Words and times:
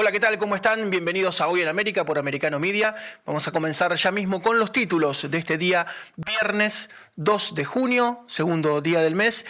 Hola, 0.00 0.12
¿qué 0.12 0.20
tal? 0.20 0.38
¿Cómo 0.38 0.54
están? 0.54 0.90
Bienvenidos 0.90 1.40
a 1.40 1.48
Hoy 1.48 1.60
en 1.60 1.66
América 1.66 2.04
por 2.04 2.20
Americano 2.20 2.60
Media. 2.60 2.94
Vamos 3.26 3.48
a 3.48 3.50
comenzar 3.50 3.92
ya 3.96 4.12
mismo 4.12 4.40
con 4.40 4.60
los 4.60 4.70
títulos 4.70 5.28
de 5.28 5.38
este 5.38 5.58
día, 5.58 5.86
viernes 6.14 6.88
2 7.16 7.56
de 7.56 7.64
junio, 7.64 8.24
segundo 8.28 8.80
día 8.80 9.00
del 9.00 9.16
mes. 9.16 9.44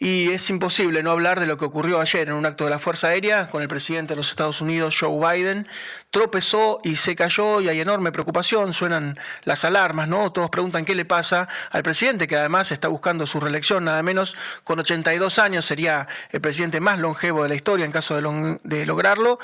Y 0.00 0.32
es 0.32 0.50
imposible 0.50 1.04
no 1.04 1.12
hablar 1.12 1.38
de 1.38 1.46
lo 1.46 1.58
que 1.58 1.64
ocurrió 1.64 2.00
ayer 2.00 2.28
en 2.28 2.34
un 2.34 2.44
acto 2.44 2.64
de 2.64 2.70
la 2.70 2.80
Fuerza 2.80 3.06
Aérea 3.06 3.50
con 3.50 3.62
el 3.62 3.68
presidente 3.68 4.14
de 4.14 4.16
los 4.16 4.30
Estados 4.30 4.60
Unidos, 4.60 4.96
Joe 4.98 5.16
Biden. 5.16 5.68
Tropezó 6.10 6.80
y 6.82 6.96
se 6.96 7.14
cayó 7.14 7.60
y 7.60 7.68
hay 7.68 7.80
enorme 7.80 8.12
preocupación, 8.12 8.72
suenan 8.72 9.18
las 9.44 9.64
alarmas, 9.64 10.08
¿no? 10.08 10.32
Todos 10.32 10.48
preguntan 10.48 10.84
qué 10.84 10.94
le 10.94 11.04
pasa 11.04 11.48
al 11.70 11.82
presidente, 11.82 12.26
que 12.26 12.36
además 12.36 12.72
está 12.72 12.88
buscando 12.88 13.26
su 13.26 13.40
reelección, 13.40 13.84
nada 13.84 14.02
menos 14.02 14.36
con 14.64 14.78
82 14.78 15.38
años, 15.38 15.66
sería 15.66 16.08
el 16.30 16.40
presidente 16.40 16.80
más 16.80 16.98
longevo 16.98 17.42
de 17.42 17.50
la 17.50 17.54
historia 17.54 17.84
en 17.84 17.92
caso 17.92 18.14
de, 18.16 18.86
lograrlo. 18.86 19.38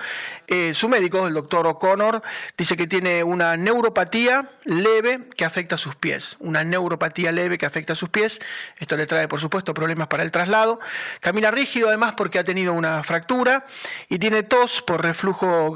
Eh, 0.46 0.72
su 0.72 0.88
médico, 0.88 1.26
el 1.26 1.34
doctor 1.34 1.66
O'Connor, 1.66 2.22
dice 2.56 2.76
que 2.76 2.86
tiene 2.86 3.22
una 3.22 3.56
neuropatía 3.58 4.50
leve 4.64 5.28
que 5.36 5.44
afecta 5.44 5.74
a 5.74 5.78
sus 5.78 5.96
pies. 5.96 6.36
Una 6.38 6.64
neuropatía 6.64 7.32
leve 7.32 7.58
que 7.58 7.66
afecta 7.66 7.92
a 7.92 7.96
sus 7.96 8.08
pies. 8.08 8.40
Esto 8.78 8.96
le 8.96 9.06
trae, 9.06 9.28
por 9.28 9.40
supuesto, 9.40 9.74
problemas 9.74 10.08
para 10.08 10.22
el 10.22 10.30
traslado 10.30 10.54
lado, 10.54 10.80
Camina 11.20 11.50
rígido 11.50 11.88
además 11.88 12.14
porque 12.16 12.38
ha 12.38 12.44
tenido 12.44 12.72
una 12.72 13.02
fractura 13.02 13.66
y 14.08 14.18
tiene 14.18 14.42
tos 14.42 14.82
por 14.82 15.02
reflujo 15.02 15.72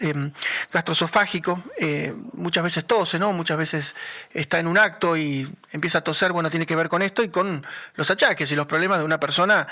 eh, 0.00 0.30
gastrosofágico. 0.72 1.62
Eh, 1.78 2.14
muchas 2.32 2.64
veces 2.64 2.84
tose, 2.84 3.18
¿no? 3.18 3.32
Muchas 3.32 3.56
veces 3.56 3.94
está 4.32 4.58
en 4.58 4.66
un 4.66 4.78
acto 4.78 5.16
y 5.16 5.48
empieza 5.72 5.98
a 5.98 6.04
toser. 6.04 6.32
Bueno, 6.32 6.50
tiene 6.50 6.66
que 6.66 6.76
ver 6.76 6.88
con 6.88 7.02
esto 7.02 7.22
y 7.22 7.28
con 7.28 7.64
los 7.94 8.10
achaques 8.10 8.50
y 8.50 8.56
los 8.56 8.66
problemas 8.66 8.98
de 8.98 9.04
una 9.04 9.20
persona 9.20 9.66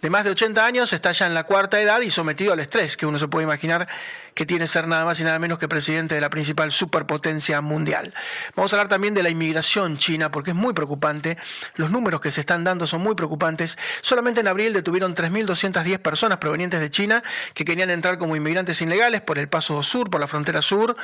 de 0.00 0.10
más 0.10 0.24
de 0.24 0.30
80 0.30 0.64
años, 0.64 0.92
está 0.92 1.12
ya 1.12 1.26
en 1.26 1.34
la 1.34 1.44
cuarta 1.44 1.80
edad 1.80 2.00
y 2.00 2.10
sometido 2.10 2.52
al 2.52 2.60
estrés 2.60 2.96
que 2.96 3.06
uno 3.06 3.18
se 3.18 3.28
puede 3.28 3.44
imaginar 3.44 3.88
que 4.34 4.46
tiene 4.46 4.66
ser 4.66 4.88
nada 4.88 5.04
más 5.04 5.20
y 5.20 5.24
nada 5.24 5.38
menos 5.38 5.58
que 5.58 5.68
presidente 5.68 6.14
de 6.14 6.20
la 6.20 6.30
principal 6.30 6.72
superpotencia 6.72 7.60
mundial. 7.60 8.14
Vamos 8.56 8.72
a 8.72 8.76
hablar 8.76 8.88
también 8.88 9.12
de 9.12 9.22
la 9.22 9.28
inmigración 9.28 9.98
china, 9.98 10.30
porque 10.30 10.50
es 10.50 10.56
muy 10.56 10.72
preocupante. 10.72 11.36
Los 11.74 11.90
números 11.90 12.20
que 12.20 12.30
se 12.30 12.40
están 12.40 12.64
dando 12.64 12.86
son 12.86 13.02
muy 13.02 13.14
preocupantes. 13.14 13.76
Solamente 14.00 14.40
en 14.40 14.48
abril 14.48 14.72
detuvieron 14.72 15.14
3.210 15.14 15.98
personas 15.98 16.38
provenientes 16.38 16.80
de 16.80 16.90
China 16.90 17.22
que 17.54 17.64
querían 17.64 17.90
entrar 17.90 18.18
como 18.18 18.36
inmigrantes 18.36 18.80
ilegales 18.80 19.20
por 19.20 19.38
el 19.38 19.48
paso 19.48 19.82
sur, 19.82 20.10
por 20.10 20.20
la 20.20 20.26
frontera 20.26 20.62
sur. 20.62 20.96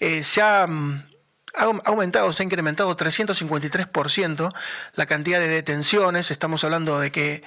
Eh, 0.00 0.24
se 0.24 0.42
mm, 0.42 1.02
ha 1.54 1.64
aumentado, 1.84 2.32
se 2.32 2.42
ha 2.42 2.44
incrementado 2.44 2.94
353% 2.96 4.52
la 4.94 5.06
cantidad 5.06 5.38
de 5.38 5.48
detenciones. 5.48 6.30
Estamos 6.30 6.64
hablando 6.64 6.98
de 6.98 7.10
que 7.10 7.42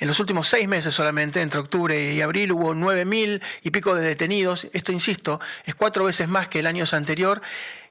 en 0.00 0.08
los 0.08 0.20
últimos 0.20 0.48
seis 0.48 0.68
meses 0.68 0.94
solamente, 0.94 1.40
entre 1.40 1.60
octubre 1.60 2.12
y 2.12 2.20
abril, 2.20 2.52
hubo 2.52 2.74
9.000 2.74 3.42
y 3.62 3.70
pico 3.70 3.94
de 3.94 4.06
detenidos. 4.06 4.68
Esto, 4.72 4.92
insisto, 4.92 5.40
es 5.64 5.74
cuatro 5.74 6.04
veces 6.04 6.28
más 6.28 6.48
que 6.48 6.60
el 6.60 6.66
año 6.66 6.84
anterior. 6.92 7.42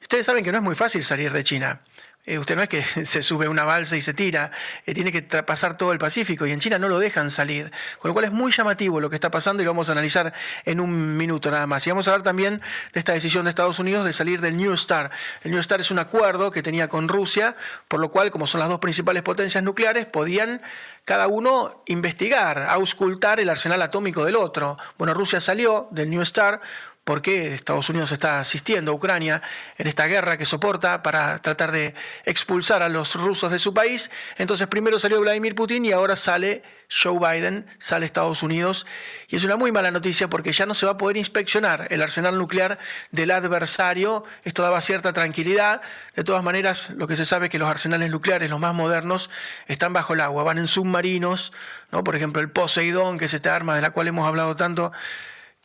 Ustedes 0.02 0.26
saben 0.26 0.44
que 0.44 0.52
no 0.52 0.60
es 0.60 0.64
muy 0.64 0.76
fácil 0.76 1.04
salir 1.04 1.34
de 1.34 1.44
China. 1.44 1.82
Eh, 2.28 2.38
usted 2.38 2.58
no 2.58 2.62
es 2.62 2.68
que 2.68 2.84
se 3.06 3.24
sube 3.24 3.48
una 3.48 3.64
balsa 3.64 3.96
y 3.96 4.02
se 4.02 4.14
tira, 4.14 4.52
eh, 4.86 4.94
tiene 4.94 5.14
que 5.14 5.22
pasar 5.22 5.78
todo 5.78 5.94
el 5.94 5.98
Pacífico 5.98 6.46
y 6.46 6.52
en 6.52 6.60
China 6.60 6.78
no 6.78 6.90
lo 6.90 7.00
dejan 7.00 7.32
salir. 7.32 7.72
Con 8.00 8.10
lo 8.10 8.14
cual 8.14 8.26
es 8.26 8.32
muy 8.34 8.52
llamativo 8.52 9.00
lo 9.00 9.10
que 9.10 9.16
está 9.16 9.32
pasando 9.32 9.64
y 9.64 9.66
lo 9.66 9.72
vamos 9.72 9.88
a 9.88 9.94
analizar 9.94 10.34
en 10.66 10.82
un 10.82 11.16
minuto 11.16 11.50
nada 11.50 11.66
más. 11.68 11.88
Y 11.88 11.90
vamos 11.90 12.06
a 12.08 12.12
hablar 12.12 12.24
también 12.24 12.62
de 12.92 13.00
esta 13.00 13.14
decisión 13.14 13.46
de 13.46 13.50
Estados 13.52 13.80
Unidos 13.80 14.06
de 14.06 14.12
salir 14.12 14.42
del 14.42 14.58
New 14.58 14.76
STAR. 14.76 15.10
El 15.42 15.52
New 15.52 15.64
STAR 15.64 15.80
es 15.80 15.90
un 15.90 16.00
acuerdo 16.00 16.52
que 16.52 16.62
tenía 16.62 16.90
con 16.90 17.08
Rusia, 17.08 17.56
por 17.88 18.02
lo 18.02 18.12
cual, 18.12 18.30
como 18.30 18.46
son 18.46 18.60
las 18.60 18.68
dos 18.68 18.80
principales 18.80 19.24
potencias 19.24 19.64
nucleares, 19.64 20.06
podían 20.06 20.62
cada 21.06 21.28
uno 21.30 21.82
investigar, 21.86 22.64
auscultar 22.64 23.40
el 23.40 23.48
arsenal 23.48 23.82
atómico 23.82 24.26
del 24.26 24.36
otro. 24.36 24.78
Bueno, 24.98 25.14
Rusia 25.14 25.40
salió 25.40 25.88
del 25.92 26.10
New 26.10 26.26
STAR 26.26 26.60
por 27.08 27.22
qué 27.22 27.54
Estados 27.54 27.90
Unidos 27.90 28.12
está 28.12 28.42
asistiendo 28.42 28.92
a 28.92 28.96
Ucrania 28.96 29.42
en 29.78 29.88
esta 29.88 30.08
guerra 30.08 30.36
que 30.36 30.46
soporta 30.46 31.04
para 31.04 31.42
tratar 31.42 31.72
de 31.72 31.96
expulsar 32.26 32.84
a 32.84 32.90
los 32.90 33.16
rusos 33.16 33.50
de 33.50 33.60
su 33.60 33.74
país. 33.74 34.12
Entonces 34.38 34.68
primero 34.68 35.00
salió 35.00 35.22
Vladimir 35.22 35.56
Putin 35.56 35.86
y 35.86 35.94
ahora 35.94 36.18
sale 36.18 36.64
Joe 36.92 37.18
Biden, 37.18 37.66
sale 37.80 38.06
Estados 38.06 38.44
Unidos. 38.44 38.86
Y 39.30 39.38
es 39.38 39.46
una 39.46 39.56
muy 39.56 39.72
mala 39.72 39.90
noticia 39.90 40.30
porque 40.30 40.52
ya 40.52 40.66
no 40.66 40.74
se 40.74 40.86
va 40.86 40.92
a 40.92 40.98
poder 40.98 41.16
inspeccionar 41.16 41.88
el 41.92 42.02
arsenal 42.02 42.38
nuclear 42.38 42.78
del 43.12 43.32
adversario. 43.32 44.26
Esto 44.44 44.62
daba 44.64 44.82
cierta 44.82 45.14
tranquilidad. 45.14 45.80
De 46.14 46.26
todas 46.26 46.44
maneras, 46.44 46.90
lo 46.90 47.08
que 47.08 47.16
se 47.16 47.24
sabe 47.24 47.46
es 47.46 47.52
que 47.54 47.58
los 47.58 47.70
arsenales 47.70 48.12
nucleares, 48.12 48.50
los 48.50 48.60
más 48.60 48.74
modernos, 48.74 49.30
están 49.68 49.94
bajo 49.94 50.14
el 50.14 50.20
agua, 50.20 50.44
van 50.44 50.58
en 50.58 50.68
submarinos. 50.68 51.54
¿no? 51.90 52.04
Por 52.04 52.18
ejemplo, 52.18 52.42
el 52.42 52.50
Poseidón, 52.50 53.18
que 53.18 53.26
es 53.26 53.34
esta 53.34 53.56
arma 53.56 53.78
de 53.78 53.82
la 53.82 53.92
cual 53.92 54.10
hemos 54.10 54.28
hablado 54.28 54.58
tanto 54.58 54.92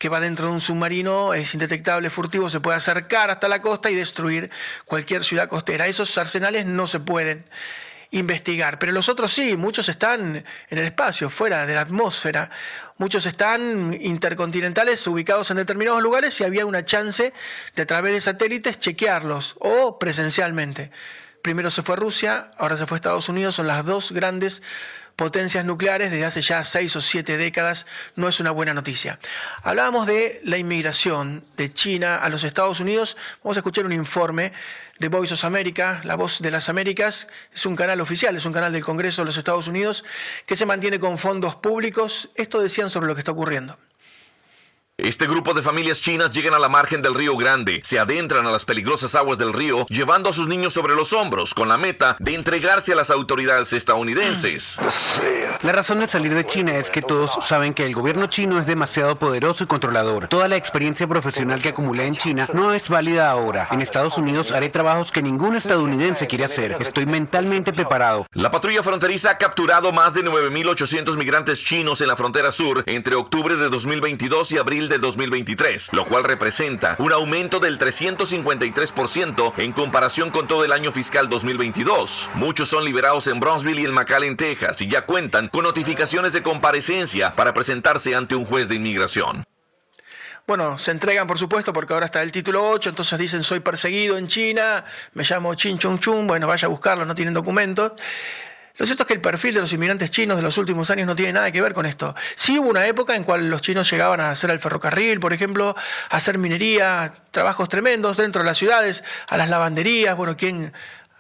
que 0.03 0.09
va 0.09 0.19
dentro 0.19 0.49
de 0.49 0.55
un 0.55 0.61
submarino, 0.61 1.33
es 1.33 1.55
indetectable, 1.55 2.11
furtivo, 2.11 2.51
se 2.51 2.59
puede 2.59 2.77
acercar 2.77 3.31
hasta 3.31 3.47
la 3.47 3.63
costa 3.63 3.89
y 3.89 3.95
destruir 3.95 4.51
cualquier 4.85 5.23
ciudad 5.23 5.49
costera. 5.49 5.87
Esos 5.87 6.19
arsenales 6.19 6.67
no 6.67 6.89
se 6.89 6.99
pueden 6.99 7.45
investigar, 8.11 8.81
pero 8.81 8.91
los 8.91 9.09
otros 9.09 9.33
sí, 9.33 9.57
muchos 9.57 9.89
están 9.89 10.45
en 10.71 10.79
el 10.79 10.87
espacio, 10.87 11.31
fuera 11.31 11.67
de 11.67 11.75
la 11.77 11.83
atmósfera, 11.83 12.51
muchos 12.99 13.27
están 13.27 13.97
intercontinentales 14.01 15.07
ubicados 15.07 15.53
en 15.53 15.59
determinados 15.59 16.03
lugares 16.03 16.41
y 16.41 16.43
había 16.43 16.67
una 16.67 16.85
chance 16.85 17.33
de 17.77 17.83
a 17.83 17.87
través 17.87 18.13
de 18.13 18.23
satélites 18.23 18.81
chequearlos 18.81 19.55
o 19.61 20.01
presencialmente. 20.01 20.91
Primero 21.43 21.71
se 21.71 21.85
fue 21.85 21.95
Rusia, 21.95 22.51
ahora 22.59 22.77
se 22.77 22.89
fue 22.89 22.97
Estados 22.97 23.29
Unidos, 23.29 23.55
son 23.55 23.69
las 23.69 23.85
dos 23.85 24.11
grandes 24.11 24.63
potencias 25.17 25.65
nucleares 25.65 26.11
desde 26.11 26.25
hace 26.25 26.43
ya 26.43 26.65
seis 26.65 26.95
o 26.97 27.01
siete 27.01 27.37
décadas 27.37 27.87
no 28.17 28.29
es 28.29 28.41
una 28.41 28.51
buena 28.51 28.75
noticia. 28.75 29.19
Hablábamos 29.63 30.07
de 30.07 30.41
la 30.45 30.59
inmigración 30.59 31.45
de 31.57 31.73
China 31.73 32.17
a 32.17 32.29
los 32.29 32.45
Estados 32.45 32.81
Unidos. 32.81 33.17
Vamos 33.43 33.57
a 33.57 33.61
escuchar 33.61 33.87
un 33.87 33.93
informe 33.93 34.53
de 34.99 35.09
Voice 35.09 35.35
of 35.35 35.45
America, 35.45 36.01
La 36.05 36.15
Voz 36.15 36.41
de 36.41 36.51
las 36.51 36.69
Américas. 36.69 37.27
Es 37.53 37.67
un 37.67 37.77
canal 37.77 38.01
oficial, 38.01 38.37
es 38.37 38.45
un 38.45 38.53
canal 38.53 38.73
del 38.73 38.85
Congreso 38.85 39.23
de 39.23 39.27
los 39.27 39.37
Estados 39.37 39.69
Unidos 39.69 40.05
que 40.47 40.57
se 40.57 40.67
mantiene 40.67 40.99
con 40.99 41.19
fondos 41.19 41.57
públicos. 41.57 42.29
Esto 42.35 42.61
decían 42.61 42.91
sobre 42.91 43.07
lo 43.07 43.15
que 43.15 43.21
está 43.21 43.33
ocurriendo. 43.33 43.79
Este 44.99 45.27
grupo 45.27 45.55
de 45.55 45.63
familias 45.63 46.03
chinas 46.03 46.33
llegan 46.33 46.53
a 46.53 46.59
la 46.59 46.69
margen 46.69 47.01
del 47.01 47.15
río 47.15 47.35
Grande, 47.35 47.81
se 47.83 47.99
adentran 47.99 48.47
a 48.47 48.51
las 48.51 48.67
peligrosas 48.67 49.15
aguas 49.15 49.39
del 49.39 49.55
río, 49.55 49.87
llevando 49.89 50.29
a 50.29 50.35
sus 50.35 50.49
niños 50.49 50.75
sobre 50.75 50.95
los 50.95 51.15
hombros, 51.15 51.55
con 51.55 51.67
la 51.67 51.79
meta 51.79 52.15
de 52.21 52.35
entregarse 52.35 52.93
a 52.93 52.97
las 52.97 53.11
autoridades 53.11 53.73
estadounidenses. 53.73 54.79
La 55.63 55.73
razón 55.73 56.01
de 56.01 56.09
salir 56.09 56.35
de 56.35 56.45
China 56.45 56.77
es 56.77 56.91
que 56.91 57.01
todos 57.01 57.39
saben 57.41 57.73
que 57.73 57.87
el 57.87 57.95
gobierno 57.95 58.27
chino 58.27 58.59
es 58.59 58.67
demasiado 58.67 59.17
poderoso 59.17 59.65
y 59.65 59.67
controlador. 59.67 60.29
Toda 60.29 60.47
la 60.47 60.57
experiencia 60.57 61.09
profesional 61.09 61.63
que 61.63 61.71
acumulé 61.71 62.07
en 62.07 62.15
China 62.15 62.47
no 62.53 62.75
es 62.75 62.91
válida 62.91 63.31
ahora. 63.31 63.69
En 63.71 63.81
Estados 63.81 64.19
Unidos 64.19 64.53
haré 64.53 64.69
trabajos 64.69 65.11
que 65.11 65.23
ningún 65.23 65.57
estadounidense 65.57 66.27
quiere 66.27 66.45
hacer. 66.45 66.77
Estoy 66.81 67.07
mentalmente 67.07 67.73
preparado. 67.73 68.27
La 68.35 68.51
patrulla 68.51 68.83
fronteriza 68.83 69.31
ha 69.31 69.39
capturado 69.39 69.91
más 69.91 70.13
de 70.13 70.23
9.800 70.23 71.17
migrantes 71.17 71.65
chinos 71.65 72.03
en 72.03 72.09
la 72.09 72.17
frontera 72.17 72.53
sur 72.53 72.85
entre 72.87 73.15
octubre 73.15 73.57
de 73.57 73.71
2022 73.71 74.53
y 74.53 74.59
abril 74.59 74.83
de 74.89 74.92
del 74.93 75.01
2023, 75.01 75.91
lo 75.93 76.05
cual 76.05 76.23
representa 76.23 76.97
un 76.99 77.13
aumento 77.13 77.61
del 77.61 77.79
353% 77.79 79.55
en 79.57 79.73
comparación 79.73 80.31
con 80.31 80.47
todo 80.47 80.65
el 80.65 80.73
año 80.73 80.93
fiscal 80.93 81.31
2022. 81.31 82.31
Muchos 82.35 82.69
son 82.69 82.85
liberados 82.85 83.27
en 83.27 83.41
Brownsville 83.41 83.81
y 83.81 83.85
en 83.87 83.93
McAllen, 83.93 84.37
Texas, 84.37 84.81
y 84.83 84.89
ya 84.89 85.07
cuentan 85.07 85.49
con 85.49 85.65
notificaciones 85.65 86.35
de 86.35 86.43
comparecencia 86.43 87.35
para 87.35 87.55
presentarse 87.55 88.15
ante 88.15 88.35
un 88.35 88.45
juez 88.45 88.69
de 88.69 88.75
inmigración. 88.75 89.45
Bueno, 90.47 90.77
se 90.77 90.91
entregan 90.91 91.27
por 91.27 91.39
supuesto 91.39 91.73
porque 91.73 91.95
ahora 91.95 92.07
está 92.07 92.21
el 92.21 92.33
título 92.33 92.69
8, 92.69 92.91
entonces 92.91 93.19
dicen 93.19 93.45
soy 93.45 93.61
perseguido 93.61 94.19
en 94.19 94.27
China, 94.27 94.85
me 95.15 95.25
llamo 95.25 95.55
Chin 95.55 95.79
Chung 95.79 95.99
Chung, 95.99 96.27
bueno, 96.27 96.47
vaya 96.47 96.67
a 96.67 96.69
buscarlo, 96.69 97.05
no 97.07 97.15
tienen 97.15 97.33
documentos. 97.33 97.93
Lo 98.77 98.87
cierto 98.87 99.03
es 99.03 99.07
que 99.07 99.15
el 99.15 99.21
perfil 99.21 99.55
de 99.55 99.61
los 99.61 99.73
inmigrantes 99.73 100.11
chinos 100.11 100.37
de 100.37 100.43
los 100.43 100.57
últimos 100.59 100.89
años 100.91 101.07
no 101.07 101.15
tiene 101.15 101.33
nada 101.33 101.51
que 101.53 101.61
ver 101.61 101.75
con 101.75 101.87
esto. 101.87 102.15
Sí 102.37 102.59
hubo 102.59 102.71
una 102.71 102.87
época 102.87 103.15
en 103.15 103.25
cual 103.25 103.51
los 103.51 103.61
chinos 103.61 103.91
llegaban 103.91 104.21
a 104.21 104.31
hacer 104.31 104.51
el 104.51 104.61
ferrocarril, 104.61 105.21
por 105.21 105.33
ejemplo, 105.33 105.75
a 106.11 106.17
hacer 106.17 106.39
minería, 106.39 107.15
trabajos 107.31 107.69
tremendos 107.69 108.17
dentro 108.17 108.43
de 108.43 108.49
las 108.49 108.59
ciudades, 108.59 109.05
a 109.29 109.37
las 109.37 109.49
lavanderías, 109.49 110.17
bueno, 110.17 110.37
quien 110.37 110.73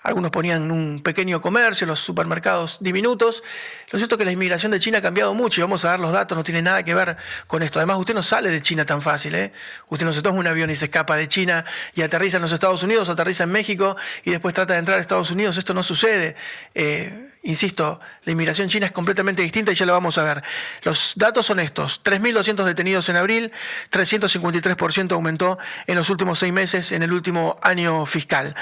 algunos 0.02 0.32
ponían 0.32 0.70
un 0.70 1.02
pequeño 1.02 1.40
comercio, 1.40 1.86
los 1.86 2.00
supermercados 2.00 2.78
diminutos. 2.80 3.44
Lo 3.90 3.98
cierto 3.98 4.16
es 4.16 4.18
que 4.18 4.24
la 4.24 4.32
inmigración 4.32 4.72
de 4.72 4.80
China 4.80 4.98
ha 4.98 5.02
cambiado 5.02 5.32
mucho 5.32 5.60
y 5.60 5.62
vamos 5.62 5.84
a 5.84 5.90
dar 5.90 6.00
los 6.00 6.12
datos, 6.12 6.36
no 6.36 6.42
tiene 6.42 6.60
nada 6.60 6.82
que 6.82 6.94
ver 6.94 7.16
con 7.46 7.62
esto. 7.62 7.78
Además, 7.78 7.98
usted 7.98 8.14
no 8.14 8.22
sale 8.22 8.50
de 8.50 8.60
China 8.60 8.84
tan 8.84 9.00
fácil. 9.00 9.34
¿eh? 9.34 9.52
Usted 9.88 10.04
no 10.04 10.12
se 10.12 10.22
toma 10.22 10.40
un 10.40 10.46
avión 10.46 10.70
y 10.70 10.76
se 10.76 10.86
escapa 10.86 11.16
de 11.16 11.28
China 11.28 11.64
y 11.94 12.02
aterriza 12.02 12.38
en 12.38 12.42
los 12.42 12.52
Estados 12.52 12.82
Unidos, 12.82 13.08
aterriza 13.08 13.44
en 13.44 13.50
México 13.50 13.96
y 14.24 14.32
después 14.32 14.54
trata 14.54 14.72
de 14.72 14.80
entrar 14.80 14.98
a 14.98 15.00
Estados 15.00 15.30
Unidos. 15.30 15.56
Esto 15.56 15.72
no 15.72 15.84
sucede. 15.84 16.34
Eh, 16.74 17.31
Insisto, 17.44 17.98
la 18.24 18.32
inmigración 18.32 18.68
china 18.68 18.86
es 18.86 18.92
completamente 18.92 19.42
distinta 19.42 19.72
y 19.72 19.74
ya 19.74 19.84
lo 19.84 19.92
vamos 19.92 20.16
a 20.16 20.22
ver. 20.22 20.42
Los 20.82 21.14
datos 21.16 21.44
son 21.44 21.58
estos. 21.58 22.00
3.200 22.04 22.64
detenidos 22.64 23.08
en 23.08 23.16
abril, 23.16 23.52
353% 23.90 25.10
aumentó 25.10 25.58
en 25.88 25.96
los 25.96 26.08
últimos 26.08 26.38
seis 26.38 26.52
meses, 26.52 26.92
en 26.92 27.02
el 27.02 27.12
último 27.12 27.58
año 27.60 28.06
fiscal. 28.06 28.54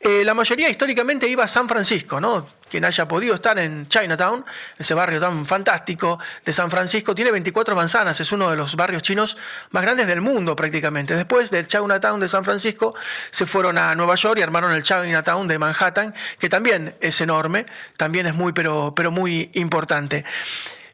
Eh, 0.00 0.24
la 0.24 0.32
mayoría 0.32 0.70
históricamente 0.70 1.28
iba 1.28 1.44
a 1.44 1.48
San 1.48 1.68
Francisco, 1.68 2.20
¿no? 2.20 2.48
Quien 2.72 2.86
haya 2.86 3.06
podido 3.06 3.34
estar 3.34 3.58
en 3.58 3.86
Chinatown, 3.86 4.46
ese 4.78 4.94
barrio 4.94 5.20
tan 5.20 5.44
fantástico 5.44 6.18
de 6.42 6.54
San 6.54 6.70
Francisco, 6.70 7.14
tiene 7.14 7.30
24 7.30 7.76
manzanas, 7.76 8.18
es 8.18 8.32
uno 8.32 8.50
de 8.50 8.56
los 8.56 8.76
barrios 8.76 9.02
chinos 9.02 9.36
más 9.72 9.82
grandes 9.82 10.06
del 10.06 10.22
mundo 10.22 10.56
prácticamente. 10.56 11.14
Después 11.14 11.50
del 11.50 11.66
Chinatown 11.66 12.18
de 12.18 12.28
San 12.28 12.44
Francisco, 12.44 12.94
se 13.30 13.44
fueron 13.44 13.76
a 13.76 13.94
Nueva 13.94 14.14
York 14.14 14.38
y 14.38 14.42
armaron 14.42 14.72
el 14.72 14.82
Chinatown 14.82 15.46
de 15.46 15.58
Manhattan, 15.58 16.14
que 16.38 16.48
también 16.48 16.94
es 17.02 17.20
enorme, 17.20 17.66
también 17.98 18.26
es 18.26 18.34
muy, 18.34 18.54
pero, 18.54 18.94
pero 18.96 19.10
muy 19.10 19.50
importante. 19.52 20.24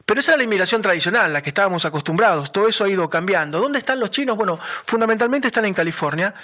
Pero 0.04 0.18
esa 0.18 0.32
era 0.32 0.38
la 0.38 0.44
inmigración 0.44 0.82
tradicional, 0.82 1.32
la 1.32 1.42
que 1.42 1.50
estábamos 1.50 1.84
acostumbrados. 1.84 2.50
Todo 2.50 2.66
eso 2.66 2.82
ha 2.82 2.88
ido 2.88 3.08
cambiando. 3.08 3.60
¿Dónde 3.60 3.78
están 3.78 4.00
los 4.00 4.10
chinos? 4.10 4.36
Bueno, 4.36 4.58
fundamentalmente 4.84 5.46
están 5.46 5.66
en 5.66 5.74
California. 5.74 6.34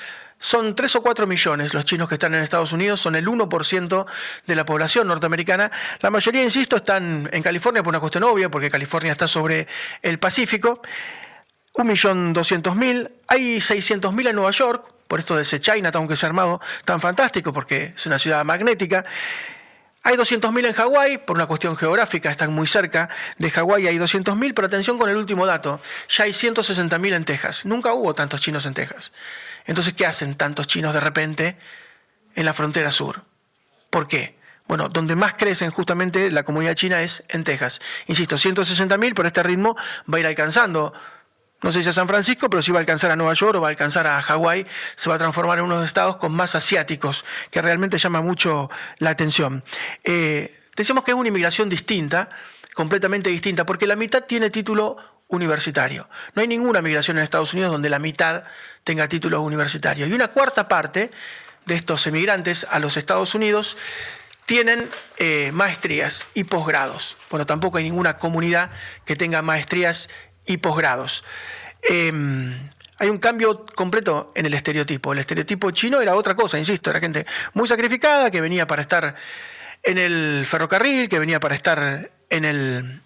Son 0.45 0.77
3 0.77 0.97
o 0.97 1.03
4 1.03 1.27
millones 1.27 1.73
los 1.73 1.87
chinos 1.87 2.07
que 2.07 2.17
están 2.17 2.35
en 2.35 2.43
Estados 2.43 2.71
Unidos, 2.73 3.01
son 3.01 3.17
el 3.17 3.27
1% 3.27 4.07
de 4.47 4.55
la 4.55 4.67
población 4.67 5.09
norteamericana. 5.09 5.73
La 6.01 6.11
mayoría, 6.11 6.43
insisto, 6.43 6.77
están 6.77 7.31
en 7.33 7.43
California 7.43 7.83
por 7.83 7.93
una 7.93 7.99
cuestión 7.99 8.25
obvia, 8.25 8.51
porque 8.51 8.69
California 8.69 9.13
está 9.13 9.27
sobre 9.27 9.67
el 10.03 10.19
Pacífico. 10.19 10.83
1.200.000. 11.73 13.11
Hay 13.27 13.57
600.000 13.57 14.29
en 14.29 14.37
Nueva 14.37 14.51
York, 14.51 14.87
por 15.09 15.19
esto 15.19 15.35
de 15.35 15.45
ese 15.45 15.61
Chinatown 15.61 16.07
que 16.07 16.15
se 16.15 16.27
ha 16.27 16.29
armado 16.29 16.61
tan 16.85 17.01
fantástico, 17.01 17.55
porque 17.55 17.95
es 17.97 18.05
una 18.05 18.19
ciudad 18.19 18.45
magnética. 18.45 19.07
Hay 20.03 20.17
200.000 20.17 20.67
en 20.67 20.73
Hawái, 20.75 21.19
por 21.25 21.37
una 21.37 21.47
cuestión 21.47 21.75
geográfica, 21.75 22.31
están 22.31 22.53
muy 22.53 22.67
cerca 22.67 23.09
de 23.39 23.51
Hawái, 23.51 23.87
hay 23.87 23.97
200.000, 23.97 24.53
pero 24.55 24.67
atención 24.67 24.99
con 24.99 25.09
el 25.09 25.17
último 25.17 25.47
dato, 25.47 25.81
ya 26.11 26.25
hay 26.25 26.33
160.000 26.33 27.15
en 27.15 27.25
Texas. 27.25 27.65
Nunca 27.65 27.95
hubo 27.95 28.15
tantos 28.15 28.43
chinos 28.43 28.67
en 28.67 28.75
Texas. 28.75 29.11
Entonces, 29.67 29.95
¿qué 29.95 30.07
hacen 30.07 30.35
tantos 30.35 30.67
chinos 30.67 30.95
de 30.95 31.01
repente 31.01 31.57
en 32.35 32.45
la 32.45 32.53
frontera 32.53 32.91
sur? 32.91 33.23
¿Por 33.91 34.09
qué? 34.09 34.37
Bueno, 34.67 34.89
donde 34.89 35.15
más 35.15 35.35
crecen 35.35 35.71
justamente 35.71 36.31
la 36.31 36.43
comunidad 36.43 36.75
china 36.75 37.03
es 37.03 37.23
en 37.29 37.45
Texas. 37.45 37.81
Insisto, 38.07 38.37
160.000, 38.37 39.15
por 39.15 39.27
este 39.27 39.43
ritmo 39.43 39.77
va 40.13 40.19
a 40.19 40.21
ir 40.21 40.27
alcanzando 40.27 40.93
no 41.65 41.73
sé 41.73 41.83
si 41.83 41.89
a 41.89 41.95
San 41.95 42.07
Francisco, 42.07 42.51
pero 42.51 42.63
si 42.63 42.73
va 42.73 42.79
a 42.79 42.81
alcanzar 42.81 43.11
a 43.11 43.17
Nueva 43.17 43.33
York 43.33 43.57
o 43.57 43.61
va 43.63 43.69
a 43.69 43.71
alcanzar 43.71 44.07
a 44.07 44.21
Hawái, 44.21 44.67
se 44.97 45.09
va 45.09 45.15
a 45.15 45.19
transformar 45.19 45.59
en 45.59 45.65
uno 45.65 45.77
de 45.77 45.81
los 45.81 45.87
estados 45.87 46.19
con 46.19 46.31
más 46.31 46.55
asiáticos, 46.55 47.25
que 47.51 47.63
realmente 47.63 47.97
llama 47.97 48.21
mucho 48.21 48.69
la 48.99 49.09
atención. 49.09 49.65
Eh, 50.05 50.61
decimos 50.77 51.05
que 51.05 51.13
es 51.13 51.17
una 51.17 51.29
inmigración 51.29 51.71
distinta, 51.71 52.29
completamente 52.75 53.31
distinta, 53.31 53.65
porque 53.65 53.87
la 53.87 53.97
mitad 53.97 54.25
tiene 54.25 54.51
título 54.51 54.99
universitario. 55.29 56.09
No 56.35 56.43
hay 56.43 56.49
ninguna 56.49 56.83
migración 56.83 57.19
en 57.19 57.25
Estados 57.25 57.53
Unidos 57.55 57.73
donde 57.73 57.91
la 57.91 57.99
mitad 57.99 58.45
tenga 58.85 59.09
título 59.09 59.41
universitario. 59.43 60.07
Y 60.07 60.13
una 60.13 60.29
cuarta 60.29 60.69
parte 60.69 61.11
de 61.67 61.75
estos 61.75 62.07
emigrantes 62.07 62.67
a 62.71 62.79
los 62.79 62.97
Estados 62.97 63.35
Unidos 63.35 63.77
tienen 64.47 64.91
eh, 65.19 65.51
maestrías 65.53 66.27
y 66.35 66.45
posgrados. 66.45 67.17
Bueno, 67.31 67.47
tampoco 67.47 67.79
hay 67.79 67.85
ninguna 67.85 68.19
comunidad 68.19 68.71
que 69.05 69.17
tenga 69.17 69.41
maestrías 69.43 70.11
y 70.47 70.59
posgrados. 70.59 71.25
Em, 71.83 72.71
hay 72.99 73.09
un 73.09 73.19
cambio 73.19 73.65
completo 73.67 74.33
en 74.35 74.47
el 74.47 74.55
estereotipo. 74.55 75.13
El 75.13 75.21
estereotipo 75.21 75.71
chino 75.71 76.01
era 76.01 76.15
otra 76.15 76.35
cosa, 76.35 76.59
insisto, 76.59 76.91
era 76.91 77.01
gente 77.01 77.27
muy 77.55 77.67
sacrificada 77.67 78.31
que 78.31 78.41
venía 78.41 78.67
para 78.67 78.83
estar 78.83 79.15
en 79.83 79.99
el 79.99 80.45
ferrocarril, 80.47 81.09
que 81.09 81.19
venía 81.19 81.41
para 81.41 81.55
estar 81.55 82.11
en 82.31 82.45
el 82.45 83.01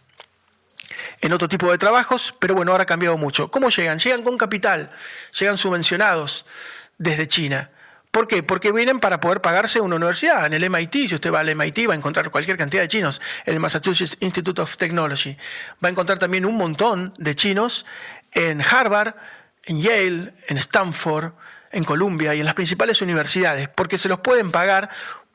en 1.20 1.32
otro 1.32 1.49
tipo 1.49 1.70
de 1.70 1.79
trabajos, 1.79 2.35
pero 2.38 2.55
bueno, 2.55 2.73
ahora 2.73 2.82
ha 2.82 2.87
cambiado 2.87 3.17
mucho. 3.17 3.50
¿Cómo 3.50 3.69
llegan? 3.70 3.99
Llegan 3.99 4.23
con 4.23 4.38
capital, 4.38 4.90
llegan 5.38 5.58
subvencionados 5.58 6.44
desde 6.99 7.29
China. 7.29 7.70
¿Por 8.11 8.26
qué? 8.26 8.43
Porque 8.43 8.73
vienen 8.73 9.00
para 9.00 9.20
poder 9.20 9.40
pagarse 9.40 9.81
una 9.81 9.96
universidad. 9.96 10.46
En 10.46 10.55
el 10.55 10.69
MIT, 10.70 11.08
si 11.08 11.14
usted 11.14 11.32
va 11.32 11.40
al 11.40 11.55
MIT, 11.55 11.88
va 11.88 11.93
a 11.93 11.96
encontrar 11.96 12.31
cualquier 12.31 12.56
cantidad 12.56 12.82
de 12.82 12.88
chinos. 12.88 13.20
En 13.44 13.55
el 13.55 13.61
Massachusetts 13.61 14.17
Institute 14.20 14.61
of 14.61 14.76
Technology. 14.76 15.37
Va 15.85 15.88
a 15.88 15.90
encontrar 15.90 16.19
también 16.19 16.46
un 16.46 16.56
montón 16.56 17.12
de 17.19 17.35
chinos 17.35 17.85
en 18.32 18.62
Harvard, 18.62 19.14
en 19.64 19.82
Yale, 19.82 20.32
en 20.49 20.56
Stanford, 20.56 21.32
en 21.70 21.85
Columbia 21.85 22.35
y 22.35 22.40
en 22.40 22.46
las 22.46 22.55
principales 22.55 23.02
universidades, 23.02 23.69
porque 23.69 23.99
se 23.99 24.08
los 24.08 24.20
pueden 24.20 24.50
pagar, 24.50 24.88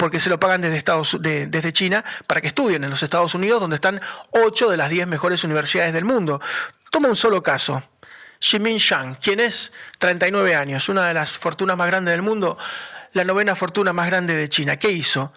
porque 0.03 0.19
se 0.19 0.29
lo 0.29 0.37
pagan 0.37 0.59
desde, 0.59 0.75
Estados, 0.75 1.17
desde 1.21 1.71
China 1.71 2.03
para 2.27 2.41
que 2.41 2.47
estudien 2.47 2.83
en 2.83 2.89
los 2.89 3.01
Estados 3.01 3.35
Unidos, 3.35 3.61
donde 3.61 3.77
están 3.77 4.01
ocho 4.31 4.69
de 4.69 4.75
las 4.75 4.89
diez 4.89 5.07
mejores 5.07 5.45
universidades 5.45 5.93
del 5.93 6.03
mundo. 6.03 6.41
Toma 6.91 7.07
un 7.07 7.15
solo 7.15 7.41
caso. 7.41 7.81
Ximin 8.37 8.79
Shang, 8.79 9.15
quien 9.15 9.39
es 9.39 9.71
39 9.99 10.55
años, 10.55 10.89
una 10.89 11.07
de 11.07 11.13
las 11.13 11.37
fortunas 11.37 11.77
más 11.77 11.87
grandes 11.87 12.11
del 12.11 12.21
mundo, 12.21 12.57
la 13.13 13.23
novena 13.23 13.55
fortuna 13.55 13.93
más 13.93 14.07
grande 14.07 14.35
de 14.35 14.49
China. 14.49 14.75
¿Qué 14.75 14.91
hizo? 14.91 15.31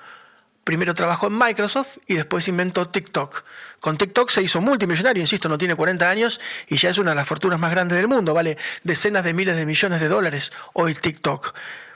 Primero 0.65 0.95
trabajó 0.95 1.29
en 1.29 1.39
Microsoft 1.39 1.99
y 2.09 2.15
después 2.17 2.49
inventó 2.49 2.89
TikTok. 2.89 3.45
Con 3.79 3.97
TikTok 3.97 4.31
se 4.31 4.43
hizo 4.43 4.61
multimillonario, 4.61 5.21
insisto, 5.21 5.49
no 5.49 5.59
tiene 5.59 5.77
40 5.77 6.11
años 6.11 6.41
y 6.67 6.77
ya 6.77 6.91
es 6.91 6.99
una 6.99 7.13
de 7.13 7.15
las 7.19 7.29
fortunas 7.29 7.61
más 7.61 7.71
grandes 7.71 7.99
del 7.99 8.09
mundo, 8.09 8.35
vale 8.35 8.59
decenas 8.83 9.23
de 9.23 9.33
miles 9.33 9.55
de 9.55 9.65
millones 9.65 10.01
de 10.01 10.09
dólares 10.09 10.51
hoy 10.73 10.97
TikTok. 10.97 11.55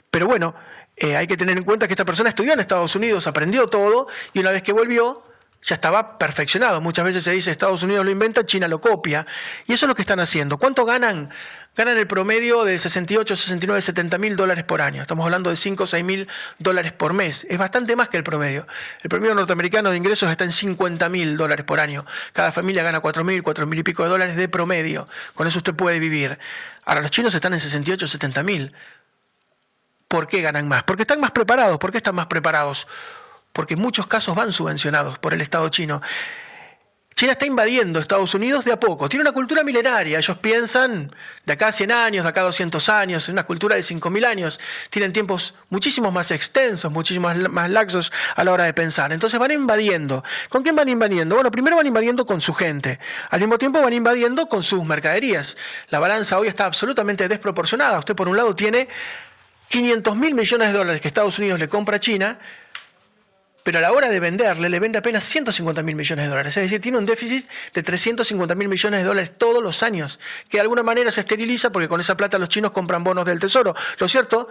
Pero 0.09 0.27
bueno, 0.27 0.55
eh, 1.01 1.17
hay 1.17 1.25
que 1.25 1.35
tener 1.35 1.57
en 1.57 1.63
cuenta 1.63 1.87
que 1.87 1.93
esta 1.93 2.05
persona 2.05 2.29
estudió 2.29 2.53
en 2.53 2.59
Estados 2.59 2.95
Unidos, 2.95 3.25
aprendió 3.25 3.65
todo 3.65 4.07
y 4.33 4.39
una 4.39 4.51
vez 4.51 4.61
que 4.61 4.71
volvió 4.71 5.23
ya 5.63 5.75
estaba 5.75 6.19
perfeccionado. 6.19 6.79
Muchas 6.79 7.05
veces 7.05 7.23
se 7.23 7.31
dice 7.31 7.49
Estados 7.49 7.81
Unidos 7.81 8.05
lo 8.05 8.11
inventa, 8.11 8.45
China 8.45 8.67
lo 8.67 8.79
copia. 8.79 9.25
Y 9.65 9.73
eso 9.73 9.85
es 9.85 9.87
lo 9.87 9.95
que 9.95 10.03
están 10.03 10.19
haciendo. 10.19 10.57
¿Cuánto 10.57 10.85
ganan? 10.85 11.29
Ganan 11.75 11.97
el 11.97 12.05
promedio 12.05 12.63
de 12.65 12.77
68, 12.77 13.35
69, 13.35 13.81
70 13.81 14.17
mil 14.19 14.35
dólares 14.35 14.63
por 14.63 14.81
año. 14.81 15.01
Estamos 15.01 15.23
hablando 15.23 15.49
de 15.49 15.55
5 15.55 15.83
o 15.83 15.87
6 15.87 16.03
mil 16.03 16.27
dólares 16.59 16.91
por 16.91 17.13
mes. 17.13 17.47
Es 17.49 17.57
bastante 17.57 17.95
más 17.95 18.09
que 18.09 18.17
el 18.17 18.23
promedio. 18.23 18.67
El 19.01 19.09
promedio 19.09 19.33
norteamericano 19.33 19.89
de 19.89 19.97
ingresos 19.97 20.29
está 20.29 20.43
en 20.43 20.51
50 20.51 21.09
mil 21.09 21.37
dólares 21.37 21.65
por 21.65 21.79
año. 21.79 22.05
Cada 22.33 22.51
familia 22.51 22.83
gana 22.83 22.99
4 22.99 23.23
mil, 23.23 23.41
4 23.41 23.65
mil 23.65 23.79
y 23.79 23.83
pico 23.83 24.03
de 24.03 24.09
dólares 24.09 24.35
de 24.35 24.49
promedio. 24.49 25.07
Con 25.33 25.47
eso 25.47 25.59
usted 25.59 25.73
puede 25.73 25.99
vivir. 25.99 26.37
Ahora, 26.85 27.01
los 27.01 27.11
chinos 27.11 27.33
están 27.33 27.53
en 27.53 27.59
68, 27.59 28.07
70 28.07 28.43
mil. 28.43 28.73
¿Por 30.11 30.27
qué 30.27 30.41
ganan 30.41 30.67
más? 30.67 30.83
Porque 30.83 31.03
están 31.03 31.19
más 31.19 31.31
preparados. 31.31 31.79
¿Por 31.79 31.91
qué 31.91 31.97
están 31.97 32.15
más 32.15 32.27
preparados? 32.27 32.85
porque 33.53 33.73
en 33.73 33.81
muchos 33.81 34.07
casos 34.07 34.35
van 34.35 34.51
subvencionados 34.51 35.19
por 35.19 35.33
el 35.33 35.41
Estado 35.41 35.67
chino. 35.69 36.01
China 37.13 37.33
está 37.33 37.45
invadiendo 37.45 37.99
Estados 37.99 38.33
Unidos 38.33 38.63
de 38.63 38.71
a 38.71 38.79
poco. 38.79 39.09
Tiene 39.09 39.21
una 39.21 39.33
cultura 39.33 39.63
milenaria. 39.63 40.17
Ellos 40.17 40.37
piensan 40.37 41.13
de 41.45 41.53
acá 41.53 41.67
a 41.67 41.71
100 41.73 41.91
años, 41.91 42.23
de 42.23 42.29
acá 42.29 42.39
a 42.39 42.45
200 42.45 42.87
años, 42.87 43.27
una 43.27 43.43
cultura 43.43 43.75
de 43.75 43.81
5.000 43.81 44.25
años. 44.25 44.59
Tienen 44.89 45.11
tiempos 45.11 45.53
muchísimo 45.69 46.09
más 46.09 46.31
extensos, 46.31 46.89
muchísimo 46.89 47.29
más 47.49 47.69
laxos 47.69 48.13
a 48.35 48.43
la 48.45 48.53
hora 48.53 48.63
de 48.63 48.73
pensar. 48.73 49.11
Entonces 49.11 49.37
van 49.39 49.51
invadiendo. 49.51 50.23
¿Con 50.47 50.63
quién 50.63 50.75
van 50.75 50.87
invadiendo? 50.87 51.35
Bueno, 51.35 51.51
primero 51.51 51.75
van 51.75 51.85
invadiendo 51.85 52.25
con 52.25 52.39
su 52.39 52.53
gente. 52.53 52.97
Al 53.29 53.41
mismo 53.41 53.57
tiempo 53.57 53.81
van 53.81 53.93
invadiendo 53.93 54.47
con 54.47 54.63
sus 54.63 54.83
mercaderías. 54.85 55.57
La 55.89 55.99
balanza 55.99 56.39
hoy 56.39 56.47
está 56.47 56.65
absolutamente 56.65 57.27
desproporcionada. 57.27 57.99
Usted 57.99 58.15
por 58.15 58.29
un 58.29 58.37
lado 58.37 58.55
tiene 58.55 58.87
500 59.71 60.15
mil 60.15 60.35
millones 60.35 60.67
de 60.67 60.77
dólares 60.77 61.01
que 61.01 61.07
Estados 61.07 61.39
Unidos 61.39 61.59
le 61.59 61.69
compra 61.69 61.95
a 61.95 61.99
China 61.99 62.37
pero 63.63 63.77
a 63.77 63.81
la 63.81 63.91
hora 63.91 64.09
de 64.09 64.19
venderle, 64.19 64.69
le 64.69 64.79
vende 64.79 64.97
apenas 64.97 65.23
150 65.23 65.83
mil 65.83 65.95
millones 65.95 66.25
de 66.25 66.29
dólares. 66.29 66.57
Es 66.57 66.63
decir, 66.63 66.81
tiene 66.81 66.97
un 66.97 67.05
déficit 67.05 67.47
de 67.73 67.83
350 67.83 68.55
mil 68.55 68.67
millones 68.67 69.01
de 69.01 69.05
dólares 69.05 69.33
todos 69.37 69.61
los 69.61 69.83
años, 69.83 70.19
que 70.49 70.57
de 70.57 70.61
alguna 70.61 70.83
manera 70.83 71.11
se 71.11 71.21
esteriliza 71.21 71.71
porque 71.71 71.87
con 71.87 72.01
esa 72.01 72.17
plata 72.17 72.39
los 72.39 72.49
chinos 72.49 72.71
compran 72.71 73.03
bonos 73.03 73.25
del 73.25 73.39
tesoro. 73.39 73.75
Lo 73.99 74.07
cierto 74.07 74.49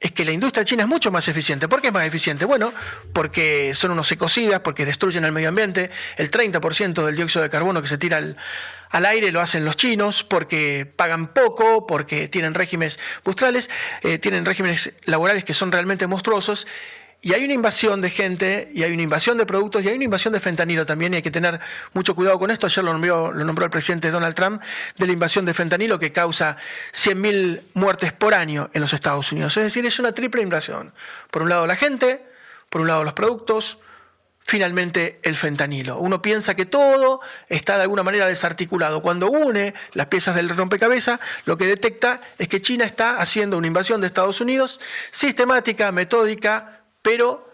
es 0.00 0.12
que 0.12 0.24
la 0.24 0.30
industria 0.30 0.64
china 0.64 0.84
es 0.84 0.88
mucho 0.88 1.10
más 1.10 1.26
eficiente. 1.26 1.66
¿Por 1.66 1.80
qué 1.80 1.88
es 1.88 1.92
más 1.92 2.06
eficiente? 2.06 2.44
Bueno, 2.44 2.72
porque 3.12 3.72
son 3.74 3.90
unos 3.90 4.10
ecocidas, 4.12 4.60
porque 4.60 4.86
destruyen 4.86 5.24
el 5.24 5.32
medio 5.32 5.48
ambiente. 5.48 5.90
El 6.16 6.30
30% 6.30 7.04
del 7.04 7.16
dióxido 7.16 7.42
de 7.42 7.50
carbono 7.50 7.82
que 7.82 7.88
se 7.88 7.98
tira 7.98 8.18
al, 8.18 9.06
aire 9.06 9.32
lo 9.32 9.40
hacen 9.40 9.64
los 9.64 9.76
chinos, 9.76 10.22
porque 10.22 10.86
pagan 10.86 11.32
poco, 11.34 11.86
porque 11.86 12.28
tienen 12.28 12.54
regímenes 12.54 13.00
bustrales, 13.24 13.68
eh, 14.02 14.18
tienen 14.18 14.44
regímenes 14.44 14.92
laborales 15.04 15.44
que 15.44 15.54
son 15.54 15.72
realmente 15.72 16.06
monstruosos 16.06 16.68
y 17.20 17.32
hay 17.32 17.44
una 17.44 17.54
invasión 17.54 18.00
de 18.00 18.10
gente, 18.10 18.70
y 18.72 18.84
hay 18.84 18.92
una 18.92 19.02
invasión 19.02 19.36
de 19.38 19.44
productos, 19.44 19.82
y 19.82 19.88
hay 19.88 19.96
una 19.96 20.04
invasión 20.04 20.32
de 20.32 20.38
fentanilo 20.38 20.86
también, 20.86 21.12
y 21.12 21.16
hay 21.16 21.22
que 21.22 21.32
tener 21.32 21.58
mucho 21.92 22.14
cuidado 22.14 22.38
con 22.38 22.50
esto. 22.52 22.66
Ayer 22.66 22.84
lo 22.84 22.92
nombró, 22.92 23.64
el 23.64 23.70
presidente 23.70 24.10
Donald 24.10 24.36
Trump, 24.36 24.62
de 24.96 25.06
la 25.06 25.12
invasión 25.12 25.44
de 25.44 25.52
fentanilo 25.52 25.98
que 25.98 26.12
causa 26.12 26.56
100.000 26.92 27.62
muertes 27.74 28.12
por 28.12 28.34
año 28.34 28.70
en 28.72 28.82
los 28.82 28.92
Estados 28.92 29.32
Unidos. 29.32 29.56
Es 29.56 29.64
decir, 29.64 29.84
es 29.84 29.98
una 29.98 30.12
triple 30.12 30.42
invasión. 30.42 30.92
Por 31.30 31.42
un 31.42 31.48
lado 31.48 31.66
la 31.66 31.74
gente, 31.74 32.24
por 32.70 32.82
un 32.82 32.86
lado 32.86 33.02
los 33.02 33.14
productos, 33.14 33.78
finalmente 34.48 35.18
el 35.24 35.36
fentanilo. 35.36 35.98
Uno 35.98 36.22
piensa 36.22 36.54
que 36.54 36.66
todo 36.66 37.20
está 37.48 37.76
de 37.76 37.82
alguna 37.82 38.04
manera 38.04 38.26
desarticulado. 38.26 39.02
Cuando 39.02 39.28
une 39.28 39.74
las 39.92 40.06
piezas 40.06 40.36
del 40.36 40.48
rompecabezas, 40.50 41.20
lo 41.44 41.58
que 41.58 41.66
detecta 41.66 42.20
es 42.38 42.48
que 42.48 42.62
China 42.62 42.86
está 42.86 43.18
haciendo 43.18 43.58
una 43.58 43.66
invasión 43.66 44.00
de 44.00 44.06
Estados 44.06 44.40
Unidos 44.40 44.80
sistemática, 45.10 45.92
metódica, 45.92 46.77
pero 47.08 47.50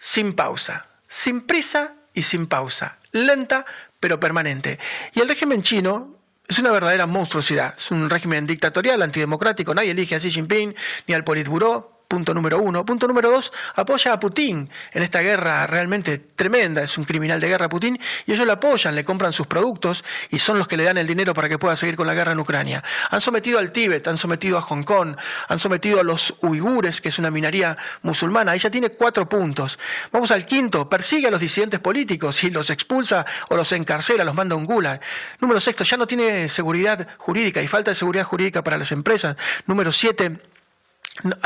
sin 0.00 0.34
pausa, 0.34 0.84
sin 1.06 1.42
prisa 1.42 1.94
y 2.12 2.24
sin 2.24 2.48
pausa, 2.48 2.98
lenta 3.12 3.64
pero 4.00 4.18
permanente. 4.18 4.80
Y 5.14 5.20
el 5.20 5.28
régimen 5.28 5.62
chino 5.62 6.16
es 6.48 6.58
una 6.58 6.72
verdadera 6.72 7.06
monstruosidad, 7.06 7.74
es 7.78 7.92
un 7.92 8.10
régimen 8.10 8.48
dictatorial, 8.48 9.00
antidemocrático, 9.02 9.72
nadie 9.74 9.92
elige 9.92 10.16
a 10.16 10.18
Xi 10.18 10.32
Jinping 10.32 10.74
ni 11.06 11.14
al 11.14 11.22
Politburó, 11.22 11.95
punto 12.08 12.34
número 12.34 12.58
uno. 12.58 12.84
Punto 12.84 13.06
número 13.08 13.30
dos, 13.30 13.52
apoya 13.74 14.12
a 14.12 14.20
Putin 14.20 14.70
en 14.92 15.02
esta 15.02 15.20
guerra 15.20 15.66
realmente 15.66 16.18
tremenda, 16.18 16.82
es 16.82 16.96
un 16.98 17.04
criminal 17.04 17.40
de 17.40 17.48
guerra 17.48 17.68
Putin, 17.68 17.98
y 18.26 18.32
ellos 18.32 18.46
lo 18.46 18.52
apoyan, 18.52 18.94
le 18.94 19.04
compran 19.04 19.32
sus 19.32 19.46
productos 19.46 20.04
y 20.30 20.38
son 20.38 20.58
los 20.58 20.68
que 20.68 20.76
le 20.76 20.84
dan 20.84 20.98
el 20.98 21.06
dinero 21.06 21.34
para 21.34 21.48
que 21.48 21.58
pueda 21.58 21.76
seguir 21.76 21.96
con 21.96 22.06
la 22.06 22.14
guerra 22.14 22.32
en 22.32 22.40
Ucrania. 22.40 22.82
Han 23.10 23.20
sometido 23.20 23.58
al 23.58 23.72
Tíbet, 23.72 24.06
han 24.08 24.16
sometido 24.16 24.58
a 24.58 24.62
Hong 24.62 24.82
Kong, 24.82 25.16
han 25.48 25.58
sometido 25.58 26.00
a 26.00 26.04
los 26.04 26.34
uigures, 26.42 27.00
que 27.00 27.08
es 27.08 27.18
una 27.18 27.30
minoría 27.30 27.76
musulmana. 28.02 28.54
Ella 28.54 28.70
tiene 28.70 28.90
cuatro 28.90 29.28
puntos. 29.28 29.78
Vamos 30.12 30.30
al 30.30 30.46
quinto, 30.46 30.88
persigue 30.88 31.28
a 31.28 31.30
los 31.30 31.40
disidentes 31.40 31.80
políticos 31.80 32.42
y 32.44 32.50
los 32.50 32.70
expulsa 32.70 33.26
o 33.48 33.56
los 33.56 33.72
encarcela, 33.72 34.24
los 34.24 34.34
manda 34.34 34.54
a 34.54 34.58
un 34.58 34.66
gulag. 34.66 35.00
Número 35.40 35.60
sexto, 35.60 35.84
ya 35.84 35.96
no 35.96 36.06
tiene 36.06 36.48
seguridad 36.48 37.08
jurídica 37.18 37.62
y 37.62 37.68
falta 37.68 37.90
de 37.90 37.94
seguridad 37.94 38.24
jurídica 38.24 38.62
para 38.62 38.78
las 38.78 38.92
empresas. 38.92 39.36
Número 39.66 39.92
siete, 39.92 40.38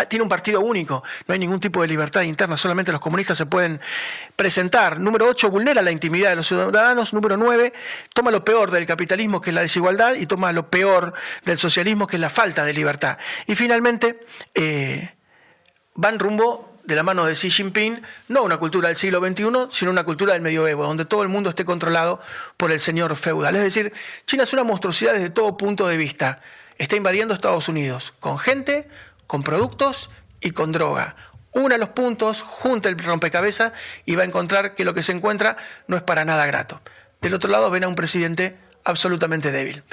tiene 0.09 0.23
un 0.23 0.29
partido 0.29 0.61
único, 0.61 1.03
no 1.27 1.33
hay 1.33 1.39
ningún 1.39 1.61
tipo 1.61 1.83
de 1.83 1.89
libertad 1.89 2.23
interna, 2.23 2.57
solamente 2.57 2.93
los 2.93 3.01
comunistas 3.01 3.39
se 3.39 3.47
pueden 3.47 3.81
presentar. 4.37 4.99
Número 4.99 5.27
8, 5.29 5.51
vulnera 5.51 5.83
la 5.83 5.91
intimidad 5.91 6.31
de 6.31 6.37
los 6.37 6.49
ciudadanos. 6.49 7.13
Número 7.13 7.37
9, 7.37 7.73
toma 8.15 8.31
lo 8.31 8.45
peor 8.45 8.71
del 8.71 8.87
capitalismo, 8.87 9.41
que 9.41 9.51
es 9.51 9.55
la 9.55 9.63
desigualdad, 9.63 10.15
y 10.15 10.27
toma 10.27 10.53
lo 10.53 10.71
peor 10.71 11.15
del 11.45 11.59
socialismo, 11.59 12.07
que 12.07 12.17
es 12.17 12.21
la 12.21 12.31
falta 12.31 12.65
de 12.65 12.73
libertad. 12.73 13.19
Y 13.47 13.55
finalmente, 13.55 14.21
eh, 14.55 15.11
van 15.95 16.19
rumbo 16.19 16.71
de 16.85 16.97
la 16.97 17.03
mano 17.03 17.25
de 17.25 17.35
Xi 17.35 17.51
Jinping, 17.51 18.03
no 18.29 18.43
una 18.43 18.57
cultura 18.57 18.89
del 18.89 18.97
siglo 18.97 19.21
XXI, 19.21 19.69
sino 19.71 19.91
una 19.91 20.05
cultura 20.05 20.33
del 20.33 20.43
medioevo, 20.43 20.85
donde 20.85 21.05
todo 21.05 21.23
el 21.23 21.29
mundo 21.29 21.51
esté 21.51 21.65
controlado 21.65 22.21
por 22.57 22.73
el 22.73 22.81
señor 22.81 23.15
feudal. 23.17 23.55
Es 23.57 23.63
decir, 23.63 23.93
China 24.27 24.43
es 24.43 24.53
una 24.53 24.65
monstruosidad 24.65 25.13
desde 25.13 25.31
todo 25.31 25.57
punto 25.57 25.87
de 25.87 25.97
vista. 25.97 26.41
Está 26.79 26.97
invadiendo 26.97 27.35
Estados 27.35 27.69
Unidos 27.69 28.15
con 28.21 28.39
gente, 28.39 28.89
con 29.31 29.45
productos 29.45 30.11
y 30.41 30.51
con 30.51 30.73
droga. 30.73 31.15
Una 31.53 31.79
los 31.79 31.91
puntos, 31.91 32.43
junta 32.43 32.89
el 32.89 32.99
rompecabezas 32.99 33.71
y 34.05 34.17
va 34.17 34.25
a 34.25 34.27
encontrar 34.27 34.75
que 34.75 34.85
lo 34.85 34.93
que 34.93 35.05
se 35.05 35.13
encuentra 35.13 35.57
no 35.87 35.97
es 35.97 36.03
para 36.03 36.25
nada 36.25 36.47
grato. 36.47 36.81
Del 37.21 37.35
otro 37.35 37.49
lado 37.49 37.71
ven 37.71 37.85
a 37.85 37.89
un 37.89 37.95
presidente 37.95 38.57
absolutamente 38.83 39.53
débil. 39.53 39.85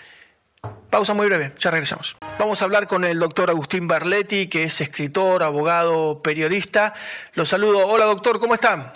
Pausa 0.89 1.13
muy 1.13 1.27
breve, 1.27 1.53
ya 1.59 1.69
regresamos. 1.69 2.17
Vamos 2.39 2.63
a 2.63 2.65
hablar 2.65 2.87
con 2.87 3.03
el 3.03 3.19
doctor 3.19 3.51
Agustín 3.51 3.87
Barletti, 3.87 4.47
que 4.47 4.63
es 4.63 4.81
escritor, 4.81 5.43
abogado, 5.43 6.23
periodista. 6.23 6.95
Lo 7.35 7.45
saludo. 7.45 7.85
Hola 7.85 8.05
doctor, 8.05 8.39
¿cómo 8.39 8.55
está? 8.55 8.91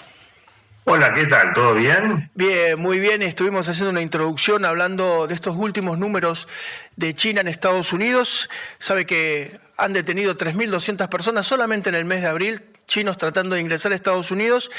Hola, 0.85 1.13
¿qué 1.13 1.25
tal? 1.27 1.53
¿Todo 1.53 1.75
bien? 1.75 2.31
Bien, 2.33 2.79
muy 2.79 2.99
bien. 2.99 3.21
Estuvimos 3.21 3.69
haciendo 3.69 3.91
una 3.91 4.01
introducción 4.01 4.65
hablando 4.65 5.27
de 5.27 5.35
estos 5.35 5.55
últimos 5.55 5.99
números 5.99 6.47
de 6.95 7.13
China 7.13 7.41
en 7.41 7.47
Estados 7.47 7.93
Unidos. 7.93 8.49
Sabe 8.79 9.05
que 9.05 9.59
han 9.77 9.93
detenido 9.93 10.37
3.200 10.37 11.07
personas 11.09 11.47
solamente 11.47 11.89
en 11.89 11.95
el 11.95 12.05
mes 12.05 12.21
de 12.21 12.27
abril, 12.27 12.61
chinos 12.87 13.17
tratando 13.17 13.55
de 13.55 13.61
ingresar 13.61 13.91
a 13.91 13.95
Estados 13.95 14.31
Unidos, 14.31 14.69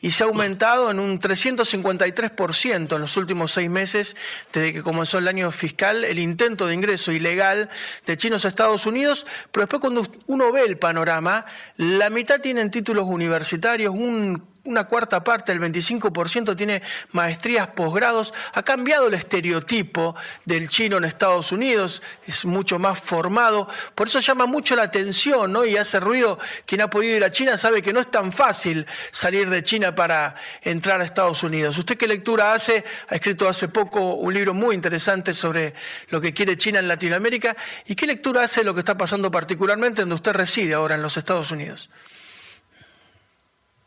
y 0.00 0.12
se 0.12 0.22
ha 0.22 0.26
aumentado 0.26 0.90
en 0.90 1.00
un 1.00 1.20
353% 1.20 2.94
en 2.94 3.00
los 3.00 3.16
últimos 3.16 3.52
seis 3.52 3.68
meses, 3.68 4.16
desde 4.52 4.72
que 4.72 4.82
comenzó 4.82 5.18
el 5.18 5.28
año 5.28 5.50
fiscal, 5.50 6.04
el 6.04 6.18
intento 6.18 6.66
de 6.66 6.74
ingreso 6.74 7.12
ilegal 7.12 7.68
de 8.06 8.16
chinos 8.16 8.44
a 8.44 8.48
Estados 8.48 8.86
Unidos, 8.86 9.26
pero 9.50 9.62
después 9.66 9.80
cuando 9.80 10.06
uno 10.26 10.52
ve 10.52 10.62
el 10.62 10.78
panorama, 10.78 11.44
la 11.76 12.08
mitad 12.10 12.40
tienen 12.40 12.70
títulos 12.70 13.06
universitarios, 13.06 13.92
un 13.92 14.56
una 14.66 14.84
cuarta 14.84 15.24
parte, 15.24 15.52
el 15.52 15.60
25%, 15.60 16.56
tiene 16.56 16.82
maestrías, 17.12 17.68
posgrados. 17.68 18.34
Ha 18.52 18.62
cambiado 18.62 19.08
el 19.08 19.14
estereotipo 19.14 20.14
del 20.44 20.68
chino 20.68 20.96
en 20.98 21.04
Estados 21.04 21.52
Unidos, 21.52 22.02
es 22.26 22.44
mucho 22.44 22.78
más 22.78 22.98
formado. 22.98 23.68
Por 23.94 24.08
eso 24.08 24.20
llama 24.20 24.35
mucho 24.44 24.76
la 24.76 24.82
atención 24.82 25.50
¿no? 25.52 25.64
y 25.64 25.78
hace 25.78 25.98
ruido. 25.98 26.38
Quien 26.66 26.82
ha 26.82 26.90
podido 26.90 27.16
ir 27.16 27.24
a 27.24 27.30
China 27.30 27.56
sabe 27.56 27.80
que 27.80 27.94
no 27.94 28.00
es 28.00 28.10
tan 28.10 28.32
fácil 28.32 28.86
salir 29.10 29.48
de 29.48 29.62
China 29.62 29.94
para 29.94 30.34
entrar 30.60 31.00
a 31.00 31.04
Estados 31.04 31.42
Unidos. 31.42 31.78
¿Usted 31.78 31.96
qué 31.96 32.06
lectura 32.06 32.52
hace? 32.52 32.84
Ha 33.08 33.14
escrito 33.14 33.48
hace 33.48 33.68
poco 33.68 34.16
un 34.16 34.34
libro 34.34 34.52
muy 34.52 34.74
interesante 34.74 35.32
sobre 35.32 35.72
lo 36.10 36.20
que 36.20 36.34
quiere 36.34 36.58
China 36.58 36.80
en 36.80 36.88
Latinoamérica. 36.88 37.56
¿Y 37.86 37.94
qué 37.94 38.06
lectura 38.06 38.42
hace 38.42 38.62
lo 38.62 38.74
que 38.74 38.80
está 38.80 38.98
pasando 38.98 39.30
particularmente 39.30 40.02
donde 40.02 40.16
usted 40.16 40.32
reside 40.32 40.74
ahora 40.74 40.96
en 40.96 41.02
los 41.02 41.16
Estados 41.16 41.50
Unidos? 41.50 41.88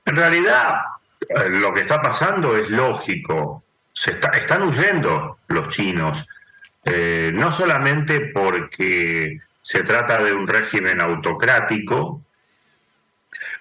En 0.06 0.16
realidad, 0.16 0.80
eh, 1.22 1.50
lo 1.50 1.74
que 1.74 1.82
está 1.82 2.02
pasando 2.02 2.56
es 2.58 2.70
lógico. 2.70 3.64
Se 3.94 4.12
están 4.12 4.64
huyendo 4.64 5.40
los 5.48 5.68
chinos, 5.68 6.26
eh, 6.86 7.32
no 7.34 7.52
solamente 7.52 8.32
porque 8.34 9.42
se 9.70 9.84
trata 9.84 10.24
de 10.24 10.34
un 10.34 10.48
régimen 10.48 11.00
autocrático, 11.00 12.24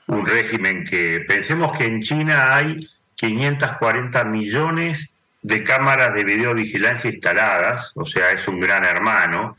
un 0.06 0.24
régimen 0.24 0.82
que 0.82 1.20
pensemos 1.28 1.76
que 1.76 1.84
en 1.84 2.00
China 2.00 2.56
hay 2.56 2.88
540 3.14 4.24
millones 4.24 5.14
de 5.42 5.62
cámaras 5.62 6.14
de 6.14 6.24
videovigilancia 6.24 7.10
instaladas, 7.10 7.92
o 7.94 8.06
sea, 8.06 8.32
es 8.32 8.48
un 8.48 8.58
gran 8.58 8.86
hermano. 8.86 9.58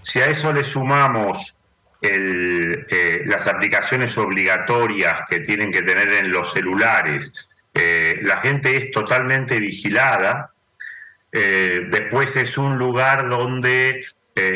Si 0.00 0.20
a 0.20 0.26
eso 0.26 0.52
le 0.52 0.62
sumamos 0.62 1.56
eh, 2.00 3.24
las 3.26 3.48
aplicaciones 3.48 4.16
obligatorias 4.16 5.22
que 5.28 5.40
tienen 5.40 5.72
que 5.72 5.82
tener 5.82 6.08
en 6.12 6.30
los 6.30 6.52
celulares, 6.52 7.48
eh, 7.74 8.20
la 8.22 8.40
gente 8.42 8.76
es 8.76 8.92
totalmente 8.92 9.58
vigilada, 9.58 10.52
eh, 11.32 11.80
después 11.90 12.36
es 12.36 12.56
un 12.58 12.78
lugar 12.78 13.28
donde 13.28 14.04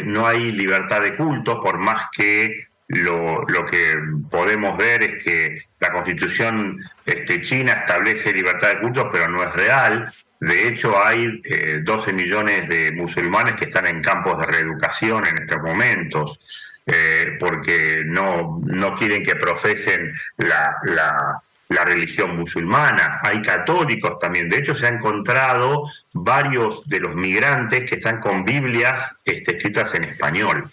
no 0.04 0.26
hay 0.26 0.52
libertad 0.52 1.02
de 1.02 1.16
culto, 1.16 1.60
por 1.60 1.78
más 1.78 2.08
que 2.16 2.66
lo, 2.88 3.42
lo, 3.46 3.64
que 3.64 3.94
podemos 4.30 4.76
ver 4.76 5.02
es 5.02 5.24
que 5.24 5.62
la 5.80 5.92
constitución 5.92 6.78
este, 7.06 7.40
china 7.40 7.72
establece 7.72 8.32
libertad 8.32 8.74
de 8.74 8.80
culto, 8.80 9.08
pero 9.10 9.28
no 9.28 9.42
es 9.42 9.52
real. 9.52 10.12
De 10.40 10.68
hecho, 10.68 11.02
hay 11.02 11.42
12 11.82 12.12
millones 12.12 12.68
de 12.68 12.92
musulmanes 12.92 13.54
que 13.54 13.66
están 13.66 13.86
en 13.86 14.02
campos 14.02 14.38
de 14.38 14.52
reeducación 14.52 15.26
en 15.26 15.38
estos 15.38 15.62
momentos. 15.62 16.38
Eh, 16.86 17.38
porque 17.40 18.02
no, 18.04 18.60
no 18.66 18.94
quieren 18.94 19.24
que 19.24 19.36
profesen 19.36 20.12
la, 20.36 21.42
religión 21.82 22.36
musulmana. 22.36 23.20
Hay 23.22 23.40
católicos 23.40 24.18
también. 24.20 24.50
De 24.50 24.58
hecho, 24.58 24.74
se 24.74 24.86
han 24.86 24.96
encontrado 24.96 25.90
varios 26.12 26.86
de 26.86 27.00
los 27.00 27.14
migrantes 27.14 27.88
que 27.88 27.94
están 27.94 28.20
con 28.20 28.44
Biblias 28.44 29.16
este, 29.24 29.56
escritas 29.56 29.94
en 29.94 30.04
español. 30.04 30.70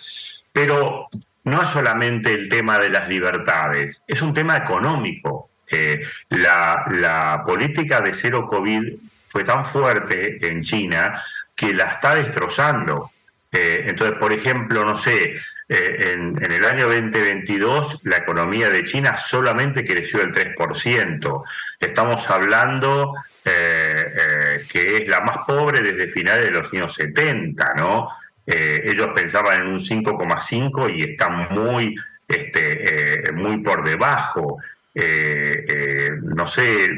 Pero 0.51 1.07
no 1.45 1.61
es 1.61 1.69
solamente 1.69 2.33
el 2.33 2.49
tema 2.49 2.77
de 2.77 2.89
las 2.89 3.07
libertades, 3.07 4.03
es 4.05 4.21
un 4.21 4.33
tema 4.33 4.57
económico. 4.57 5.49
Eh, 5.67 6.01
la, 6.29 6.85
la 6.91 7.43
política 7.45 8.01
de 8.01 8.13
cero 8.13 8.45
COVID 8.49 8.93
fue 9.25 9.45
tan 9.45 9.63
fuerte 9.63 10.45
en 10.45 10.61
China 10.61 11.23
que 11.55 11.73
la 11.73 11.85
está 11.85 12.15
destrozando. 12.15 13.11
Eh, 13.51 13.83
entonces, 13.87 14.17
por 14.17 14.31
ejemplo, 14.31 14.85
no 14.85 14.95
sé, 14.95 15.35
eh, 15.67 16.13
en, 16.13 16.51
el 16.51 16.65
año 16.65 16.87
2022 16.87 17.99
la 18.03 18.17
economía 18.17 18.69
de 18.69 18.83
China 18.83 19.17
solamente 19.17 19.83
creció 19.83 20.21
el 20.21 20.31
3%. 20.31 21.43
Estamos 21.79 22.29
hablando 22.29 23.13
eh, 23.43 24.65
que 24.69 24.97
es 24.97 25.07
la 25.07 25.21
más 25.21 25.39
pobre 25.45 25.81
desde 25.81 26.07
finales 26.07 26.45
de 26.45 26.51
los 26.51 26.71
años 26.71 26.93
70, 26.93 27.73
¿no? 27.75 28.09
ellos 28.43 29.07
pensaban 29.15 29.61
en 29.61 29.67
un 29.67 29.79
5,5 29.79 30.93
y 30.93 31.03
están 31.03 31.47
muy, 31.51 31.95
este, 32.27 33.31
muy 33.33 33.59
por 33.59 33.81
debajo. 33.81 34.57
no 34.93 36.47
sé, 36.47 36.89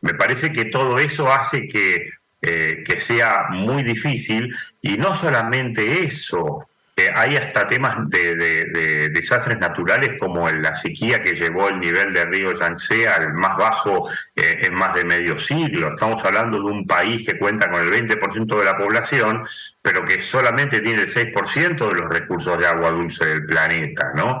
me 0.00 0.14
parece 0.14 0.52
que 0.52 0.66
todo 0.66 0.98
eso 0.98 1.30
hace 1.30 1.68
que 1.68 2.12
eh, 2.42 2.84
que 2.84 3.00
sea 3.00 3.46
muy 3.50 3.82
difícil 3.82 4.54
y 4.82 4.98
no 4.98 5.14
solamente 5.14 6.04
eso, 6.04 6.68
eh, 6.94 7.10
hay 7.14 7.34
hasta 7.36 7.66
temas 7.66 7.96
de, 8.10 9.08
desastres 9.10 9.58
naturales 9.58 10.12
como 10.20 10.48
la 10.50 10.74
sequía 10.74 11.22
que 11.22 11.34
llevó 11.34 11.70
el 11.70 11.80
nivel 11.80 12.12
del 12.12 12.30
río 12.30 12.52
Yangtze 12.52 13.08
al 13.08 13.32
más 13.32 13.56
bajo 13.56 14.08
eh, 14.34 14.60
en 14.62 14.74
más 14.74 14.94
de 14.94 15.04
medio 15.04 15.38
siglo. 15.38 15.88
Estamos 15.88 16.22
hablando 16.24 16.58
de 16.58 16.64
un 16.64 16.86
país 16.86 17.26
que 17.26 17.38
cuenta 17.38 17.70
con 17.70 17.82
el 17.82 17.90
20% 17.90 18.58
de 18.58 18.64
la 18.64 18.76
población, 18.76 19.46
pero 19.80 20.04
que 20.04 20.20
solamente 20.20 20.80
tiene 20.80 21.02
el 21.02 21.08
6% 21.08 21.88
de 21.88 22.00
los 22.00 22.08
recursos 22.10 22.58
de 22.58 22.66
agua 22.66 22.90
dulce 22.90 23.24
del 23.24 23.46
planeta, 23.46 24.12
¿no? 24.14 24.40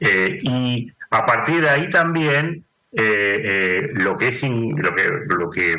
y 0.00 0.92
a 1.10 1.24
partir 1.24 1.60
de 1.60 1.70
ahí 1.70 1.88
también 1.88 2.64
eh, 2.94 3.40
eh, 3.44 3.90
lo 3.94 4.16
que 4.16 4.28
es 4.28 4.42
lo 4.42 4.94
que, 4.94 5.08
lo 5.26 5.48
que 5.48 5.76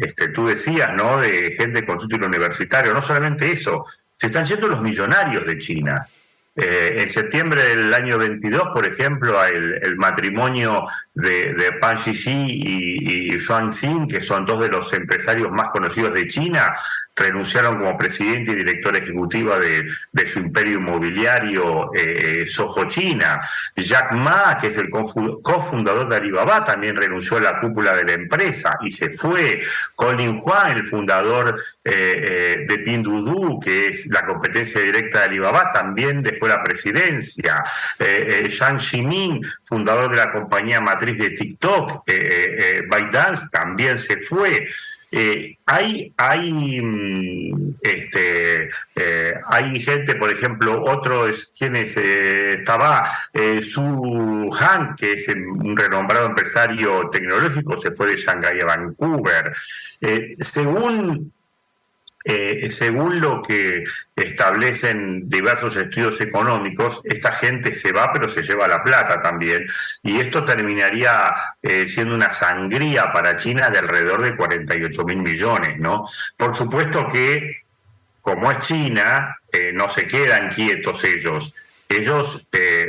este, 0.00 0.28
tú 0.28 0.46
decías, 0.46 0.94
¿no? 0.94 1.20
De 1.20 1.54
gente 1.56 1.84
con 1.84 1.98
título 1.98 2.26
universitario, 2.26 2.94
no 2.94 3.02
solamente 3.02 3.52
eso, 3.52 3.84
se 4.16 4.28
están 4.28 4.46
yendo 4.46 4.68
los 4.68 4.80
millonarios 4.80 5.46
de 5.46 5.58
China. 5.58 6.08
Eh, 6.58 7.02
en 7.02 7.08
septiembre 7.10 7.62
del 7.62 7.92
año 7.92 8.16
22, 8.16 8.68
por 8.72 8.86
ejemplo, 8.86 9.44
el, 9.44 9.96
matrimonio 9.96 10.86
de, 11.12 11.52
de 11.52 11.72
Pan 11.72 11.98
Xixi 11.98 12.30
y, 12.30 13.34
y 13.34 13.38
Xuan 13.38 13.72
Xin, 13.74 14.08
que 14.08 14.22
son 14.22 14.46
dos 14.46 14.62
de 14.62 14.68
los 14.68 14.90
empresarios 14.94 15.50
más 15.52 15.68
conocidos 15.68 16.14
de 16.14 16.26
China, 16.26 16.74
renunciaron 17.14 17.78
como 17.78 17.98
presidente 17.98 18.52
y 18.52 18.56
director 18.56 18.96
ejecutiva 18.96 19.58
de, 19.58 19.86
su 20.26 20.38
imperio 20.38 20.78
inmobiliario 20.78 21.94
eh, 21.94 22.40
eh, 22.42 22.46
Soho 22.46 22.86
China. 22.86 23.38
Jack 23.76 24.12
Ma, 24.12 24.56
que 24.58 24.68
es 24.68 24.78
el 24.78 24.88
cofundador 24.88 26.08
de 26.08 26.16
Alibaba, 26.16 26.64
también 26.64 26.96
renunció 26.96 27.36
a 27.36 27.40
la 27.40 27.60
cúpula 27.60 27.94
de 27.94 28.04
la 28.04 28.12
empresa 28.12 28.78
y 28.82 28.90
se 28.90 29.10
fue. 29.10 29.60
Colin 29.94 30.42
Huang, 30.42 30.72
el 30.72 30.84
fundador 30.84 31.60
de 31.84 32.82
Pinduoduo, 32.84 33.60
que 33.60 33.88
es 33.88 34.06
la 34.06 34.26
competencia 34.26 34.80
directa 34.80 35.20
de 35.20 35.24
Alibaba, 35.26 35.70
también 35.72 36.22
la 36.48 36.62
presidencia. 36.62 37.62
Eh, 37.98 38.42
eh, 38.44 38.50
Zhang 38.50 38.78
Ximin, 38.78 39.40
fundador 39.64 40.10
de 40.10 40.16
la 40.16 40.32
compañía 40.32 40.80
matriz 40.80 41.18
de 41.18 41.30
TikTok, 41.30 42.02
eh, 42.06 42.56
eh 42.58 42.82
ByteDance, 42.90 43.48
también 43.50 43.98
se 43.98 44.18
fue. 44.18 44.66
hay, 45.66 46.12
hay, 46.16 46.80
mm, 46.82 47.76
este, 47.80 48.68
hay 49.48 49.80
gente, 49.80 50.16
por 50.16 50.30
ejemplo, 50.30 50.84
otro 50.84 51.26
es 51.26 51.52
quien 51.56 51.76
es, 51.76 51.96
estaba 51.96 53.10
Su 53.62 54.50
Han, 54.60 54.94
que 54.96 55.12
es 55.12 55.28
un 55.28 55.74
renombrado 55.76 56.26
empresario 56.26 57.08
tecnológico, 57.10 57.80
se 57.80 57.92
fue 57.92 58.08
de 58.08 58.16
Shanghái 58.16 58.60
a 58.60 58.66
Vancouver. 58.66 59.54
según 60.40 61.32
eh, 62.28 62.68
según 62.70 63.20
lo 63.20 63.40
que 63.40 63.84
establecen 64.16 65.30
diversos 65.30 65.76
estudios 65.76 66.20
económicos, 66.20 67.00
esta 67.04 67.30
gente 67.30 67.72
se 67.72 67.92
va 67.92 68.12
pero 68.12 68.28
se 68.28 68.42
lleva 68.42 68.66
la 68.66 68.82
plata 68.82 69.20
también. 69.20 69.64
Y 70.02 70.18
esto 70.18 70.44
terminaría 70.44 71.32
eh, 71.62 71.86
siendo 71.86 72.16
una 72.16 72.32
sangría 72.32 73.12
para 73.12 73.36
China 73.36 73.70
de 73.70 73.78
alrededor 73.78 74.22
de 74.22 74.34
48 74.34 75.04
mil 75.04 75.18
millones, 75.18 75.78
¿no? 75.78 76.08
Por 76.36 76.56
supuesto 76.56 77.06
que, 77.06 77.62
como 78.22 78.50
es 78.50 78.58
China, 78.58 79.38
eh, 79.52 79.70
no 79.72 79.88
se 79.88 80.08
quedan 80.08 80.48
quietos 80.48 81.04
ellos. 81.04 81.54
Ellos 81.88 82.48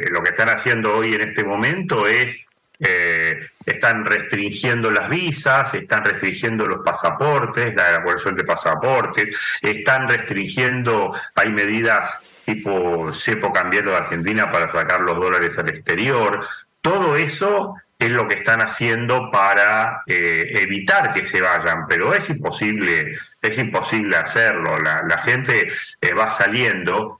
lo 0.09 0.23
que 0.23 0.29
están 0.29 0.49
haciendo 0.49 0.95
hoy 0.95 1.13
en 1.13 1.21
este 1.21 1.43
momento 1.43 2.07
es 2.07 2.46
eh, 2.79 3.39
están 3.65 4.05
restringiendo 4.05 4.91
las 4.91 5.09
visas, 5.09 5.73
están 5.73 6.05
restringiendo 6.05 6.67
los 6.67 6.79
pasaportes, 6.83 7.73
la 7.75 7.89
elaboración 7.89 8.35
de 8.35 8.43
pasaportes, 8.43 9.35
están 9.61 10.09
restringiendo, 10.09 11.13
hay 11.35 11.51
medidas 11.51 12.19
tipo 12.45 13.11
cepo 13.11 13.51
cambiando 13.51 13.91
de 13.91 13.97
Argentina 13.97 14.49
para 14.49 14.71
sacar 14.71 15.01
los 15.01 15.15
dólares 15.15 15.57
al 15.59 15.69
exterior. 15.69 16.45
Todo 16.81 17.17
eso 17.17 17.75
es 17.99 18.09
lo 18.09 18.27
que 18.27 18.35
están 18.35 18.61
haciendo 18.61 19.29
para 19.31 20.03
eh, 20.05 20.53
evitar 20.55 21.13
que 21.13 21.25
se 21.25 21.41
vayan, 21.41 21.87
pero 21.87 22.13
es 22.13 22.29
imposible, 22.29 23.17
es 23.41 23.57
imposible 23.57 24.15
hacerlo. 24.15 24.79
La, 24.79 25.17
gente 25.17 25.67
eh, 25.99 26.13
va 26.13 26.29
saliendo 26.29 27.19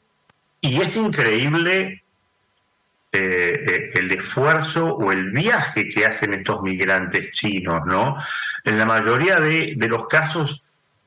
y 0.62 0.82
es 0.82 0.96
increíble 0.96 2.04
eh, 3.18 3.66
eh, 3.68 3.92
el 3.96 4.12
esfuerzo 4.12 4.86
o 4.86 5.12
el 5.12 5.32
viaje 5.32 5.90
que 5.90 6.06
hacen 6.06 6.34
estos 6.34 6.62
migrantes 6.62 7.32
chinos, 7.32 7.82
¿no? 7.86 8.16
En 8.64 8.78
la 8.78 8.86
mayoría 8.86 9.40
de, 9.40 9.76
los 9.90 10.06
casos, 10.06 10.64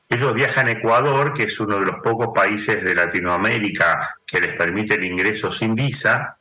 ellos 0.09 0.33
viajan 0.33 0.67
a 0.67 0.71
Ecuador, 0.71 1.31
que 1.31 1.43
es 1.43 1.59
uno 1.61 1.79
de 1.79 1.85
los 1.85 2.01
pocos 2.03 2.29
países 2.35 2.83
de 2.83 2.93
Latinoamérica 2.93 4.17
que 4.25 4.41
les 4.41 4.53
permite 4.55 4.95
el 4.95 5.05
ingreso 5.05 5.49
sin 5.51 5.73
visa, 5.73 6.35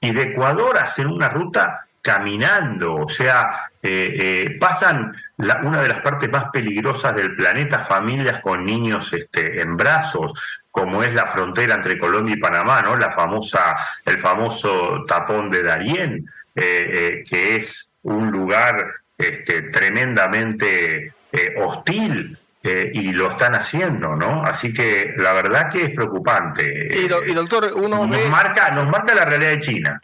y 0.00 0.12
de 0.12 0.22
Ecuador 0.24 0.76
hacen 0.76 1.06
una 1.06 1.30
ruta 1.30 1.86
caminando, 2.02 2.96
o 2.96 3.08
sea, 3.08 3.70
eh, 3.82 4.56
pasan 4.60 5.14
una 5.62 5.82
de 5.82 5.88
las 5.88 6.00
partes 6.00 6.30
más 6.30 6.46
peligrosas 6.52 7.14
del 7.14 7.34
planeta, 7.34 7.84
familias 7.84 8.40
con 8.40 8.64
niños 8.64 9.12
este, 9.12 9.60
en 9.60 9.76
brazos, 9.76 10.32
como 10.70 11.02
es 11.02 11.14
la 11.14 11.26
frontera 11.26 11.74
entre 11.74 11.98
Colombia 11.98 12.34
y 12.36 12.40
Panamá, 12.40 12.80
¿no? 12.82 12.96
La 12.96 13.10
famosa, 13.10 13.76
el 14.04 14.18
famoso 14.18 15.04
tapón 15.06 15.50
de 15.50 15.62
Darién, 15.62 16.26
eh, 16.54 16.62
eh, 16.62 17.24
que 17.28 17.56
es 17.56 17.92
un 18.02 18.30
lugar 18.30 18.92
este, 19.16 19.62
tremendamente 19.62 21.12
eh, 21.32 21.54
hostil 21.58 22.36
y 22.62 23.12
lo 23.12 23.30
están 23.30 23.54
haciendo, 23.54 24.14
¿no? 24.14 24.42
Así 24.42 24.70
que 24.70 25.14
la 25.16 25.32
verdad 25.32 25.70
que 25.70 25.84
es 25.84 25.90
preocupante. 25.94 26.90
Y, 26.94 27.08
doctor, 27.32 27.72
uno 27.74 28.06
nos 28.06 28.28
marca, 28.28 28.70
nos 28.70 28.86
marca 28.86 29.14
la 29.14 29.24
realidad 29.24 29.52
de 29.52 29.60
China. 29.60 30.02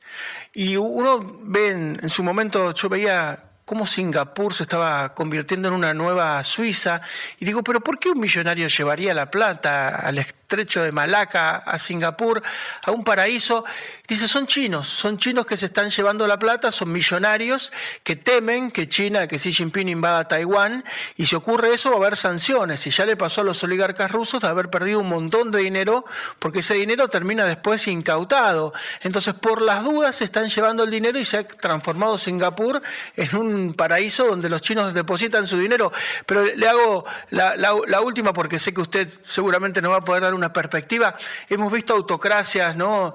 Y 0.55 0.75
uno 0.75 1.39
ve 1.43 1.69
en 2.01 2.09
su 2.09 2.23
momento, 2.23 2.73
yo 2.73 2.89
veía 2.89 3.46
cómo 3.67 3.85
Singapur 3.85 4.55
se 4.55 4.63
estaba 4.63 5.13
convirtiendo 5.13 5.67
en 5.69 5.75
una 5.75 5.93
nueva 5.93 6.43
Suiza. 6.45 7.03
Y 7.41 7.45
digo, 7.45 7.65
pero 7.65 7.81
¿por 7.81 7.99
qué 7.99 8.09
un 8.09 8.21
millonario 8.21 8.69
llevaría 8.69 9.13
la 9.13 9.29
plata 9.29 9.97
al 9.97 10.19
estrecho 10.19 10.83
de 10.85 10.93
Malaca, 10.93 11.57
a 11.57 11.79
Singapur, 11.81 12.43
a 12.83 12.93
un 12.93 13.03
paraíso? 13.03 13.65
Dice, 14.09 14.29
son 14.29 14.47
chinos, 14.47 14.89
son 14.89 15.19
chinos 15.19 15.47
que 15.47 15.57
se 15.57 15.67
están 15.67 15.91
llevando 15.91 16.27
la 16.27 16.39
plata, 16.39 16.71
son 16.71 16.93
millonarios 16.93 17.73
que 18.05 18.15
temen 18.15 18.71
que 18.71 18.89
China, 18.89 19.27
que 19.27 19.39
Xi 19.39 19.53
Jinping 19.53 19.89
invada 19.89 20.29
Taiwán, 20.29 20.85
y 21.17 21.27
si 21.27 21.35
ocurre 21.35 21.75
eso 21.75 21.91
va 21.91 21.97
a 21.97 21.99
haber 21.99 22.17
sanciones. 22.17 22.87
Y 22.87 22.91
ya 22.91 23.05
le 23.05 23.17
pasó 23.17 23.41
a 23.41 23.45
los 23.45 23.63
oligarcas 23.65 24.11
rusos 24.11 24.41
de 24.41 24.49
haber 24.49 24.71
perdido 24.71 25.01
un 25.01 25.09
montón 25.09 25.51
de 25.51 25.61
dinero, 25.61 26.05
porque 26.39 26.61
ese 26.61 26.75
dinero 26.75 27.09
termina 27.09 27.45
después 27.45 27.87
incautado. 27.89 28.73
Entonces, 29.03 29.35
por 29.35 29.61
las 29.61 29.85
dudas, 29.85 30.17
se 30.17 30.25
están 30.25 30.49
llevando 30.49 30.85
el 30.85 30.91
dinero 30.91 31.19
y 31.19 31.25
se 31.25 31.39
ha 31.39 31.49
transformado 31.49 32.17
Singapur 32.19 32.81
en 33.17 33.37
un 33.37 33.75
paraíso 33.75 34.27
donde 34.27 34.49
los 34.49 34.61
chinos 34.61 34.95
depositan 34.95 35.47
su 35.47 35.59
dinero. 35.59 35.93
Pero 36.27 36.45
le 36.45 36.69
hago 36.69 37.05
la, 37.31 37.57
la 37.57 38.01
última, 38.01 38.33
porque 38.33 38.59
sé 38.59 38.73
que 38.73 38.81
usted 38.81 39.09
seguramente 39.25 39.83
nos 39.83 39.93
va 39.93 39.97
a 39.97 40.05
poder 40.05 40.23
dar 40.23 40.35
una 40.35 40.53
perspectiva. 40.53 41.17
Hemos 41.49 41.73
visto 41.73 41.95
autocracias, 41.95 42.77
¿no? 42.77 43.15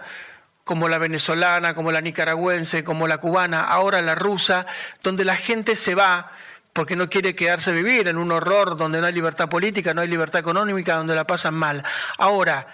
Como 0.72 0.88
la 0.88 1.00
venezolana, 1.00 1.76
como 1.76 1.92
la 1.92 2.00
nicaragüense, 2.00 2.86
como 2.86 3.06
la 3.06 3.18
cubana, 3.18 3.60
ahora 3.60 4.02
la 4.02 4.16
rusa, 4.16 4.66
donde 5.04 5.26
la 5.26 5.36
gente 5.36 5.76
se 5.76 5.96
va 5.96 6.32
porque 6.72 6.96
no 6.96 7.10
quiere 7.10 7.36
quedarse 7.36 7.72
a 7.72 7.74
vivir 7.74 8.08
en 8.08 8.18
un 8.18 8.32
horror 8.32 8.78
donde 8.78 9.02
no 9.02 9.08
hay 9.08 9.12
libertad 9.12 9.50
política, 9.50 9.94
no 9.94 10.00
hay 10.00 10.08
libertad 10.08 10.40
económica, 10.40 10.96
donde 10.96 11.14
la 11.14 11.28
pasan 11.28 11.56
mal. 11.56 11.84
Ahora, 12.18 12.68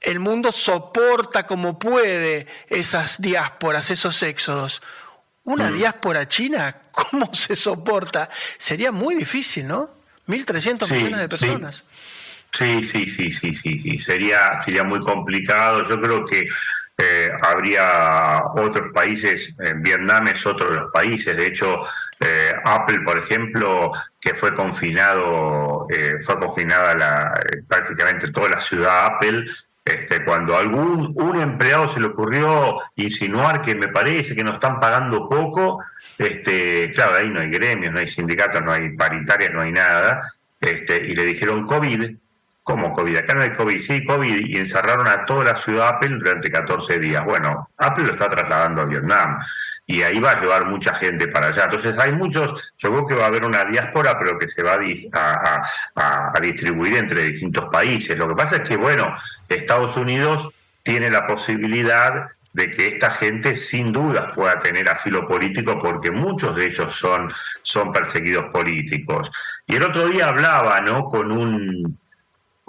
el 0.00 0.18
mundo 0.18 0.50
soporta 0.50 1.46
como 1.46 1.78
puede 1.78 2.48
esas 2.68 3.22
diásporas, 3.22 3.88
esos 3.90 4.20
éxodos. 4.24 4.82
Una 5.44 5.70
mm. 5.70 5.74
diáspora 5.74 6.26
china, 6.26 6.78
¿cómo 6.90 7.32
se 7.32 7.54
soporta? 7.54 8.28
Sería 8.58 8.90
muy 8.90 9.14
difícil, 9.14 9.68
¿no? 9.68 9.88
1.300 10.26 10.92
millones 10.92 11.20
de 11.20 11.28
personas. 11.28 11.76
Sí, 11.76 11.82
sí, 12.52 13.06
sí, 13.08 13.30
sí, 13.30 13.54
sí, 13.54 13.98
Sería, 13.98 14.60
sería 14.60 14.84
muy 14.84 15.00
complicado. 15.00 15.82
Yo 15.88 16.00
creo 16.00 16.24
que 16.24 16.44
eh, 16.98 17.30
habría 17.40 18.44
otros 18.56 18.88
países, 18.92 19.54
Vietnam 19.76 20.28
es 20.28 20.44
otro 20.44 20.70
de 20.70 20.76
los 20.80 20.92
países, 20.92 21.34
de 21.34 21.46
hecho 21.46 21.82
eh, 22.20 22.52
Apple, 22.62 23.00
por 23.06 23.18
ejemplo, 23.18 23.92
que 24.20 24.34
fue 24.34 24.54
confinado, 24.54 25.86
eh, 25.88 26.16
fue 26.20 26.38
confinada 26.38 26.94
la, 26.94 27.40
prácticamente 27.66 28.30
toda 28.30 28.50
la 28.50 28.60
ciudad 28.60 29.06
Apple, 29.06 29.46
este, 29.82 30.22
cuando 30.26 30.54
algún 30.56 31.14
un 31.16 31.40
empleado 31.40 31.88
se 31.88 32.00
le 32.00 32.08
ocurrió 32.08 32.78
insinuar 32.96 33.62
que 33.62 33.74
me 33.74 33.88
parece 33.88 34.34
que 34.34 34.44
nos 34.44 34.54
están 34.54 34.78
pagando 34.78 35.26
poco, 35.26 35.82
este, 36.18 36.90
claro, 36.92 37.16
ahí 37.16 37.30
no 37.30 37.40
hay 37.40 37.48
gremios, 37.48 37.94
no 37.94 38.00
hay 38.00 38.06
sindicatos, 38.06 38.60
no 38.62 38.72
hay 38.72 38.90
paritarias, 38.90 39.50
no 39.54 39.62
hay 39.62 39.72
nada, 39.72 40.34
este, 40.60 40.96
y 40.96 41.14
le 41.14 41.24
dijeron 41.24 41.64
COVID, 41.64 42.14
¿Cómo 42.62 42.92
COVID? 42.92 43.16
Acá 43.16 43.34
no 43.34 43.42
hay 43.42 43.50
COVID, 43.50 43.78
sí, 43.78 44.04
COVID, 44.04 44.46
y 44.46 44.56
encerraron 44.56 45.08
a 45.08 45.24
toda 45.24 45.44
la 45.44 45.56
ciudad 45.56 45.88
Apple 45.88 46.18
durante 46.18 46.50
14 46.50 46.98
días. 46.98 47.24
Bueno, 47.24 47.70
Apple 47.78 48.04
lo 48.04 48.12
está 48.12 48.28
trasladando 48.28 48.82
a 48.82 48.84
Vietnam 48.84 49.38
y 49.90 50.02
ahí 50.02 50.20
va 50.20 50.32
a 50.32 50.40
llevar 50.40 50.66
mucha 50.66 50.94
gente 50.94 51.26
para 51.26 51.48
allá. 51.48 51.64
Entonces 51.64 51.98
hay 51.98 52.12
muchos, 52.12 52.54
yo 52.78 52.90
creo 52.90 53.06
que 53.06 53.14
va 53.14 53.24
a 53.24 53.26
haber 53.26 53.44
una 53.44 53.64
diáspora, 53.64 54.16
pero 54.18 54.38
que 54.38 54.46
se 54.46 54.62
va 54.62 54.78
a, 55.12 55.62
a, 55.96 56.40
distribuir 56.40 56.96
entre 56.96 57.24
distintos 57.24 57.68
países. 57.72 58.16
Lo 58.16 58.28
que 58.28 58.36
pasa 58.36 58.56
es 58.58 58.68
que, 58.68 58.76
bueno, 58.76 59.16
Estados 59.48 59.96
Unidos 59.96 60.48
tiene 60.84 61.10
la 61.10 61.26
posibilidad 61.26 62.28
de 62.52 62.70
que 62.70 62.86
esta 62.86 63.10
gente 63.10 63.56
sin 63.56 63.92
duda 63.92 64.32
pueda 64.32 64.58
tener 64.58 64.88
asilo 64.88 65.26
político 65.26 65.78
porque 65.78 66.10
muchos 66.10 66.54
de 66.54 66.66
ellos 66.66 66.94
son, 66.94 67.32
son 67.62 67.92
perseguidos 67.92 68.46
políticos. 68.52 69.30
Y 69.66 69.76
el 69.76 69.82
otro 69.82 70.06
día 70.08 70.28
hablaba 70.28 70.80
¿no? 70.80 71.04
con 71.04 71.32
un 71.32 71.99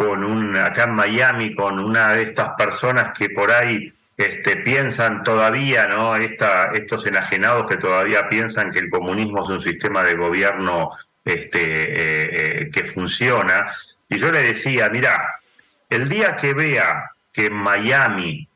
con 0.02 0.24
un, 0.24 0.58
acá 0.58 0.86
en 0.86 0.96
Miami, 0.96 1.54
con 1.54 1.78
una 1.80 2.14
de 2.14 2.24
estas 2.24 2.56
personas 2.58 3.16
que 3.16 3.30
por 3.30 3.52
ahí 3.52 3.94
este, 4.18 4.58
piensan 4.58 5.22
todavía, 5.22 5.86
¿no? 5.88 6.16
Esta, 6.16 6.72
estos 6.74 7.06
enajenados 7.06 7.70
que 7.70 7.78
todavía 7.78 8.28
piensan 8.28 8.72
que 8.72 8.80
el 8.80 8.90
comunismo 8.90 9.44
es 9.44 9.50
un 9.50 9.60
sistema 9.60 10.04
de 10.04 10.16
gobierno 10.16 10.90
este, 11.24 11.62
eh, 11.62 12.30
eh, 12.34 12.72
que 12.72 12.84
funciona. 12.84 13.72
Y 14.10 14.18
yo 14.18 14.32
le 14.32 14.42
decía, 14.42 14.90
mira, 14.90 15.40
el 15.88 16.10
día 16.10 16.36
que 16.36 16.56
vea 16.56 17.12
que 17.32 17.46
en 17.46 17.54
Miami 17.54 18.48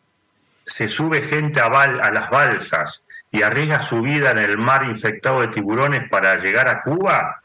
se 0.65 0.87
sube 0.87 1.21
gente 1.21 1.59
a, 1.59 1.65
a 1.65 2.11
las 2.11 2.29
balsas 2.31 3.03
y 3.31 3.43
arriesga 3.43 3.83
su 3.83 4.01
vida 4.01 4.31
en 4.31 4.39
el 4.39 4.57
mar 4.57 4.83
infectado 4.85 5.41
de 5.41 5.49
tiburones 5.49 6.09
para 6.09 6.37
llegar 6.37 6.67
a 6.67 6.81
Cuba, 6.81 7.39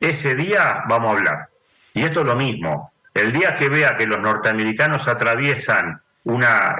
ese 0.00 0.34
día 0.34 0.82
vamos 0.88 1.14
a 1.14 1.18
hablar. 1.18 1.48
Y 1.94 2.02
esto 2.02 2.20
es 2.20 2.26
lo 2.26 2.34
mismo. 2.34 2.90
El 3.14 3.32
día 3.32 3.54
que 3.54 3.68
vea 3.68 3.96
que 3.96 4.06
los 4.06 4.20
norteamericanos 4.20 5.08
atraviesan 5.08 6.00
una, 6.24 6.76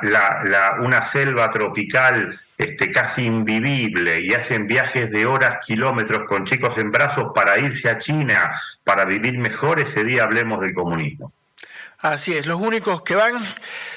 una 0.81 1.05
selva 1.05 1.51
tropical 1.51 2.39
este, 2.57 2.93
casi 2.93 3.25
invivible 3.25 4.21
y 4.21 4.35
hacen 4.35 4.67
viajes 4.67 5.11
de 5.11 5.25
horas, 5.25 5.65
kilómetros 5.67 6.29
con 6.29 6.45
chicos 6.45 6.77
en 6.77 6.91
brazos 6.91 7.33
para 7.35 7.59
irse 7.59 7.89
a 7.89 7.97
China, 7.97 8.53
para 8.85 9.07
vivir 9.07 9.39
mejor, 9.39 9.81
ese 9.81 10.05
día 10.05 10.25
hablemos 10.25 10.61
del 10.61 10.75
comunismo. 10.75 11.33
Así 12.03 12.33
es, 12.33 12.47
los 12.47 12.59
únicos 12.59 13.03
que 13.03 13.15
van 13.15 13.45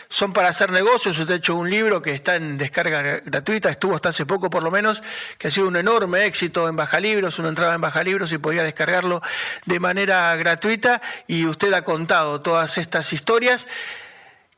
son 0.10 0.34
para 0.34 0.50
hacer 0.50 0.72
negocios. 0.72 1.18
Usted 1.18 1.36
ha 1.36 1.38
hecho 1.38 1.56
un 1.56 1.70
libro 1.70 2.02
que 2.02 2.12
está 2.12 2.36
en 2.36 2.58
descarga 2.58 3.22
gratuita, 3.24 3.70
estuvo 3.70 3.96
hasta 3.96 4.10
hace 4.10 4.26
poco 4.26 4.50
por 4.50 4.62
lo 4.62 4.72
menos, 4.72 5.02
que 5.38 5.48
ha 5.48 5.52
sido 5.52 5.70
un 5.70 5.78
enorme 5.78 6.26
éxito 6.26 6.68
en 6.68 6.76
Baja 6.76 7.00
Libros, 7.00 7.40
una 7.40 7.48
entrada 7.48 7.76
en 7.76 7.82
Baja 7.82 8.04
Libros 8.04 8.34
y 8.34 8.40
podía 8.40 8.62
descargarlo 8.62 9.22
de 9.66 9.80
manera 9.80 10.36
gratuita. 10.36 11.02
Y 11.28 11.46
usted 11.46 11.72
ha 11.72 11.84
contado 11.84 12.42
todas 12.42 12.78
estas 12.78 13.14
historias 13.14 13.68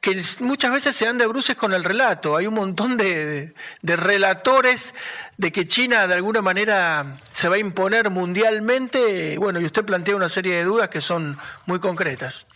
que 0.02 0.24
muchas 0.40 0.72
veces 0.72 0.96
se 0.96 1.06
dan 1.06 1.20
de 1.20 1.28
bruces 1.28 1.56
con 1.56 1.74
el 1.74 1.84
relato. 1.84 2.36
Hay 2.38 2.48
un 2.48 2.56
montón 2.56 2.98
de, 2.98 3.54
relatores 3.84 4.96
de 5.38 5.52
que 5.52 5.68
China 5.68 6.08
de 6.08 6.16
alguna 6.16 6.42
manera 6.42 7.20
se 7.32 7.48
va 7.48 7.56
a 7.56 7.60
imponer 7.60 8.10
mundialmente. 8.10 9.38
Bueno, 9.38 9.60
y 9.60 9.66
usted 9.66 9.86
plantea 9.86 10.16
una 10.16 10.30
serie 10.30 10.56
de 10.56 10.64
dudas 10.64 10.90
que 10.90 11.02
son 11.02 11.38
muy 11.68 11.80
concretas. 11.80 12.48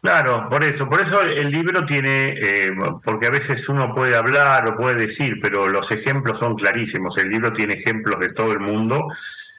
Claro, 0.00 0.48
por 0.48 0.64
eso, 0.64 0.88
por 0.88 1.02
eso 1.02 1.20
el 1.20 1.50
libro 1.50 1.84
tiene, 1.84 2.28
eh, 2.40 2.72
porque 3.04 3.26
a 3.26 3.30
veces 3.30 3.68
uno 3.68 3.94
puede 3.94 4.16
hablar 4.16 4.66
o 4.66 4.76
puede 4.76 4.94
decir, 4.94 5.38
pero 5.42 5.68
los 5.68 5.90
ejemplos 5.90 6.38
son 6.38 6.54
clarísimos. 6.54 7.18
El 7.18 7.28
libro 7.28 7.52
tiene 7.52 7.74
ejemplos 7.74 8.18
de 8.18 8.30
todo 8.30 8.52
el 8.52 8.60
mundo 8.60 9.08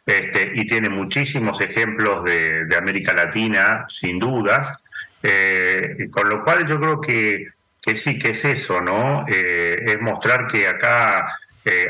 este, 0.03 0.51
y 0.55 0.65
tiene 0.65 0.89
muchísimos 0.89 1.61
ejemplos 1.61 2.23
de 2.25 2.75
América 2.75 3.13
Latina, 3.13 3.85
sin 3.87 4.17
dudas. 4.17 4.79
Eh, 5.21 6.07
con 6.09 6.27
lo 6.27 6.43
cual 6.43 6.65
yo 6.65 6.79
creo 6.79 6.99
que, 6.99 7.49
que, 7.79 7.95
sí, 7.95 8.17
que 8.17 8.31
es 8.31 8.43
eso, 8.43 8.81
¿no? 8.81 9.25
Eh, 9.27 9.75
es 9.85 10.01
mostrar 10.01 10.47
que 10.47 10.67
acá 10.67 11.37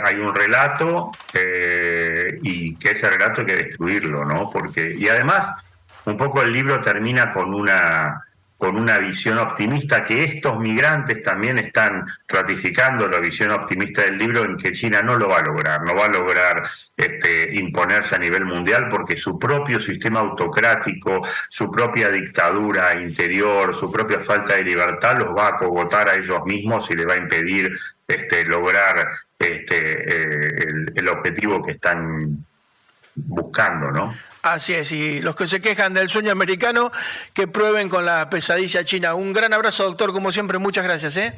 hay 0.03 0.15
un 0.15 0.35
relato 0.35 1.11
y 2.41 2.75
que 2.75 2.91
ese 2.91 3.09
relato 3.09 3.39
hay 3.39 3.47
que 3.47 3.55
destruirlo, 3.55 4.25
¿no? 4.25 4.49
Porque, 4.51 4.93
y 4.97 5.07
además, 5.07 5.55
un 6.03 6.17
poco 6.17 6.41
el 6.41 6.51
libro 6.51 6.81
termina 6.81 7.31
con 7.31 7.53
una 7.53 8.25
con 8.61 8.77
una 8.77 8.99
visión 8.99 9.39
optimista 9.39 10.03
que 10.03 10.23
estos 10.23 10.59
migrantes 10.59 11.23
también 11.23 11.57
están 11.57 12.05
ratificando 12.27 13.07
la 13.07 13.17
visión 13.17 13.49
optimista 13.49 14.03
del 14.03 14.19
libro 14.19 14.43
en 14.43 14.55
que 14.55 14.71
China 14.71 15.01
no 15.01 15.15
lo 15.15 15.29
va 15.29 15.39
a 15.39 15.41
lograr, 15.41 15.81
no 15.81 15.95
va 15.95 16.05
a 16.05 16.09
lograr 16.09 16.61
este, 16.95 17.55
imponerse 17.55 18.13
a 18.13 18.19
nivel 18.19 18.45
mundial 18.45 18.87
porque 18.87 19.17
su 19.17 19.39
propio 19.39 19.79
sistema 19.79 20.19
autocrático, 20.19 21.27
su 21.49 21.71
propia 21.71 22.09
dictadura 22.09 22.93
interior, 23.01 23.73
su 23.73 23.91
propia 23.91 24.19
falta 24.19 24.53
de 24.53 24.63
libertad 24.63 25.17
los 25.17 25.35
va 25.35 25.47
a 25.47 25.57
cogotar 25.57 26.09
a 26.09 26.15
ellos 26.17 26.45
mismos 26.45 26.87
y 26.91 26.93
le 26.93 27.05
va 27.05 27.15
a 27.15 27.17
impedir 27.17 27.75
este, 28.07 28.45
lograr 28.45 29.07
este, 29.39 30.03
eh, 30.07 30.85
el 30.93 31.09
objetivo 31.09 31.63
que 31.63 31.71
están 31.71 32.45
buscando, 33.15 33.91
¿no? 33.91 34.15
Así 34.41 34.73
es, 34.73 34.91
y 34.91 35.19
los 35.19 35.35
que 35.35 35.47
se 35.47 35.61
quejan 35.61 35.93
del 35.93 36.09
sueño 36.09 36.31
americano, 36.31 36.91
que 37.33 37.47
prueben 37.47 37.89
con 37.89 38.05
la 38.05 38.29
pesadilla 38.29 38.83
china. 38.83 39.13
Un 39.13 39.33
gran 39.33 39.53
abrazo, 39.53 39.83
doctor, 39.83 40.11
como 40.11 40.31
siempre, 40.31 40.57
muchas 40.57 40.83
gracias. 40.83 41.15
¿eh? 41.17 41.35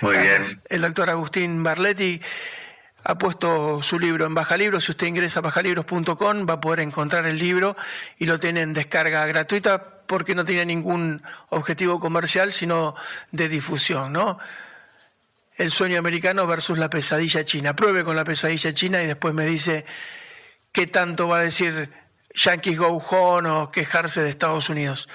Muy 0.00 0.16
bien. 0.16 0.42
El 0.68 0.82
doctor 0.82 1.10
Agustín 1.10 1.62
Barletti 1.62 2.20
ha 3.04 3.18
puesto 3.18 3.82
su 3.82 3.98
libro 3.98 4.26
en 4.26 4.34
Baja 4.34 4.56
Libros. 4.56 4.84
Si 4.84 4.92
usted 4.92 5.06
ingresa 5.06 5.40
a 5.40 5.42
bajalibros.com 5.42 6.46
va 6.48 6.54
a 6.54 6.60
poder 6.60 6.80
encontrar 6.80 7.26
el 7.26 7.38
libro 7.38 7.76
y 8.18 8.26
lo 8.26 8.40
tiene 8.40 8.62
en 8.62 8.72
descarga 8.72 9.24
gratuita 9.26 10.02
porque 10.06 10.34
no 10.34 10.44
tiene 10.44 10.66
ningún 10.66 11.22
objetivo 11.50 12.00
comercial, 12.00 12.52
sino 12.52 12.94
de 13.30 13.48
difusión, 13.48 14.12
¿no? 14.12 14.38
El 15.56 15.70
sueño 15.70 15.98
americano 15.98 16.46
versus 16.46 16.78
la 16.78 16.90
pesadilla 16.90 17.44
china. 17.44 17.74
Pruebe 17.74 18.04
con 18.04 18.14
la 18.14 18.24
pesadilla 18.24 18.72
china 18.72 19.02
y 19.02 19.06
después 19.06 19.34
me 19.34 19.46
dice 19.46 19.84
qué 20.72 20.86
tanto 20.86 21.28
va 21.28 21.38
a 21.38 21.42
decir 21.42 21.90
Yankees 22.34 22.78
Go 22.78 22.98
Home 22.98 23.48
o 23.48 23.70
quejarse 23.70 24.22
de 24.22 24.30
Estados 24.30 24.68
Unidos. 24.68 25.08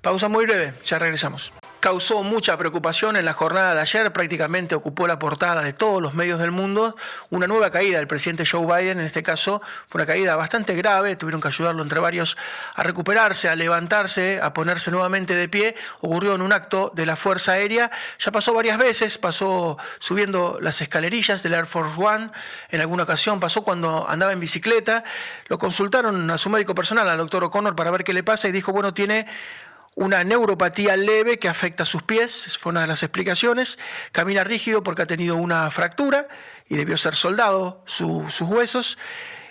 Pausa 0.00 0.28
muy 0.28 0.46
breve, 0.46 0.74
ya 0.84 0.98
regresamos 0.98 1.52
causó 1.80 2.22
mucha 2.22 2.56
preocupación 2.56 3.16
en 3.16 3.24
la 3.24 3.32
jornada 3.32 3.74
de 3.74 3.80
ayer, 3.80 4.12
prácticamente 4.12 4.74
ocupó 4.74 5.06
la 5.06 5.18
portada 5.18 5.62
de 5.62 5.72
todos 5.72 6.02
los 6.02 6.14
medios 6.14 6.40
del 6.40 6.50
mundo, 6.50 6.96
una 7.30 7.46
nueva 7.46 7.70
caída 7.70 7.98
del 7.98 8.06
presidente 8.06 8.44
Joe 8.44 8.66
Biden, 8.66 9.00
en 9.00 9.06
este 9.06 9.22
caso 9.22 9.62
fue 9.88 10.00
una 10.00 10.06
caída 10.06 10.36
bastante 10.36 10.74
grave, 10.74 11.16
tuvieron 11.16 11.40
que 11.40 11.48
ayudarlo 11.48 11.82
entre 11.82 12.00
varios 12.00 12.36
a 12.74 12.82
recuperarse, 12.82 13.48
a 13.48 13.56
levantarse, 13.56 14.40
a 14.42 14.52
ponerse 14.52 14.90
nuevamente 14.90 15.34
de 15.34 15.48
pie, 15.48 15.76
ocurrió 16.00 16.34
en 16.34 16.42
un 16.42 16.52
acto 16.52 16.90
de 16.94 17.06
la 17.06 17.16
Fuerza 17.16 17.52
Aérea, 17.52 17.90
ya 18.18 18.32
pasó 18.32 18.52
varias 18.52 18.78
veces, 18.78 19.18
pasó 19.18 19.78
subiendo 19.98 20.58
las 20.60 20.80
escalerillas 20.80 21.42
del 21.42 21.54
Air 21.54 21.66
Force 21.66 22.00
One, 22.00 22.30
en 22.70 22.80
alguna 22.80 23.04
ocasión 23.04 23.40
pasó 23.40 23.62
cuando 23.62 24.08
andaba 24.08 24.32
en 24.32 24.40
bicicleta, 24.40 25.04
lo 25.46 25.58
consultaron 25.58 26.30
a 26.30 26.38
su 26.38 26.50
médico 26.50 26.74
personal, 26.74 27.08
al 27.08 27.18
doctor 27.18 27.44
O'Connor, 27.44 27.76
para 27.76 27.90
ver 27.90 28.04
qué 28.04 28.12
le 28.12 28.22
pasa 28.22 28.48
y 28.48 28.52
dijo, 28.52 28.72
bueno, 28.72 28.94
tiene 28.94 29.26
una 29.98 30.22
neuropatía 30.22 30.96
leve 30.96 31.40
que 31.40 31.48
afecta 31.48 31.82
a 31.82 31.86
sus 31.86 32.04
pies, 32.04 32.56
fue 32.58 32.70
una 32.70 32.82
de 32.82 32.86
las 32.86 33.02
explicaciones. 33.02 33.80
Camina 34.12 34.44
rígido 34.44 34.84
porque 34.84 35.02
ha 35.02 35.06
tenido 35.06 35.34
una 35.34 35.68
fractura 35.72 36.28
y 36.68 36.76
debió 36.76 36.96
ser 36.96 37.16
soldado 37.16 37.82
sus 37.84 38.40
huesos. 38.40 38.96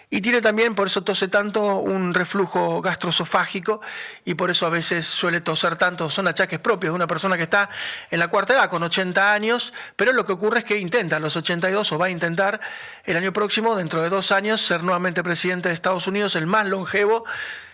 Y 0.09 0.21
tiene 0.21 0.39
también, 0.39 0.73
por 0.73 0.87
eso 0.87 1.03
tose 1.03 1.27
tanto, 1.27 1.79
un 1.79 2.13
reflujo 2.13 2.81
gastroesofágico 2.81 3.81
y 4.23 4.35
por 4.35 4.49
eso 4.49 4.65
a 4.65 4.69
veces 4.69 5.05
suele 5.05 5.41
toser 5.41 5.75
tanto. 5.75 6.09
Son 6.09 6.29
achaques 6.29 6.59
propios 6.59 6.93
de 6.93 6.95
una 6.95 7.07
persona 7.07 7.35
que 7.35 7.43
está 7.43 7.69
en 8.09 8.19
la 8.19 8.29
cuarta 8.29 8.53
edad, 8.53 8.69
con 8.69 8.81
80 8.81 9.33
años, 9.33 9.73
pero 9.97 10.13
lo 10.13 10.23
que 10.23 10.31
ocurre 10.31 10.59
es 10.59 10.65
que 10.65 10.77
intenta 10.77 11.17
a 11.17 11.19
los 11.19 11.35
82 11.35 11.91
o 11.91 11.97
va 11.97 12.05
a 12.05 12.09
intentar 12.09 12.61
el 13.03 13.17
año 13.17 13.33
próximo, 13.33 13.75
dentro 13.75 14.01
de 14.01 14.07
dos 14.07 14.31
años, 14.31 14.61
ser 14.61 14.81
nuevamente 14.81 15.23
presidente 15.23 15.67
de 15.67 15.75
Estados 15.75 16.07
Unidos, 16.07 16.37
el 16.37 16.47
más 16.47 16.69
longevo 16.69 17.25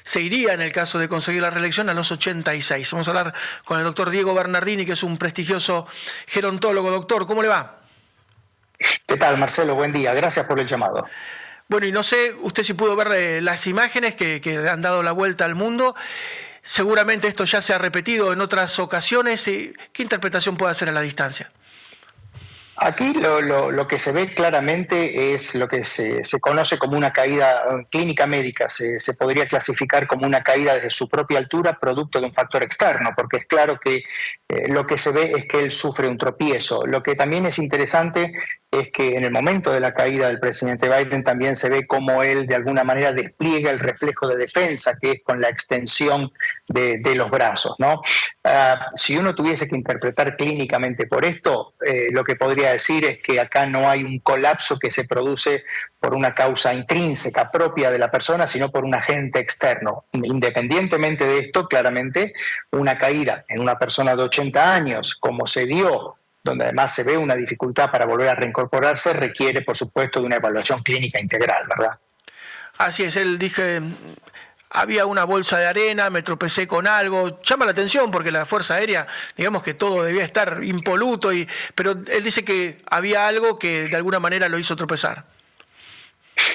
se 0.04 0.22
iría 0.22 0.54
en 0.54 0.62
el 0.62 0.72
caso 0.72 1.00
de 1.00 1.08
conseguir 1.08 1.42
la 1.42 1.50
reelección 1.50 1.90
a 1.90 1.94
los 1.94 2.12
86. 2.12 2.92
Vamos 2.92 3.08
a 3.08 3.12
hablar 3.12 3.34
con 3.66 3.78
el 3.78 3.84
doctor 3.84 4.10
Diego 4.10 4.34
Bernardini, 4.34 4.86
que 4.86 4.94
es 4.94 5.04
un 5.04 5.18
prestigioso 5.18 5.88
gerontólogo. 6.28 6.92
Doctor, 6.92 7.26
¿cómo 7.26 7.42
le 7.42 7.48
va? 7.48 7.80
¿Qué 9.08 9.18
tal, 9.18 9.38
Marcelo? 9.38 9.76
Buen 9.76 9.94
día. 9.94 10.14
Gracias 10.14 10.46
por 10.46 10.60
el 10.60 10.68
llamado. 10.68 11.08
Bueno, 11.70 11.88
y 11.88 11.92
no 11.92 12.04
sé 12.04 12.36
usted 12.42 12.64
si 12.64 12.74
pudo 12.74 12.96
ver 12.96 13.12
eh, 13.14 13.42
las 13.42 13.66
imágenes 13.68 14.16
que, 14.16 14.42
que 14.42 14.68
han 14.68 14.82
dado 14.82 15.02
la 15.04 15.12
vuelta 15.12 15.46
al 15.46 15.56
mundo. 15.56 15.96
Seguramente 16.62 17.28
esto 17.28 17.46
ya 17.46 17.62
se 17.62 17.74
ha 17.74 17.78
repetido 17.78 18.32
en 18.34 18.42
otras 18.42 18.80
ocasiones. 18.80 19.44
¿Qué 19.44 20.04
interpretación 20.04 20.58
puede 20.58 20.72
hacer 20.72 20.90
a 20.90 20.92
la 20.92 21.02
distancia? 21.02 21.52
Aquí 22.76 23.14
lo, 23.14 23.88
que 23.88 24.00
se 24.00 24.12
ve 24.12 24.34
claramente 24.34 25.34
es 25.34 25.54
lo 25.54 25.68
que 25.68 25.84
se, 25.84 26.22
conoce 26.42 26.80
como 26.80 26.98
una 26.98 27.14
caída 27.14 27.64
clínica 27.92 28.26
médica, 28.26 28.68
se, 28.68 28.98
podría 29.18 29.48
clasificar 29.48 30.08
como 30.08 30.26
una 30.26 30.42
caída 30.42 30.74
desde 30.74 30.90
su 30.90 31.08
propia 31.08 31.38
altura 31.38 31.80
producto 31.80 32.20
de 32.20 32.26
un 32.26 32.34
factor 32.34 32.64
externo, 32.64 33.12
porque 33.16 33.38
es 33.38 33.46
claro 33.46 33.80
que 33.80 34.04
eh, 34.50 34.68
lo 34.70 34.88
que 34.88 34.98
se 34.98 35.12
ve 35.12 35.34
es 35.36 35.46
que 35.46 35.60
él 35.60 35.72
sufre 35.72 36.08
un 36.08 36.18
tropiezo. 36.18 36.86
Lo 36.88 37.04
que 37.04 37.16
también 37.16 37.46
es 37.46 37.60
interesante 37.60 38.34
es 38.80 38.90
que 38.92 39.16
en 39.16 39.24
el 39.24 39.32
momento 39.32 39.72
de 39.72 39.80
la 39.80 39.94
caída 39.94 40.28
del 40.28 40.40
presidente 40.40 40.90
Biden 40.90 41.24
también 41.24 41.56
se 41.56 41.70
ve 41.70 41.86
cómo 41.86 42.24
él 42.24 42.48
de 42.48 42.56
alguna 42.56 42.84
manera 42.84 43.12
despliega 43.12 43.70
el 43.70 43.80
reflejo 43.80 44.28
de 44.28 44.36
defensa, 44.36 44.94
que 45.00 45.12
es 45.12 45.22
con 45.24 45.40
la 45.40 45.50
extensión 45.50 46.32
de, 46.68 47.14
los 47.14 47.30
brazos. 47.30 47.76
¿no? 47.78 48.02
Ah, 48.44 48.88
si 48.96 49.16
uno 49.16 49.36
tuviese 49.36 49.68
que 49.68 49.76
interpretar 49.76 50.36
clínicamente 50.36 51.06
por 51.06 51.24
esto, 51.24 51.76
eh, 51.86 52.08
lo 52.12 52.24
que 52.24 52.36
podría 52.36 52.72
decir 52.72 53.06
es 53.06 53.20
que 53.20 53.40
acá 53.40 53.68
no 53.68 53.88
hay 53.88 54.04
un 54.04 54.18
colapso 54.20 54.80
que 54.80 54.90
se 54.90 55.04
produce 55.04 55.64
por 56.00 56.16
una 56.16 56.34
causa 56.34 56.74
intrínseca 56.74 57.52
propia 57.52 57.92
de 57.92 58.00
la 58.00 58.10
persona, 58.10 58.48
sino 58.48 58.72
por 58.72 58.84
un 58.84 58.96
agente 58.96 59.40
externo. 59.40 60.06
Independientemente 60.12 61.28
de 61.28 61.40
esto, 61.40 61.68
claramente, 61.68 62.34
una 62.72 62.98
caída 62.98 63.46
en 63.48 63.62
una 63.62 63.78
persona 63.78 64.16
de 64.16 64.24
80 64.24 64.74
años, 64.74 65.16
como 65.16 65.46
se 65.46 65.66
dio 65.66 66.18
donde 66.44 66.66
además 66.66 66.94
se 66.94 67.04
ve 67.04 67.18
una 67.18 67.36
dificultad 67.36 67.90
para 67.90 68.06
volver 68.06 68.30
a 68.30 68.36
reincorporarse, 68.36 69.14
requiere, 69.14 69.62
por 69.62 69.78
supuesto, 69.78 70.20
de 70.20 70.26
una 70.26 70.36
evaluación 70.36 70.84
clínica 70.84 71.20
integral, 71.20 71.66
¿verdad? 71.68 71.98
Así 72.78 73.04
es, 73.04 73.16
él 73.16 73.40
dije, 73.40 73.82
había 74.70 75.06
una 75.06 75.24
bolsa 75.24 75.58
de 75.60 75.68
arena, 75.68 76.10
me 76.10 76.22
tropecé 76.22 76.68
con 76.68 76.88
algo, 76.88 77.42
llama 77.44 77.66
la 77.66 77.72
atención 77.72 78.12
porque 78.12 78.32
la 78.32 78.46
Fuerza 78.46 78.76
Aérea, 78.76 79.08
digamos 79.38 79.64
que 79.64 79.74
todo 79.74 80.04
debía 80.04 80.26
estar 80.26 80.64
impoluto, 80.64 81.32
y, 81.32 81.48
pero 81.76 81.92
él 81.92 82.24
dice 82.24 82.44
que 82.44 82.82
había 82.90 83.28
algo 83.28 83.58
que 83.58 83.88
de 83.88 83.96
alguna 83.96 84.20
manera 84.20 84.50
lo 84.50 84.60
hizo 84.60 84.76
tropezar. 84.76 85.26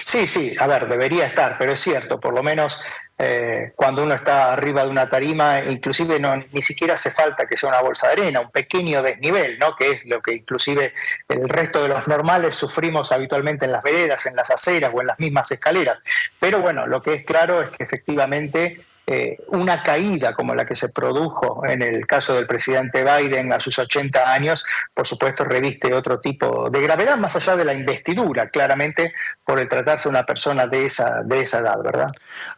Sí, 0.05 0.27
sí, 0.27 0.55
a 0.59 0.67
ver, 0.67 0.89
debería 0.89 1.27
estar, 1.27 1.57
pero 1.59 1.73
es 1.73 1.81
cierto, 1.81 2.19
por 2.19 2.35
lo 2.35 2.43
menos 2.43 2.81
eh, 3.21 3.73
cuando 3.75 4.05
uno 4.05 4.15
está 4.15 4.53
arriba 4.53 4.85
de 4.85 4.91
una 4.91 5.11
tarima, 5.11 5.61
inclusive 5.61 6.21
no, 6.21 6.33
ni 6.53 6.63
siquiera 6.63 6.95
hace 6.95 7.11
falta 7.11 7.47
que 7.47 7.57
sea 7.57 7.69
una 7.69 7.83
bolsa 7.83 8.07
de 8.07 8.13
arena, 8.13 8.41
un 8.41 8.51
pequeño 8.51 9.03
desnivel, 9.03 9.59
¿no? 9.59 9.75
que 9.75 9.91
es 9.91 10.07
lo 10.07 10.23
que 10.23 10.35
inclusive 10.35 10.95
el 11.29 11.49
resto 11.49 11.83
de 11.83 11.89
los 11.89 12.07
normales 12.07 12.55
sufrimos 12.55 13.11
habitualmente 13.11 13.67
en 13.67 13.73
las 13.73 13.83
veredas, 13.83 14.25
en 14.27 14.37
las 14.37 14.51
aceras 14.53 14.93
o 14.95 15.01
en 15.01 15.09
las 15.09 15.19
mismas 15.19 15.51
escaleras. 15.51 16.05
Pero 16.39 16.61
bueno, 16.61 16.87
lo 16.87 17.03
que 17.03 17.15
es 17.15 17.25
claro 17.25 17.61
es 17.61 17.71
que 17.71 17.83
efectivamente 17.83 18.85
eh, 19.11 19.39
una 19.49 19.83
caída 19.83 20.35
como 20.35 20.55
la 20.55 20.67
que 20.67 20.75
se 20.75 20.91
produjo 20.91 21.63
en 21.67 21.81
el 21.81 22.07
caso 22.07 22.35
del 22.35 22.47
presidente 22.47 23.03
Biden 23.03 23.51
a 23.55 23.59
sus 23.59 23.79
80 23.79 24.31
años, 24.31 24.67
por 24.93 25.07
supuesto 25.07 25.45
reviste 25.45 25.95
otro 25.95 26.21
tipo 26.21 26.69
de 26.69 26.83
gravedad, 26.83 27.17
más 27.17 27.35
allá 27.35 27.57
de 27.57 27.65
la 27.65 27.73
investidura, 27.73 28.49
claramente 28.49 29.15
por 29.47 29.61
el 29.61 29.67
tratarse 29.67 30.11
de 30.11 30.15
una 30.15 30.27
persona 30.27 30.67
de 30.67 30.85
esa, 30.85 31.23
de 31.23 31.41
esa 31.41 31.61
edad, 31.61 31.83
¿verdad? 31.83 32.09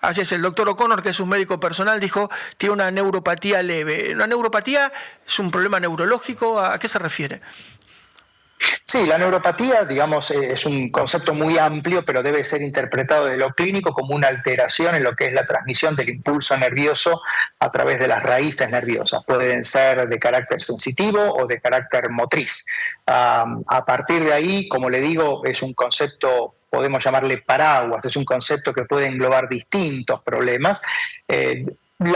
Así 0.00 0.22
es, 0.22 0.32
el 0.32 0.42
doctor 0.42 0.68
O'Connor, 0.68 1.04
que 1.04 1.10
es 1.10 1.20
un 1.20 1.28
médico 1.28 1.60
personal, 1.60 2.00
dijo, 2.00 2.28
tiene 2.56 2.72
una 2.72 2.90
neuropatía 2.90 3.62
leve. 3.62 4.12
¿Una 4.12 4.26
neuropatía 4.26 4.90
es 5.24 5.38
un 5.38 5.52
problema 5.52 5.78
neurológico? 5.78 6.58
¿A 6.58 6.80
qué 6.80 6.88
se 6.88 6.98
refiere? 6.98 7.42
Sí, 8.84 9.06
la 9.06 9.18
neuropatía, 9.18 9.84
digamos, 9.84 10.30
eh, 10.30 10.52
es 10.52 10.66
un 10.66 10.90
concepto 10.90 11.34
muy 11.34 11.58
amplio, 11.58 12.04
pero 12.04 12.22
debe 12.22 12.44
ser 12.44 12.62
interpretado 12.62 13.26
de 13.26 13.36
lo 13.36 13.50
clínico 13.50 13.92
como 13.92 14.14
una 14.14 14.28
alteración 14.28 14.94
en 14.94 15.04
lo 15.04 15.14
que 15.14 15.26
es 15.26 15.32
la 15.32 15.44
transmisión 15.44 15.96
del 15.96 16.10
impulso 16.10 16.56
nervioso 16.56 17.22
a 17.58 17.70
través 17.70 17.98
de 17.98 18.08
las 18.08 18.22
raíces 18.22 18.70
nerviosas. 18.70 19.22
Pueden 19.26 19.64
ser 19.64 20.08
de 20.08 20.18
carácter 20.18 20.60
sensitivo 20.60 21.20
o 21.20 21.46
de 21.46 21.60
carácter 21.60 22.10
motriz. 22.10 22.64
a 23.06 23.84
partir 23.86 24.24
de 24.24 24.32
ahí, 24.32 24.68
como 24.68 24.88
le 24.88 25.00
digo, 25.00 25.44
es 25.44 25.62
un 25.62 25.74
concepto 25.74 26.54
podemos 26.70 27.02
llamarle 27.02 27.38
paraguas, 27.38 28.04
es 28.04 28.16
un 28.16 28.24
concepto 28.24 28.72
que 28.72 28.84
puede 28.84 29.08
englobar 29.08 29.48
distintos 29.48 30.22
problemas. 30.22 30.80
Eh, 31.26 31.64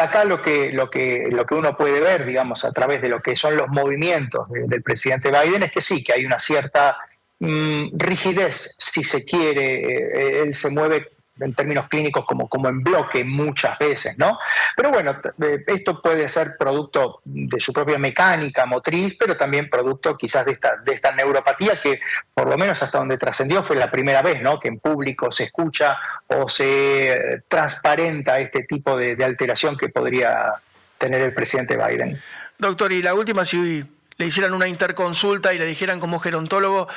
acá 0.01 0.25
lo 0.25 0.41
que, 0.41 0.73
lo, 0.73 0.91
que, 0.91 1.29
lo 1.31 1.45
que 1.45 1.55
uno 1.55 1.77
puede 1.77 2.01
ver, 2.01 2.25
digamos, 2.25 2.65
a 2.65 2.73
través 2.73 3.03
de 3.03 3.09
lo 3.09 3.21
que 3.21 3.37
son 3.37 3.57
los 3.57 3.69
movimientos 3.69 4.47
del 4.51 4.83
presidente 4.83 5.31
Biden 5.31 5.63
es 5.65 5.73
que 5.73 5.81
sí, 5.81 6.03
que 6.03 6.15
hay 6.15 6.25
una 6.25 6.39
cierta 6.39 6.97
mm, 7.41 7.89
rigidez, 7.93 8.77
si 8.79 9.05
se 9.05 9.25
quiere, 9.25 9.75
eh, 9.85 10.43
él 10.43 10.55
se 10.55 10.71
mueve 10.71 11.14
en 11.41 11.55
términos 11.55 11.89
clínicos 11.89 12.25
como, 12.25 12.49
como 12.49 12.69
en 12.69 12.83
bloque 12.83 13.25
muchas 13.25 13.79
veces, 13.79 14.17
¿no? 14.19 14.39
Pero 14.77 14.91
bueno, 14.91 15.21
esto 15.67 16.01
puede 16.01 16.29
ser 16.29 16.57
producto 16.59 17.21
de 17.25 17.59
su 17.59 17.73
propia 17.73 17.99
mecánica 17.99 18.67
motriz, 18.67 19.17
pero 19.19 19.37
también 19.37 19.69
producto 19.69 20.17
quizás 20.17 20.47
de 20.47 20.53
esta, 20.53 20.77
de 20.77 20.93
esta 20.93 21.13
neuropatía 21.13 21.81
que 21.81 22.01
por 22.33 22.49
lo 22.49 22.57
menos 22.57 22.83
hasta 22.83 22.99
donde 22.99 23.19
trascendió 23.19 23.63
fue 23.63 23.77
la 23.77 23.91
primera 23.91 24.23
vez, 24.23 24.43
¿no? 24.43 24.61
Que 24.61 24.69
en 24.69 24.79
público 24.79 25.31
se 25.31 25.45
escucha 25.45 25.99
o 26.29 26.49
se 26.49 27.13
eh, 27.13 27.43
transparenta 27.49 28.39
este 28.39 28.63
tipo 28.65 28.97
de, 28.97 29.17
de 29.17 29.25
alteración 29.25 29.77
que 29.77 29.89
podría 29.89 30.55
tener 30.99 31.21
el 31.21 31.35
presidente 31.35 31.77
Biden. 31.77 32.21
Doctor, 32.59 32.93
y 32.93 33.03
la 33.03 33.15
última, 33.15 33.45
si 33.45 33.85
le 34.17 34.27
hicieran 34.27 34.55
una 34.55 34.69
interconsulta 34.69 35.53
y 35.53 35.59
le 35.59 35.67
dijeran 35.67 35.99
como 35.99 36.21
gerontólogo, 36.21 36.89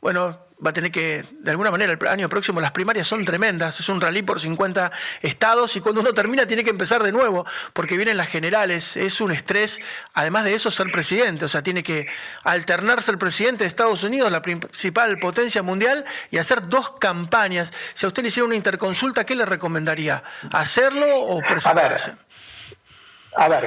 bueno, 0.00 0.38
va 0.64 0.70
a 0.70 0.72
tener 0.72 0.90
que, 0.90 1.24
de 1.30 1.50
alguna 1.50 1.70
manera, 1.70 1.92
el 1.92 2.06
año 2.08 2.28
próximo 2.28 2.60
las 2.60 2.72
primarias 2.72 3.08
son 3.08 3.24
tremendas, 3.24 3.80
es 3.80 3.88
un 3.88 4.00
rally 4.00 4.22
por 4.22 4.40
50 4.40 4.92
estados 5.22 5.74
y 5.76 5.80
cuando 5.80 6.00
uno 6.00 6.12
termina 6.12 6.46
tiene 6.46 6.64
que 6.64 6.70
empezar 6.70 7.02
de 7.02 7.12
nuevo, 7.12 7.46
porque 7.72 7.96
vienen 7.96 8.16
las 8.16 8.28
generales, 8.28 8.96
es 8.96 9.20
un 9.20 9.32
estrés, 9.32 9.80
además 10.14 10.44
de 10.44 10.54
eso 10.54 10.70
ser 10.70 10.90
presidente, 10.90 11.44
o 11.44 11.48
sea, 11.48 11.62
tiene 11.62 11.82
que 11.82 12.06
alternarse 12.44 13.10
el 13.10 13.18
presidente 13.18 13.64
de 13.64 13.68
Estados 13.68 14.02
Unidos, 14.02 14.30
la 14.30 14.42
principal 14.42 15.18
potencia 15.18 15.62
mundial, 15.62 16.04
y 16.30 16.38
hacer 16.38 16.68
dos 16.68 16.92
campañas. 16.98 17.72
Si 17.94 18.06
a 18.06 18.08
usted 18.08 18.22
le 18.22 18.28
hiciera 18.28 18.46
una 18.46 18.56
interconsulta, 18.56 19.24
¿qué 19.24 19.34
le 19.34 19.46
recomendaría? 19.46 20.22
¿Hacerlo 20.52 21.06
o 21.20 21.40
presentarse? 21.40 22.10
A 22.10 22.14
ver, 22.14 22.29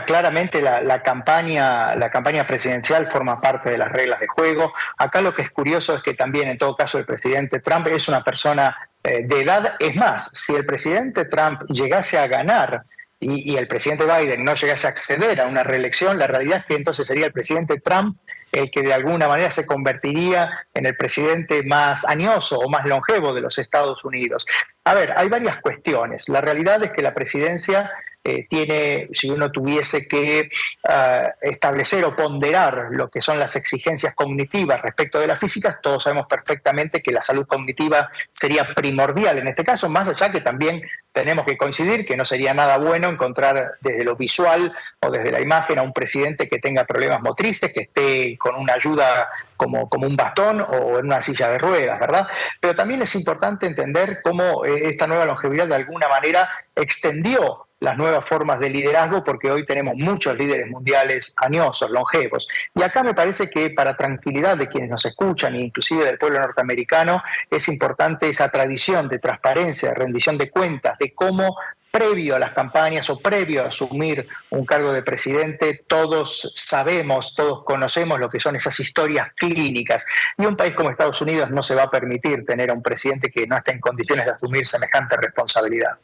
claramente 0.06 0.62
la, 0.62 1.02
campaña, 1.02 1.95
la 1.95 2.10
campaña 2.10 2.45
presidencial 2.45 3.08
forma 3.08 3.39
parte 3.39 3.69
de 3.69 3.78
las 3.78 3.91
reglas 3.91 4.19
de 4.19 4.28
juego. 4.28 4.73
Acá 4.97 5.21
lo 5.21 5.34
que 5.34 5.43
es 5.43 5.52
curioso 5.52 5.95
es 5.95 6.02
que 6.02 6.13
también, 6.13 6.49
en 6.49 6.58
todo 6.58 6.76
caso, 6.76 6.97
el 6.97 7.06
presidente 7.06 7.60
Trump 7.60 7.88
es 7.88 8.08
una 8.08 8.23
persona 8.23 8.76
eh, 9.04 9.23
de 9.26 9.41
edad. 9.41 9.76
Es 9.80 9.95
más, 9.95 10.30
si 10.34 10.54
el 10.54 10.65
presidente 10.65 11.26
Trump 11.26 11.62
llegase 11.69 12.17
a 12.17 12.28
ganar 12.28 12.84
y, 13.19 13.56
el 13.56 13.67
presidente 13.67 14.06
Biden 14.06 14.43
no 14.43 14.54
llegase 14.54 14.88
a 14.88 14.89
acceder 14.89 15.39
a 15.39 15.47
una 15.47 15.63
reelección, 15.63 16.19
la 16.19 16.28
realidad 16.28 16.60
es 16.60 16.65
que 16.65 16.76
entonces 16.76 17.08
sería 17.08 17.26
el 17.28 17.32
presidente 17.32 17.80
Trump 17.80 18.17
el 18.52 18.69
que 18.69 18.84
de 18.84 18.93
alguna 18.93 19.28
manera 19.28 19.49
se 19.49 19.65
convertiría 19.65 20.67
en 20.73 20.86
el 20.86 20.95
presidente 20.95 21.63
más 21.63 22.06
añoso 22.06 22.60
o 22.60 22.69
más 22.69 22.86
longevo 22.86 23.34
de 23.34 23.41
los 23.41 23.58
Estados 23.58 24.06
Unidos. 24.06 24.45
A 24.84 24.93
ver, 24.93 25.13
hay 25.17 25.28
varias 25.28 25.60
cuestiones. 25.60 26.30
La 26.30 26.39
realidad 26.39 26.84
es 26.84 26.91
que 26.91 27.02
la 27.02 27.15
presidencia 27.15 27.91
eh, 28.23 28.47
tiene, 28.49 29.09
si 29.12 29.29
uno 29.29 29.51
tuviese 29.51 30.07
que 30.07 30.49
ah, 30.88 31.33
establecer 31.41 32.05
o 32.05 32.15
ponderar 32.15 32.88
lo 32.91 33.09
que 33.09 33.21
son 33.21 33.38
las 33.38 33.55
exigencias 33.55 34.13
cognitivas 34.15 34.81
respecto 34.81 35.19
de 35.19 35.27
la 35.27 35.36
física, 35.36 35.79
todos 35.81 36.03
sabemos 36.03 36.27
perfectamente 36.27 37.01
que 37.01 37.12
la 37.12 37.21
salud 37.21 37.45
cognitiva 37.45 38.09
sería 38.31 38.73
primordial 38.73 39.39
en 39.39 39.47
este 39.47 39.63
caso, 39.63 39.89
más 39.89 40.07
allá 40.07 40.31
que 40.31 40.41
también 40.41 40.81
tenemos 41.12 41.45
que 41.45 41.57
coincidir 41.57 42.05
que 42.05 42.17
no 42.17 42.25
sería 42.25 42.53
nada 42.53 42.77
bueno 42.77 43.09
encontrar 43.09 43.73
desde 43.81 44.03
lo 44.03 44.15
visual 44.15 44.73
o 45.01 45.12
desde 45.12 45.31
la 45.31 45.41
imagen 45.41 45.79
a 45.79 45.83
un 45.83 45.93
presidente 45.93 46.49
que 46.49 46.59
tenga 46.59 46.86
problemas 46.86 47.21
motrices, 47.21 47.71
que 47.71 47.81
esté 47.81 48.38
con 48.38 48.55
una 48.55 48.73
ayuda 48.73 49.29
como, 49.55 49.89
como 49.89 50.07
un 50.07 50.15
bastón 50.15 50.62
o 50.62 50.99
en 50.99 51.05
una 51.05 51.21
silla 51.21 51.49
de 51.49 51.59
ruedas, 51.59 51.99
¿verdad? 51.99 52.27
Pero 52.59 52.75
también 52.75 53.01
es 53.01 53.13
importante 53.15 53.67
entender 53.67 54.21
cómo 54.23 54.65
eh, 54.65 54.89
esta 54.89 55.07
nueva 55.07 55.25
longevidad 55.25 55.67
de 55.67 55.75
alguna 55.75 56.09
manera 56.09 56.49
extendió 56.75 57.67
las 57.84 57.98
nuevas 57.98 58.26
formas 58.26 58.62
de 58.62 58.69
liderazgo, 58.69 59.26
porque 59.26 59.52
hoy 59.52 59.65
tenemos 59.65 59.96
muchos 59.98 60.38
líderes 60.38 60.69
mundiales 60.69 61.34
añosos, 61.36 61.91
longevos. 61.91 62.48
Y 62.74 62.82
acá 62.82 63.04
me 63.04 63.13
parece 63.13 63.50
que 63.50 63.72
para 63.72 63.98
tranquilidad 63.98 64.58
de 64.58 64.69
quienes 64.69 64.89
nos 64.89 65.06
escuchan, 65.06 65.54
inclusive 65.58 66.06
del 66.06 66.17
pueblo 66.17 66.39
norteamericano, 66.39 67.22
es 67.52 67.67
importante 67.67 68.30
esa 68.30 68.48
tradición 68.48 69.10
de 69.10 69.19
transparencia, 69.19 69.89
de 69.89 69.96
rendición 69.96 70.38
de 70.38 70.50
cuentas, 70.50 70.98
de 70.98 71.13
cómo 71.13 71.58
previo 71.91 72.38
a 72.38 72.39
las 72.39 72.54
campañas 72.54 73.10
o 73.10 73.19
previo 73.19 73.63
a 73.63 73.67
asumir 73.67 74.28
un 74.50 74.65
cargo 74.65 74.93
de 74.93 75.04
presidente, 75.04 75.84
todos 75.86 76.54
sabemos, 76.56 77.36
todos 77.36 77.65
conocemos 77.65 78.17
lo 78.17 78.30
que 78.30 78.39
son 78.39 78.56
esas 78.56 78.80
historias 78.80 79.28
clínicas. 79.36 80.06
Y 80.38 80.46
un 80.46 80.56
país 80.56 80.74
como 80.74 80.89
Estados 80.89 81.22
Unidos 81.22 81.52
no 81.52 81.62
se 81.62 81.76
va 81.76 81.84
a 81.84 81.91
permitir 81.91 82.46
tener 82.46 82.72
a 82.72 82.74
un 82.74 82.82
presidente 82.82 83.30
que 83.30 83.46
no 83.46 83.58
esté 83.58 83.74
en 83.74 83.82
condiciones 83.82 84.26
de 84.26 84.32
asumir 84.32 84.65
semejante 84.65 85.17
responsabilidad. 85.17 85.98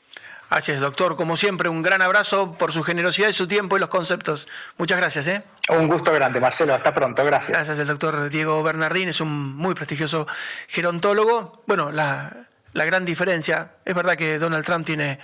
Así 0.50 0.72
es, 0.72 0.80
doctor. 0.80 1.16
Como 1.16 1.38
siempre, 1.38 1.70
un 1.70 1.82
gran 1.82 2.02
abrazo 2.02 2.54
por 2.54 2.72
su 2.72 2.84
generosidad 2.84 3.30
y 3.30 3.34
su 3.34 3.48
tiempo 3.48 3.78
y 3.78 3.80
los 3.80 3.90
conceptos. 3.90 4.48
Muchas 4.78 4.98
gracias. 4.98 5.28
¿eh? 5.28 5.44
Un 5.70 5.88
gusto 5.88 6.12
grande, 6.12 6.40
Marcelo. 6.40 6.74
Hasta 6.74 6.94
pronto. 6.94 7.24
Gracias. 7.24 7.56
Gracias, 7.56 7.78
el 7.78 7.88
doctor 7.88 8.30
Diego 8.30 8.64
Bernardín. 8.64 9.10
Es 9.10 9.22
un 9.22 9.56
muy 9.56 9.76
prestigioso 9.76 10.26
gerontólogo. 10.68 11.64
Bueno, 11.68 11.92
la, 11.92 12.48
la 12.74 12.86
gran 12.86 13.06
diferencia, 13.06 13.74
es 13.86 13.94
verdad 13.94 14.16
que 14.16 14.40
Donald 14.40 14.66
Trump 14.66 14.86
tiene 14.86 15.20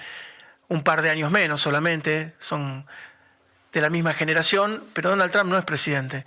un 0.67 0.83
par 0.83 1.01
de 1.01 1.09
años 1.09 1.31
menos 1.31 1.61
solamente, 1.61 2.33
son 2.39 2.85
de 3.71 3.81
la 3.81 3.89
misma 3.89 4.13
generación, 4.13 4.83
pero 4.93 5.09
Donald 5.09 5.31
Trump 5.31 5.49
no 5.49 5.57
es 5.57 5.65
presidente. 5.65 6.25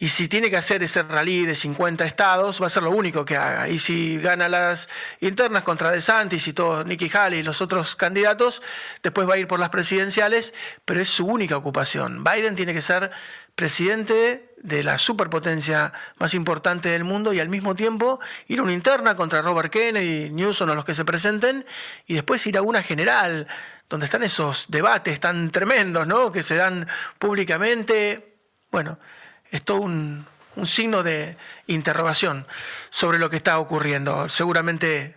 Y 0.00 0.08
si 0.08 0.28
tiene 0.28 0.48
que 0.48 0.56
hacer 0.56 0.82
ese 0.84 1.02
rally 1.02 1.44
de 1.44 1.56
50 1.56 2.04
estados, 2.04 2.62
va 2.62 2.68
a 2.68 2.70
ser 2.70 2.84
lo 2.84 2.90
único 2.90 3.24
que 3.24 3.36
haga. 3.36 3.68
Y 3.68 3.80
si 3.80 4.18
gana 4.18 4.48
las 4.48 4.88
internas 5.20 5.64
contra 5.64 5.90
DeSantis 5.90 6.46
y 6.46 6.52
todos, 6.52 6.86
Nikki 6.86 7.10
Haley 7.12 7.40
y 7.40 7.42
los 7.42 7.60
otros 7.60 7.96
candidatos, 7.96 8.62
después 9.02 9.28
va 9.28 9.34
a 9.34 9.38
ir 9.38 9.48
por 9.48 9.58
las 9.58 9.70
presidenciales, 9.70 10.54
pero 10.84 11.00
es 11.00 11.08
su 11.08 11.26
única 11.26 11.56
ocupación. 11.56 12.22
Biden 12.22 12.54
tiene 12.54 12.74
que 12.74 12.82
ser 12.82 13.10
presidente 13.56 14.54
de 14.62 14.84
la 14.84 14.98
superpotencia 14.98 15.92
más 16.18 16.32
importante 16.32 16.90
del 16.90 17.02
mundo 17.02 17.32
y 17.32 17.40
al 17.40 17.48
mismo 17.48 17.74
tiempo 17.74 18.20
ir 18.46 18.60
a 18.60 18.62
una 18.62 18.72
interna 18.72 19.16
contra 19.16 19.42
Robert 19.42 19.72
Kennedy, 19.72 20.30
Newsom 20.30 20.70
o 20.70 20.74
los 20.76 20.84
que 20.84 20.94
se 20.94 21.04
presenten, 21.04 21.66
y 22.06 22.14
después 22.14 22.46
ir 22.46 22.56
a 22.56 22.62
una 22.62 22.84
general, 22.84 23.48
donde 23.88 24.06
están 24.06 24.22
esos 24.22 24.66
debates 24.68 25.18
tan 25.18 25.50
tremendos, 25.50 26.06
¿no? 26.06 26.30
Que 26.30 26.44
se 26.44 26.54
dan 26.54 26.86
públicamente. 27.18 28.36
Bueno, 28.70 29.00
es 29.50 29.62
todo 29.62 29.80
un, 29.80 30.26
signo 30.64 31.04
de 31.04 31.36
interrogación 31.68 32.44
sobre 32.90 33.20
lo 33.20 33.30
que 33.30 33.36
está 33.36 33.60
ocurriendo. 33.60 34.28
Seguramente 34.28 35.16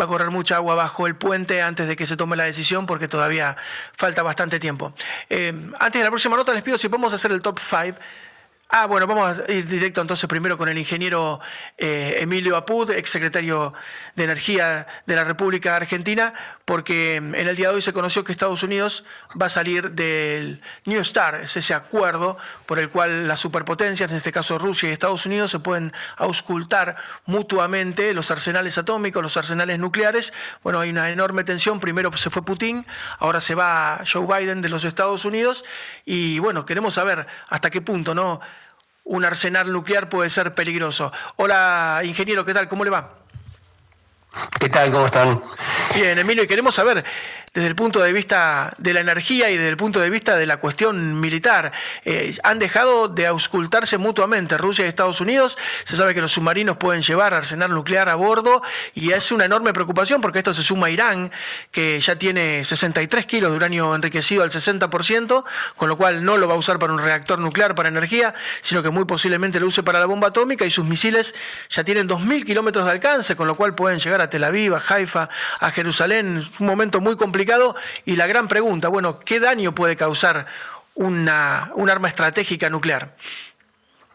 va 0.00 0.04
a 0.04 0.08
correr 0.08 0.30
mucha 0.30 0.54
agua 0.54 0.76
bajo 0.76 1.08
el 1.08 1.16
puente 1.16 1.62
antes 1.62 1.88
de 1.88 1.96
que 1.96 2.06
se 2.06 2.16
tome 2.16 2.36
la 2.36 2.44
decisión 2.44 2.86
porque 2.86 3.08
todavía 3.08 3.56
falta 3.96 4.22
bastante 4.22 4.60
tiempo. 4.60 4.94
Eh, 5.28 5.52
antes 5.80 5.98
de 5.98 6.04
la 6.04 6.10
próxima 6.10 6.36
nota 6.36 6.54
les 6.54 6.62
pido 6.62 6.78
si 6.78 6.88
podemos 6.88 7.12
hacer 7.12 7.32
el 7.32 7.42
top 7.42 7.58
5 7.58 7.98
Ah, 8.74 8.86
bueno, 8.86 9.06
vamos 9.06 9.38
a 9.38 9.52
ir 9.52 9.66
directo 9.66 10.00
entonces 10.00 10.26
primero 10.26 10.56
con 10.56 10.66
el 10.66 10.78
ingeniero 10.78 11.40
eh, 11.76 12.16
Emilio 12.20 12.56
Apud, 12.56 12.90
exsecretario 12.90 13.74
de 14.16 14.24
Energía 14.24 14.86
de 15.04 15.14
la 15.14 15.24
República 15.24 15.76
Argentina, 15.76 16.32
porque 16.72 17.16
en 17.16 17.34
el 17.34 17.54
día 17.54 17.68
de 17.68 17.74
hoy 17.74 17.82
se 17.82 17.92
conoció 17.92 18.24
que 18.24 18.32
Estados 18.32 18.62
Unidos 18.62 19.04
va 19.38 19.44
a 19.44 19.50
salir 19.50 19.90
del 19.90 20.62
New 20.86 21.04
STAR, 21.04 21.34
es 21.42 21.54
ese 21.54 21.74
acuerdo 21.74 22.38
por 22.64 22.78
el 22.78 22.88
cual 22.88 23.28
las 23.28 23.40
superpotencias, 23.40 24.10
en 24.10 24.16
este 24.16 24.32
caso 24.32 24.56
Rusia 24.56 24.88
y 24.88 24.92
Estados 24.92 25.26
Unidos, 25.26 25.50
se 25.50 25.58
pueden 25.58 25.92
auscultar 26.16 26.96
mutuamente 27.26 28.14
los 28.14 28.30
arsenales 28.30 28.78
atómicos, 28.78 29.22
los 29.22 29.36
arsenales 29.36 29.78
nucleares. 29.78 30.32
Bueno, 30.62 30.80
hay 30.80 30.88
una 30.88 31.10
enorme 31.10 31.44
tensión. 31.44 31.78
Primero 31.78 32.10
se 32.16 32.30
fue 32.30 32.42
Putin, 32.42 32.86
ahora 33.18 33.42
se 33.42 33.54
va 33.54 34.00
Joe 34.10 34.26
Biden 34.26 34.62
de 34.62 34.70
los 34.70 34.84
Estados 34.84 35.26
Unidos 35.26 35.66
y 36.06 36.38
bueno, 36.38 36.64
queremos 36.64 36.94
saber 36.94 37.26
hasta 37.50 37.68
qué 37.68 37.82
punto, 37.82 38.14
¿no? 38.14 38.40
Un 39.04 39.26
arsenal 39.26 39.70
nuclear 39.70 40.08
puede 40.08 40.30
ser 40.30 40.54
peligroso. 40.54 41.12
Hola, 41.36 42.00
ingeniero, 42.02 42.46
¿qué 42.46 42.54
tal? 42.54 42.66
¿Cómo 42.66 42.82
le 42.82 42.90
va? 42.90 43.18
¿Qué 44.58 44.70
tal? 44.70 44.90
¿Cómo 44.90 45.04
están? 45.04 45.38
Bien, 45.94 46.18
Emilio, 46.18 46.42
y 46.44 46.46
queremos 46.46 46.74
saber 46.74 47.04
desde 47.54 47.68
el 47.68 47.76
punto 47.76 48.00
de 48.00 48.14
vista 48.14 48.72
de 48.78 48.94
la 48.94 49.00
energía 49.00 49.50
y 49.50 49.56
desde 49.56 49.68
el 49.68 49.76
punto 49.76 50.00
de 50.00 50.08
vista 50.08 50.36
de 50.36 50.46
la 50.46 50.56
cuestión 50.56 51.20
militar. 51.20 51.72
Eh, 52.04 52.34
han 52.42 52.58
dejado 52.58 53.08
de 53.08 53.26
auscultarse 53.26 53.98
mutuamente 53.98 54.56
Rusia 54.56 54.86
y 54.86 54.88
Estados 54.88 55.20
Unidos. 55.20 55.58
Se 55.84 55.96
sabe 55.96 56.14
que 56.14 56.22
los 56.22 56.32
submarinos 56.32 56.78
pueden 56.78 57.02
llevar 57.02 57.34
arsenal 57.34 57.70
nuclear 57.70 58.08
a 58.08 58.14
bordo 58.14 58.62
y 58.94 59.12
es 59.12 59.32
una 59.32 59.44
enorme 59.44 59.74
preocupación 59.74 60.22
porque 60.22 60.38
esto 60.38 60.54
se 60.54 60.62
suma 60.62 60.86
a 60.86 60.90
Irán, 60.90 61.30
que 61.70 62.00
ya 62.00 62.16
tiene 62.16 62.64
63 62.64 63.26
kilos 63.26 63.50
de 63.50 63.56
uranio 63.56 63.94
enriquecido 63.94 64.42
al 64.42 64.50
60%, 64.50 65.44
con 65.76 65.88
lo 65.90 65.96
cual 65.98 66.24
no 66.24 66.38
lo 66.38 66.48
va 66.48 66.54
a 66.54 66.56
usar 66.58 66.78
para 66.78 66.94
un 66.94 67.00
reactor 67.00 67.38
nuclear, 67.38 67.74
para 67.74 67.90
energía, 67.90 68.34
sino 68.62 68.82
que 68.82 68.88
muy 68.88 69.04
posiblemente 69.04 69.60
lo 69.60 69.66
use 69.66 69.82
para 69.82 70.00
la 70.00 70.06
bomba 70.06 70.28
atómica 70.28 70.64
y 70.64 70.70
sus 70.70 70.86
misiles 70.86 71.34
ya 71.68 71.84
tienen 71.84 72.08
2.000 72.08 72.46
kilómetros 72.46 72.86
de 72.86 72.92
alcance, 72.92 73.36
con 73.36 73.46
lo 73.46 73.54
cual 73.54 73.74
pueden 73.74 73.98
llegar 73.98 74.22
a 74.22 74.30
Tel 74.30 74.44
Aviv, 74.44 74.74
a 74.74 74.82
Haifa, 74.88 75.28
a 75.60 75.70
Jerusalén. 75.70 76.42
Un 76.58 76.66
momento 76.66 77.00
muy 77.02 77.14
complicado 77.14 77.41
y 78.04 78.16
la 78.16 78.26
gran 78.26 78.48
pregunta, 78.48 78.88
bueno, 78.88 79.18
¿qué 79.20 79.40
daño 79.40 79.74
puede 79.74 79.96
causar 79.96 80.46
una, 80.94 81.72
un 81.74 81.90
arma 81.90 82.08
estratégica 82.08 82.70
nuclear? 82.70 83.16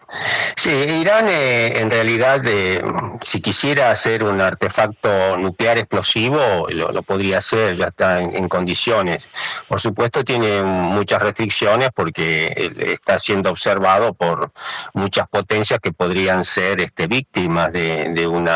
Sí, 0.09 0.71
Irán 0.71 1.27
eh, 1.27 1.79
en 1.79 1.91
realidad, 1.91 2.41
eh, 2.45 2.81
si 3.21 3.41
quisiera 3.41 3.91
hacer 3.91 4.23
un 4.23 4.39
artefacto 4.39 5.37
nuclear 5.37 5.77
explosivo, 5.77 6.67
lo, 6.69 7.03
podría 7.03 7.39
hacer, 7.39 7.75
ya 7.75 7.87
está 7.87 8.21
en, 8.21 8.47
condiciones. 8.47 9.27
Por 9.67 9.81
supuesto 9.81 10.23
tiene 10.23 10.63
muchas 10.63 11.21
restricciones 11.21 11.89
porque 11.93 12.47
eh, 12.55 12.93
está 12.93 13.19
siendo 13.19 13.49
observado 13.49 14.13
por 14.13 14.49
muchas 14.93 15.27
potencias 15.27 15.79
que 15.81 15.91
podrían 15.91 16.43
ser 16.43 16.79
este, 16.79 17.07
víctimas 17.07 17.73
de, 17.73 18.27
un 18.27 18.49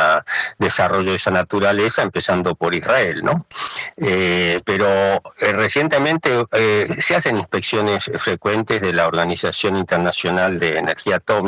desarrollo 0.58 1.12
de 1.12 1.18
esa 1.18 1.32
naturaleza, 1.32 2.02
empezando 2.02 2.56
por 2.56 2.74
Israel, 2.76 3.22
¿no? 3.24 3.46
pero 4.66 5.22
recientemente 5.40 6.46
se 7.00 7.16
hacen 7.16 7.38
inspecciones 7.38 8.10
frecuentes 8.18 8.82
de 8.82 8.94
la 8.94 9.06
Organización 9.06 9.76
Internacional 9.76 10.58
de 10.58 10.78
Energía 10.78 11.18
Atómica, 11.18 11.41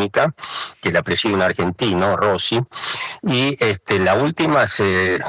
que 0.82 0.92
la 0.92 1.02
preside 1.02 1.34
un 1.34 1.42
argentino, 1.42 2.16
Rossi, 2.16 2.62
y 3.24 3.56
este, 3.64 4.00
la 4.00 4.16
última 4.16 4.68
se 4.68 5.20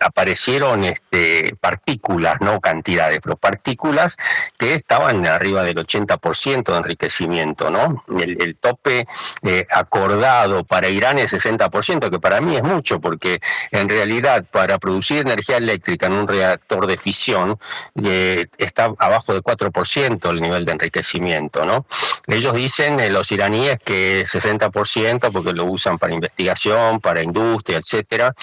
aparecieron 0.00 0.84
este, 0.84 1.54
partículas, 1.60 2.40
no 2.40 2.60
cantidades, 2.60 3.20
pero 3.22 3.36
partículas 3.36 4.16
que 4.58 4.74
estaban 4.74 5.26
arriba 5.26 5.62
del 5.62 5.76
80% 5.76 6.72
de 6.72 6.76
enriquecimiento, 6.76 7.70
¿no? 7.70 8.04
El, 8.18 8.56
tope 8.56 9.06
eh, 9.42 9.66
acordado 9.70 10.64
para 10.64 10.88
Irán 10.88 11.18
es 11.18 11.32
60%, 11.32 12.10
que 12.10 12.18
para 12.18 12.40
mí 12.40 12.56
es 12.56 12.62
mucho, 12.62 13.00
porque 13.00 13.40
en 13.70 13.88
realidad 13.88 14.44
para 14.50 14.78
producir 14.78 15.18
energía 15.18 15.56
eléctrica 15.56 16.06
en 16.06 16.12
un 16.12 16.28
reactor 16.28 16.86
de 16.86 16.98
fisión 16.98 17.58
eh, 18.02 18.46
está 18.58 18.92
abajo 18.98 19.32
del 19.32 19.42
4% 19.42 20.30
el 20.30 20.40
nivel 20.40 20.64
de 20.64 20.72
enriquecimiento, 20.72 21.64
¿no? 21.64 21.86
Ellos 22.26 22.54
dicen, 22.54 23.00
eh, 23.00 23.10
los 23.10 23.30
iraníes, 23.32 23.78
que 23.80 24.22
es 24.22 24.34
60% 24.34 25.30
porque 25.32 25.52
lo 25.52 25.64
usan 25.64 25.98
para 25.98 26.14
investigación, 26.14 27.00
para 27.00 27.22
industria, 27.22 27.78
etcétera, 27.78 28.34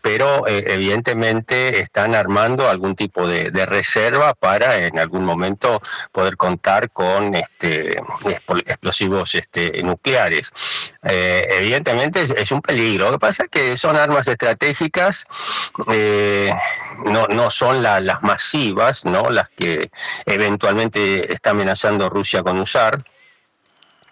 pero 0.00 0.46
evidentemente 0.46 0.98
evidentemente 0.98 1.80
están 1.80 2.14
armando 2.14 2.68
algún 2.68 2.96
tipo 2.96 3.26
de, 3.26 3.50
reserva 3.66 4.34
para 4.34 4.86
en 4.86 4.98
algún 4.98 5.24
momento 5.24 5.80
poder 6.12 6.36
contar 6.36 6.90
con 6.90 7.34
este, 7.34 8.00
explosivos 8.66 9.34
este, 9.34 9.82
nucleares. 9.82 10.94
Eh, 11.02 11.46
evidentemente 11.50 12.22
es, 12.36 12.52
un 12.52 12.62
peligro. 12.62 13.06
Lo 13.06 13.12
que 13.12 13.18
pasa 13.18 13.44
es 13.44 13.50
que 13.50 13.76
son 13.76 13.96
armas 13.96 14.26
estratégicas, 14.28 15.26
eh, 15.92 16.52
no, 17.04 17.26
no 17.26 17.50
son 17.50 17.82
las 17.82 18.22
masivas, 18.22 19.04
¿no? 19.04 19.30
las 19.30 19.48
que 19.50 19.90
eventualmente 20.26 21.32
está 21.32 21.50
amenazando 21.50 22.08
Rusia 22.08 22.42
con 22.42 22.58
usar 22.60 22.98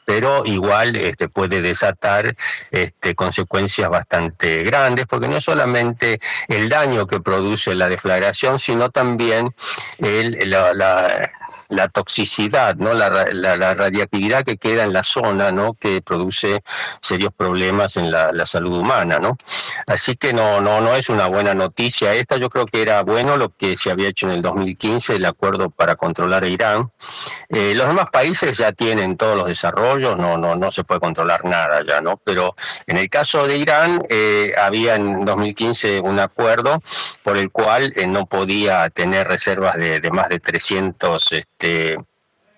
pero 0.06 0.46
igual 0.46 0.96
este, 0.96 1.28
puede 1.28 1.60
desatar 1.60 2.34
este, 2.70 3.14
consecuencias 3.14 3.90
bastante 3.90 4.62
grandes, 4.62 5.06
porque 5.06 5.28
no 5.28 5.40
solamente 5.40 6.18
el 6.48 6.70
daño 6.70 7.06
que 7.06 7.20
produce 7.20 7.74
la 7.74 7.90
deflagración, 7.90 8.58
sino 8.58 8.88
también 8.88 9.54
el, 9.98 10.48
la, 10.48 10.72
la 11.68 11.88
toxicidad, 11.88 12.76
¿no? 12.76 12.92
La, 12.94 13.74
radiactividad 13.74 14.44
que 14.44 14.56
queda 14.56 14.84
en 14.84 14.92
la 14.92 15.02
zona, 15.02 15.52
que 15.78 16.00
produce 16.02 16.62
serios 17.00 17.32
problemas 17.36 17.96
en 17.96 18.10
la, 18.10 18.46
salud 18.46 18.78
humana. 18.78 19.18
¿no? 19.18 19.36
Así 19.86 20.16
que 20.16 20.32
no, 20.32 20.60
no, 20.60 20.80
no 20.80 20.94
es 20.94 21.08
una 21.08 21.26
buena 21.26 21.54
noticia 21.54 22.14
esta. 22.14 22.36
Yo 22.36 22.48
creo 22.48 22.66
que 22.66 22.82
era 22.82 23.02
bueno 23.02 23.36
lo 23.36 23.50
que 23.50 23.76
se 23.76 23.90
había 23.90 24.08
hecho 24.08 24.26
en 24.26 24.34
el 24.34 24.42
2015, 24.42 25.16
el 25.16 25.24
acuerdo 25.24 25.70
para 25.70 25.96
controlar 25.96 26.44
a 26.44 26.48
Irán. 26.48 26.90
Eh, 27.48 27.74
los 27.74 27.86
demás 27.86 28.10
países 28.10 28.56
ya 28.58 28.72
tienen 28.72 29.16
todos 29.16 29.36
los 29.36 29.46
desarrollos, 29.46 30.18
no, 30.18 30.36
no, 30.36 30.56
no 30.56 30.70
se 30.70 30.84
puede 30.84 31.00
controlar 31.00 31.44
nada 31.44 31.82
ya, 31.86 32.00
¿no? 32.00 32.20
Pero 32.24 32.54
en 32.86 32.96
el 32.96 33.08
caso 33.08 33.46
de 33.46 33.56
Irán, 33.56 34.02
eh, 34.08 34.52
había 34.60 34.96
en 34.96 35.24
2015 35.24 36.00
un 36.00 36.18
acuerdo 36.18 36.82
por 37.22 37.36
el 37.36 37.50
cual 37.50 37.92
eh, 37.96 38.06
no 38.06 38.26
podía 38.26 38.90
tener 38.90 39.26
reservas 39.26 39.76
de, 39.76 40.00
más 40.10 40.28
de 40.28 40.40
300 40.40 41.32
este, 41.32 41.96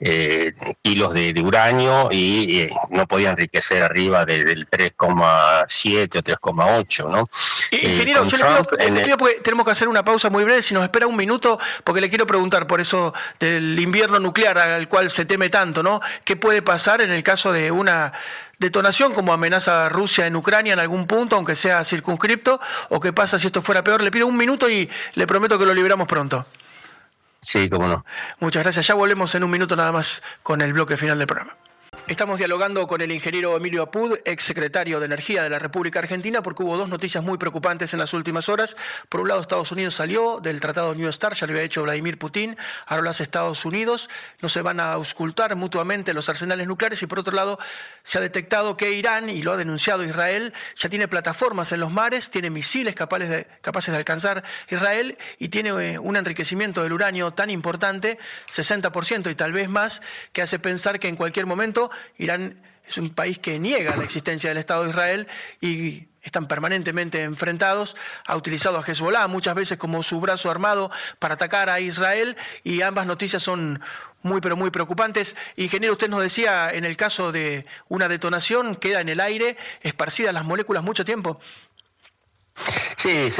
eh, 0.00 0.52
kilos 0.82 1.14
de, 1.14 1.34
uranio 1.42 2.08
y 2.10 2.60
eh, 2.60 2.70
no 2.90 3.06
podía 3.06 3.30
enriquecer 3.30 3.82
arriba 3.82 4.24
del 4.24 4.66
3,7 4.68 6.18
o 6.18 6.22
3,8, 6.22 7.10
¿no? 7.10 7.24
Ingeniero, 7.70 8.24
yo 8.24 8.36
le 8.78 9.02
pido, 9.02 9.16
porque 9.16 9.40
tenemos 9.40 9.66
que 9.66 9.72
hacer 9.72 9.88
una 9.88 10.04
pausa 10.04 10.30
muy 10.30 10.44
breve, 10.44 10.62
si 10.62 10.74
nos 10.74 10.82
espera 10.84 11.06
un 11.06 11.16
minuto, 11.16 11.58
porque 11.84 12.00
le 12.00 12.08
quiero 12.08 12.26
preguntar 12.26 12.66
por 12.66 12.80
eso 12.80 13.12
del 13.38 13.78
invierno 13.78 14.18
nuclear 14.20 14.58
al 14.58 14.88
cual 14.88 15.10
se 15.10 15.24
teme 15.24 15.48
tanto, 15.48 15.82
¿no? 15.82 16.00
¿Qué 16.24 16.36
puede 16.36 16.62
pasar 16.62 17.00
en 17.00 17.10
el 17.10 17.22
caso 17.22 17.52
de 17.52 17.70
una 17.70 18.12
detonación 18.58 19.14
como 19.14 19.32
amenaza 19.32 19.88
Rusia 19.88 20.26
en 20.26 20.36
Ucrania 20.36 20.72
en 20.72 20.80
algún 20.80 21.06
punto, 21.06 21.36
aunque 21.36 21.54
sea 21.54 21.84
circunscripto, 21.84 22.60
o 22.88 23.00
qué 23.00 23.12
pasa 23.12 23.38
si 23.38 23.46
esto 23.46 23.62
fuera 23.62 23.82
peor? 23.84 24.02
Le 24.02 24.10
pido 24.10 24.26
un 24.26 24.36
minuto 24.36 24.68
y 24.70 24.88
le 25.14 25.26
prometo 25.26 25.58
que 25.58 25.66
lo 25.66 25.74
liberamos 25.74 26.08
pronto. 26.08 26.46
Sí, 27.40 27.68
cómo 27.68 27.86
no. 27.88 28.04
Muchas 28.40 28.62
gracias. 28.62 28.86
Ya 28.86 28.94
volvemos 28.94 29.34
en 29.34 29.44
un 29.44 29.50
minuto 29.50 29.76
nada 29.76 29.92
más 29.92 30.22
con 30.42 30.60
el 30.60 30.72
bloque 30.72 30.96
final 30.96 31.18
del 31.18 31.26
programa. 31.26 31.56
Estamos 32.06 32.38
dialogando 32.38 32.86
con 32.86 33.00
el 33.02 33.12
ingeniero 33.12 33.56
Emilio 33.56 33.82
Apud, 33.82 34.18
ex 34.24 34.44
secretario 34.44 34.98
de 34.98 35.06
Energía 35.06 35.42
de 35.42 35.50
la 35.50 35.58
República 35.58 35.98
Argentina, 35.98 36.42
porque 36.42 36.62
hubo 36.62 36.76
dos 36.76 36.88
noticias 36.88 37.22
muy 37.22 37.36
preocupantes 37.36 37.92
en 37.92 37.98
las 37.98 38.14
últimas 38.14 38.48
horas. 38.48 38.76
Por 39.08 39.20
un 39.20 39.28
lado, 39.28 39.40
Estados 39.40 39.72
Unidos 39.72 39.94
salió 39.94 40.40
del 40.40 40.60
Tratado 40.60 40.94
New 40.94 41.12
START, 41.12 41.34
ya 41.36 41.46
lo 41.46 41.52
había 41.52 41.64
hecho 41.64 41.82
Vladimir 41.82 42.18
Putin, 42.18 42.56
ahora 42.86 43.02
los 43.02 43.20
Estados 43.20 43.64
Unidos 43.64 44.08
no 44.40 44.48
se 44.48 44.62
van 44.62 44.80
a 44.80 44.92
auscultar 44.92 45.54
mutuamente 45.56 46.14
los 46.14 46.28
arsenales 46.28 46.66
nucleares 46.66 47.02
y 47.02 47.06
por 47.06 47.18
otro 47.18 47.34
lado, 47.34 47.58
se 48.02 48.16
ha 48.16 48.20
detectado 48.22 48.76
que 48.76 48.92
Irán, 48.92 49.28
y 49.28 49.42
lo 49.42 49.52
ha 49.52 49.56
denunciado 49.58 50.02
Israel, 50.04 50.54
ya 50.76 50.88
tiene 50.88 51.08
plataformas 51.08 51.72
en 51.72 51.80
los 51.80 51.92
mares, 51.92 52.30
tiene 52.30 52.48
misiles 52.48 52.94
capaces 52.94 53.28
de, 53.28 53.46
capaces 53.60 53.92
de 53.92 53.98
alcanzar 53.98 54.44
Israel 54.70 55.18
y 55.38 55.48
tiene 55.48 55.70
eh, 55.70 55.98
un 55.98 56.16
enriquecimiento 56.16 56.82
del 56.82 56.94
uranio 56.94 57.32
tan 57.32 57.50
importante, 57.50 58.18
60% 58.54 59.30
y 59.30 59.34
tal 59.34 59.52
vez 59.52 59.68
más, 59.68 60.00
que 60.32 60.40
hace 60.40 60.58
pensar 60.58 60.98
que 60.98 61.08
en 61.08 61.16
cualquier 61.16 61.44
momento 61.44 61.87
Irán 62.16 62.62
es 62.86 62.98
un 62.98 63.10
país 63.10 63.38
que 63.38 63.58
niega 63.58 63.96
la 63.96 64.04
existencia 64.04 64.48
del 64.50 64.58
Estado 64.58 64.84
de 64.84 64.90
Israel 64.90 65.28
y 65.60 66.08
están 66.22 66.48
permanentemente 66.48 67.22
enfrentados, 67.22 67.96
ha 68.26 68.36
utilizado 68.36 68.78
a 68.78 68.84
Hezbollah 68.84 69.26
muchas 69.28 69.54
veces 69.54 69.78
como 69.78 70.02
su 70.02 70.20
brazo 70.20 70.50
armado 70.50 70.90
para 71.18 71.34
atacar 71.34 71.70
a 71.70 71.80
Israel 71.80 72.36
y 72.64 72.82
ambas 72.82 73.06
noticias 73.06 73.42
son 73.42 73.80
muy 74.22 74.40
pero 74.40 74.56
muy 74.56 74.70
preocupantes. 74.70 75.36
Ingeniero, 75.56 75.92
usted 75.92 76.08
nos 76.08 76.22
decía, 76.22 76.70
en 76.70 76.84
el 76.84 76.96
caso 76.96 77.32
de 77.32 77.66
una 77.88 78.08
detonación, 78.08 78.76
queda 78.76 79.00
en 79.00 79.08
el 79.08 79.20
aire, 79.20 79.56
esparcidas 79.82 80.34
las 80.34 80.44
moléculas 80.44 80.82
mucho 80.82 81.04
tiempo. 81.04 81.40
Sí, 82.96 83.30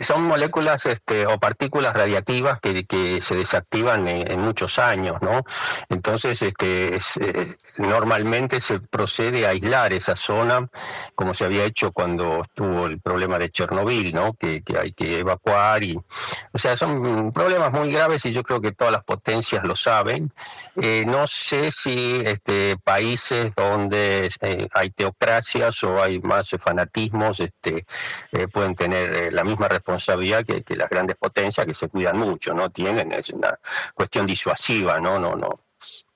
son 0.00 0.22
moléculas 0.24 0.86
este, 0.86 1.26
o 1.26 1.38
partículas 1.38 1.94
radiactivas 1.94 2.60
que, 2.60 2.84
que 2.84 3.20
se 3.20 3.34
desactivan 3.34 4.06
en, 4.08 4.40
muchos 4.40 4.78
años, 4.78 5.20
¿no? 5.20 5.42
Entonces, 5.88 6.40
este, 6.42 6.96
eh, 6.96 7.56
normalmente 7.78 8.60
se 8.60 8.80
procede 8.80 9.46
a 9.46 9.50
aislar 9.50 9.92
esa 9.92 10.16
zona, 10.16 10.68
como 11.14 11.34
se 11.34 11.44
había 11.44 11.64
hecho 11.64 11.92
cuando 11.92 12.42
estuvo 12.42 12.86
el 12.86 13.00
problema 13.00 13.38
de 13.38 13.50
Chernobyl, 13.50 14.14
¿no? 14.14 14.34
Que, 14.34 14.62
hay 14.78 14.92
que 14.92 15.20
evacuar 15.20 15.84
y, 15.84 15.96
o 15.96 16.58
sea, 16.58 16.76
son 16.76 17.30
problemas 17.32 17.72
muy 17.72 17.90
graves 17.90 18.24
y 18.26 18.32
yo 18.32 18.42
creo 18.42 18.60
que 18.60 18.72
todas 18.72 18.92
las 18.92 19.04
potencias 19.04 19.64
lo 19.64 19.76
saben. 19.76 20.30
Eh, 20.76 21.04
no 21.06 21.26
sé 21.26 21.70
si 21.70 22.20
este, 22.24 22.76
países 22.82 23.54
donde 23.54 24.30
eh, 24.40 24.68
hay 24.72 24.90
teocracias 24.90 25.82
o 25.84 26.02
hay 26.02 26.20
más 26.20 26.50
fanatismos, 26.58 27.40
este, 27.40 27.84
pueden 28.48 28.74
tener 28.74 29.14
eh, 29.14 29.30
la 29.30 29.44
misma 29.44 29.68
responsabilidad 29.68 30.44
que, 30.44 30.62
las 30.76 30.88
grandes 30.88 31.16
potencias 31.16 31.66
que 31.66 31.74
se 31.74 31.88
cuidan 31.88 32.18
mucho, 32.18 32.54
¿no? 32.54 32.70
Tienen, 32.70 33.12
es 33.12 33.30
una 33.30 33.58
cuestión 33.94 34.26
disuasiva, 34.26 35.00
¿no? 35.00 35.18
No, 35.18 35.36
no. 35.36 35.60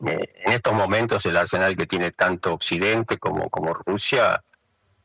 Eh, 0.06 0.34
en 0.44 0.52
estos 0.52 0.72
momentos 0.74 1.24
el 1.26 1.36
arsenal 1.36 1.76
que 1.76 1.86
tiene 1.86 2.12
tanto 2.12 2.54
Occidente 2.54 3.18
como, 3.18 3.50
como 3.50 3.74
Rusia 3.74 4.42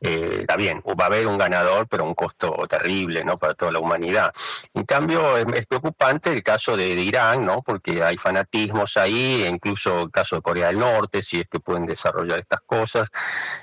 eh, 0.00 0.38
está 0.40 0.56
bien, 0.56 0.80
va 0.80 1.04
a 1.04 1.06
haber 1.06 1.26
un 1.26 1.38
ganador, 1.38 1.88
pero 1.88 2.04
un 2.04 2.14
costo 2.14 2.54
terrible 2.68 3.24
¿no? 3.24 3.38
para 3.38 3.54
toda 3.54 3.72
la 3.72 3.78
humanidad. 3.78 4.32
En 4.74 4.84
cambio, 4.84 5.38
es, 5.38 5.66
preocupante 5.66 6.30
el 6.30 6.42
caso 6.42 6.76
de, 6.76 6.88
Irán, 6.88 7.46
¿no? 7.46 7.62
porque 7.62 8.02
hay 8.02 8.18
fanatismos 8.18 8.96
ahí, 8.96 9.42
e 9.42 9.48
incluso 9.48 10.02
el 10.02 10.10
caso 10.10 10.36
de 10.36 10.42
Corea 10.42 10.66
del 10.66 10.78
Norte, 10.78 11.22
si 11.22 11.40
es 11.40 11.48
que 11.48 11.60
pueden 11.60 11.86
desarrollar 11.86 12.38
estas 12.38 12.60
cosas, 12.66 13.08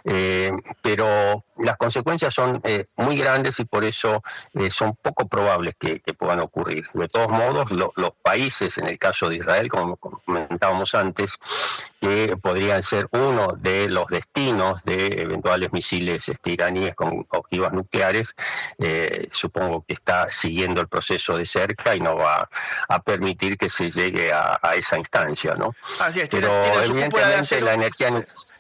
eh, 0.04 0.52
pero 0.82 1.44
las 1.58 1.78
consecuencias 1.78 2.34
son 2.34 2.60
eh, 2.64 2.86
muy 2.96 3.16
grandes 3.16 3.60
y 3.60 3.66
por 3.66 3.84
eso 3.84 4.24
son 4.72 4.96
poco 5.02 5.28
probables 5.28 5.76
que, 5.78 6.02
puedan 6.18 6.40
ocurrir. 6.40 6.84
De 6.94 7.08
todos 7.08 7.32
modos, 7.32 7.72
los 7.72 8.12
países, 8.22 8.78
en 8.78 8.88
el 8.88 8.98
caso 8.98 9.30
de 9.30 9.38
Israel, 9.38 9.70
como 9.70 9.96
comentábamos 9.98 10.94
antes, 10.94 11.38
que 12.00 12.36
podrían 12.42 12.84
ser 12.84 13.08
uno 13.12 13.54
de 13.58 13.88
los 13.88 14.08
destinos 14.08 14.84
de 14.84 15.08
eventuales 15.22 15.72
misiles 15.72 16.21
este, 16.30 16.52
iraníes 16.52 16.96
con 16.96 17.26
ojivas 17.30 17.74
nucleares, 17.74 18.36
eh, 18.80 19.28
supongo 19.32 19.84
que 19.88 19.94
está 19.94 20.30
siguiendo 20.30 20.82
el 20.82 20.88
proceso 20.88 21.38
de 21.38 21.46
cerca 21.46 21.96
y 21.96 22.00
no 22.00 22.16
va 22.16 22.50
a 22.88 23.02
permitir 23.02 23.58
que 23.58 23.70
se 23.70 23.90
llegue 23.90 24.32
a, 24.32 24.60
esa 24.76 24.98
instancia, 24.98 25.56
¿no? 25.56 25.74
Así 26.00 26.22
es, 26.22 26.30
Pero 26.30 26.82
evidentemente 26.82 27.62
la 27.62 27.74
energía 27.74 28.10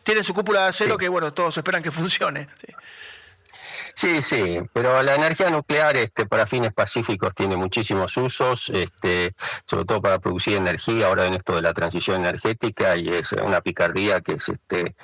tiene 0.03 0.23
su 0.23 0.33
cúpula 0.33 0.63
de 0.63 0.67
acero 0.69 0.97
que 0.97 1.07
bueno 1.07 1.33
todos 1.33 1.57
esperan 1.57 1.81
que 1.81 1.91
funcione. 1.91 2.47
Sí, 3.53 4.21
sí, 4.21 4.59
pero 4.71 5.03
la 5.03 5.15
energía 5.15 5.49
nuclear 5.49 5.97
este, 5.97 6.25
para 6.25 6.47
fines 6.47 6.73
pacíficos 6.73 7.35
tiene 7.35 7.57
muchísimos 7.57 8.15
usos, 8.15 8.69
este, 8.69 9.35
sobre 9.65 9.85
todo 9.85 10.01
para 10.01 10.19
producir 10.19 10.55
energía, 10.55 11.07
ahora 11.07 11.25
en 11.25 11.33
esto 11.33 11.55
de 11.55 11.61
la 11.61 11.73
transición 11.73 12.21
energética, 12.21 12.95
y 12.95 13.09
es 13.09 13.33
una 13.33 13.61
picardía 13.61 14.21
que 14.21 14.33
es 14.33 14.47
este, 14.47 14.95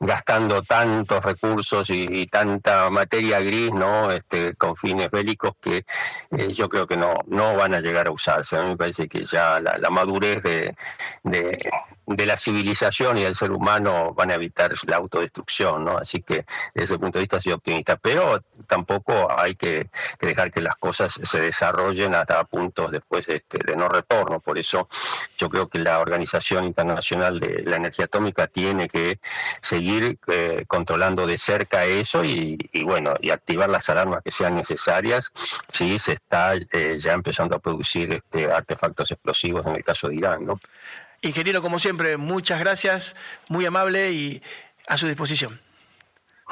gastando 0.00 0.62
tantos 0.62 1.24
recursos 1.24 1.90
y, 1.90 2.26
tanta 2.26 2.90
materia 2.90 3.40
gris, 3.40 3.72
¿no? 3.72 4.10
Este, 4.10 4.54
con 4.54 4.74
fines 4.76 5.10
bélicos 5.10 5.52
que 5.60 5.84
eh, 6.30 6.52
yo 6.52 6.68
creo 6.68 6.86
que 6.86 6.96
no, 6.96 7.14
no 7.26 7.54
van 7.54 7.74
a 7.74 7.80
llegar 7.80 8.08
a 8.08 8.10
usarse. 8.10 8.56
A 8.56 8.62
mí 8.62 8.68
me 8.70 8.76
parece 8.76 9.08
que 9.08 9.24
ya 9.24 9.60
la, 9.60 9.90
madurez 9.90 10.42
de, 10.42 10.74
de, 11.22 12.26
la 12.26 12.36
civilización 12.36 13.18
y 13.18 13.22
del 13.22 13.34
ser 13.34 13.52
humano 13.52 14.12
van 14.14 14.30
a 14.30 14.34
evitar 14.34 14.72
la 14.86 14.96
autodestrucción, 14.96 15.84
¿no? 15.84 15.98
Así 15.98 16.22
que 16.22 16.44
desde 16.74 16.84
ese 16.84 16.98
punto 16.98 17.18
de 17.18 17.22
vista 17.22 17.40
soy 17.40 17.52
optimista, 17.52 17.96
pero 17.96 18.42
tampoco 18.66 19.28
hay 19.30 19.54
que, 19.54 19.88
dejar 20.20 20.50
que 20.50 20.60
las 20.60 20.76
cosas 20.76 21.18
se 21.22 21.40
desarrollen 21.40 22.14
hasta 22.14 22.42
puntos 22.44 22.90
después 22.92 23.28
este, 23.28 23.58
de 23.58 23.76
no 23.76 23.88
retorno. 23.88 24.40
Por 24.40 24.58
eso 24.58 24.88
yo 25.36 25.48
creo 25.48 25.68
que 25.68 25.78
la 25.78 25.98
Organización 26.00 26.64
Internacional 26.64 27.38
de 27.38 27.62
la 27.64 27.76
Energía 27.76 28.06
Atómica 28.06 28.46
tiene 28.46 28.88
que 28.88 29.18
seguir 29.22 29.83
ir 29.84 30.18
eh, 30.28 30.64
controlando 30.66 31.26
de 31.26 31.38
cerca 31.38 31.84
eso 31.84 32.24
y, 32.24 32.58
bueno, 32.84 33.14
y 33.20 33.30
activar 33.30 33.68
las 33.68 33.88
alarmas 33.90 34.22
que 34.24 34.30
sean 34.30 34.54
necesarias 34.54 35.30
si 35.68 35.98
se 35.98 36.12
está 36.14 36.54
eh, 36.54 36.96
ya 36.98 37.12
empezando 37.12 37.56
a 37.56 37.58
producir 37.58 38.12
este, 38.12 38.50
artefactos 38.50 39.10
explosivos 39.10 39.66
en 39.66 39.76
el 39.76 39.84
caso 39.84 40.08
de 40.08 40.16
Irán, 40.16 40.46
¿no? 40.46 40.60
Ingeniero, 41.22 41.62
como 41.62 41.78
siempre, 41.78 42.16
muchas 42.18 42.60
gracias, 42.60 43.16
muy 43.48 43.64
amable 43.64 44.12
y 44.12 44.42
a 44.86 44.98
su 44.98 45.06
disposición. 45.06 45.60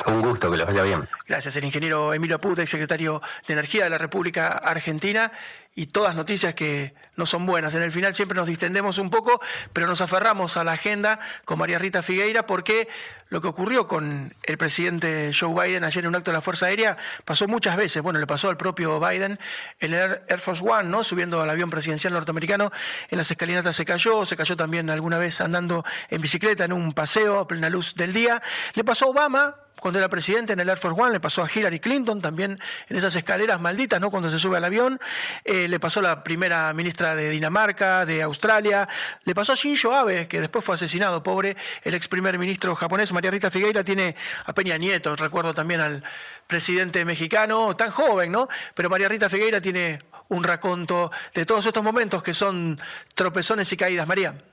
Un 0.07 0.23
gusto, 0.23 0.51
que 0.51 0.57
les 0.57 0.67
vaya 0.67 0.83
bien. 0.83 1.07
Gracias, 1.29 1.55
el 1.57 1.65
ingeniero 1.65 2.15
Emilio 2.15 2.37
Apute, 2.37 2.67
secretario 2.67 3.21
de 3.47 3.53
Energía 3.53 3.85
de 3.85 3.91
la 3.91 3.99
República 3.99 4.49
Argentina, 4.49 5.33
y 5.75 5.87
todas 5.87 6.15
noticias 6.15 6.55
que 6.55 6.95
no 7.17 7.25
son 7.25 7.47
buenas. 7.47 7.75
En 7.75 7.83
el 7.83 7.93
final 7.93 8.15
siempre 8.15 8.37
nos 8.37 8.47
distendemos 8.47 8.99
un 8.99 9.11
poco, 9.11 9.41
pero 9.73 9.87
nos 9.87 10.01
aferramos 10.01 10.57
a 10.57 10.65
la 10.65 10.73
agenda 10.73 11.19
con 11.45 11.59
María 11.59 11.79
Rita 11.79 12.03
Figueira, 12.03 12.47
porque 12.47 12.89
lo 13.29 13.41
que 13.41 13.49
ocurrió 13.49 13.87
con 13.87 14.35
el 14.43 14.59
presidente 14.59 15.33
Joe 15.39 15.55
Biden 15.55 15.85
ayer 15.85 16.05
en 16.05 16.09
un 16.09 16.17
acto 16.17 16.31
de 16.31 16.37
la 16.37 16.43
Fuerza 16.43 16.67
Aérea 16.67 16.99
pasó 17.25 17.49
muchas 17.49 17.77
veces. 17.77 18.03
Bueno, 18.03 18.19
le 18.19 18.27
pasó 18.27 18.51
al 18.51 18.59
propio 18.59 19.01
Biden 19.01 19.39
en 19.81 19.95
el 19.95 20.21
Air 20.29 20.39
Force 20.39 20.63
One, 20.63 20.91
¿no? 20.91 21.05
Subiendo 21.05 21.41
al 21.41 21.49
avión 21.49 21.71
presidencial 21.71 22.13
norteamericano, 22.13 22.71
en 23.09 23.19
las 23.19 23.31
escalinatas 23.31 23.75
se 23.75 23.87
cayó, 23.87 24.27
se 24.27 24.37
cayó 24.37 24.57
también 24.57 24.91
alguna 24.91 25.17
vez 25.17 25.41
andando 25.41 25.85
en 26.11 26.21
bicicleta 26.21 26.65
en 26.65 26.75
un 26.75 26.93
paseo 26.93 27.39
a 27.39 27.49
plena 27.49 27.71
luz 27.71 27.95
del 27.95 28.13
día. 28.13 28.43
Le 28.75 28.85
pasó 28.85 29.07
a 29.07 29.09
Obama, 29.09 29.57
cuando 29.83 29.99
era 29.99 30.09
presidente 30.09 30.53
en 30.53 30.61
el 30.61 30.69
Air 30.69 30.79
Force 30.79 30.99
One, 30.99 31.11
le 31.11 31.19
pasó 31.19 31.43
a 31.43 31.51
Hillary 31.53 31.81
Clinton 31.81 32.23
también 32.23 32.57
en 32.89 32.97
esas 32.97 33.17
escaleras 33.17 33.61
malditas, 33.61 34.01
¿no? 34.01 34.13
Cuando 34.13 34.31
se 34.31 34.39
sube 34.39 34.57
al 34.57 34.65
avión, 34.65 35.01
eh, 35.45 35.67
le 35.67 35.81
pasó 35.81 35.99
a 35.99 36.05
la 36.05 36.23
primera 36.23 36.73
ministra 36.73 37.17
de 37.17 37.31
Dinamarca, 37.31 38.07
de 38.07 38.23
Australia, 38.23 38.89
le 39.25 39.35
pasó 39.35 39.55
a 39.55 39.57
Shinzo 39.57 39.93
Abe, 39.93 40.29
que 40.29 40.41
después 40.41 40.65
fue 40.65 40.77
asesinado, 40.77 41.25
pobre, 41.25 41.57
el 41.83 41.95
ex 41.95 42.07
primer 42.07 42.39
ministro 42.39 42.77
japonés, 42.77 43.13
María 43.13 43.33
Rita 43.33 43.51
Figueira, 43.51 43.83
tiene 43.83 44.15
a 44.45 44.53
Peña 44.53 44.79
Nieto, 44.79 45.17
recuerdo 45.17 45.53
también 45.53 45.81
al 45.81 46.05
presidente 46.47 47.05
mexicano, 47.05 47.75
tan 47.75 47.91
joven, 47.91 48.31
¿no? 48.31 48.47
Pero 48.75 48.89
María 48.89 49.09
Rita 49.09 49.29
Figueira 49.29 49.61
tiene 49.61 49.99
un 50.29 50.45
raconto 50.45 51.11
de 51.35 51.45
todos 51.45 51.67
estos 51.67 51.83
momentos 51.83 52.23
que 52.23 52.35
son 52.35 52.79
tropezones 53.17 53.73
y 53.73 53.77
caídas. 53.77 54.07
María. 54.07 54.52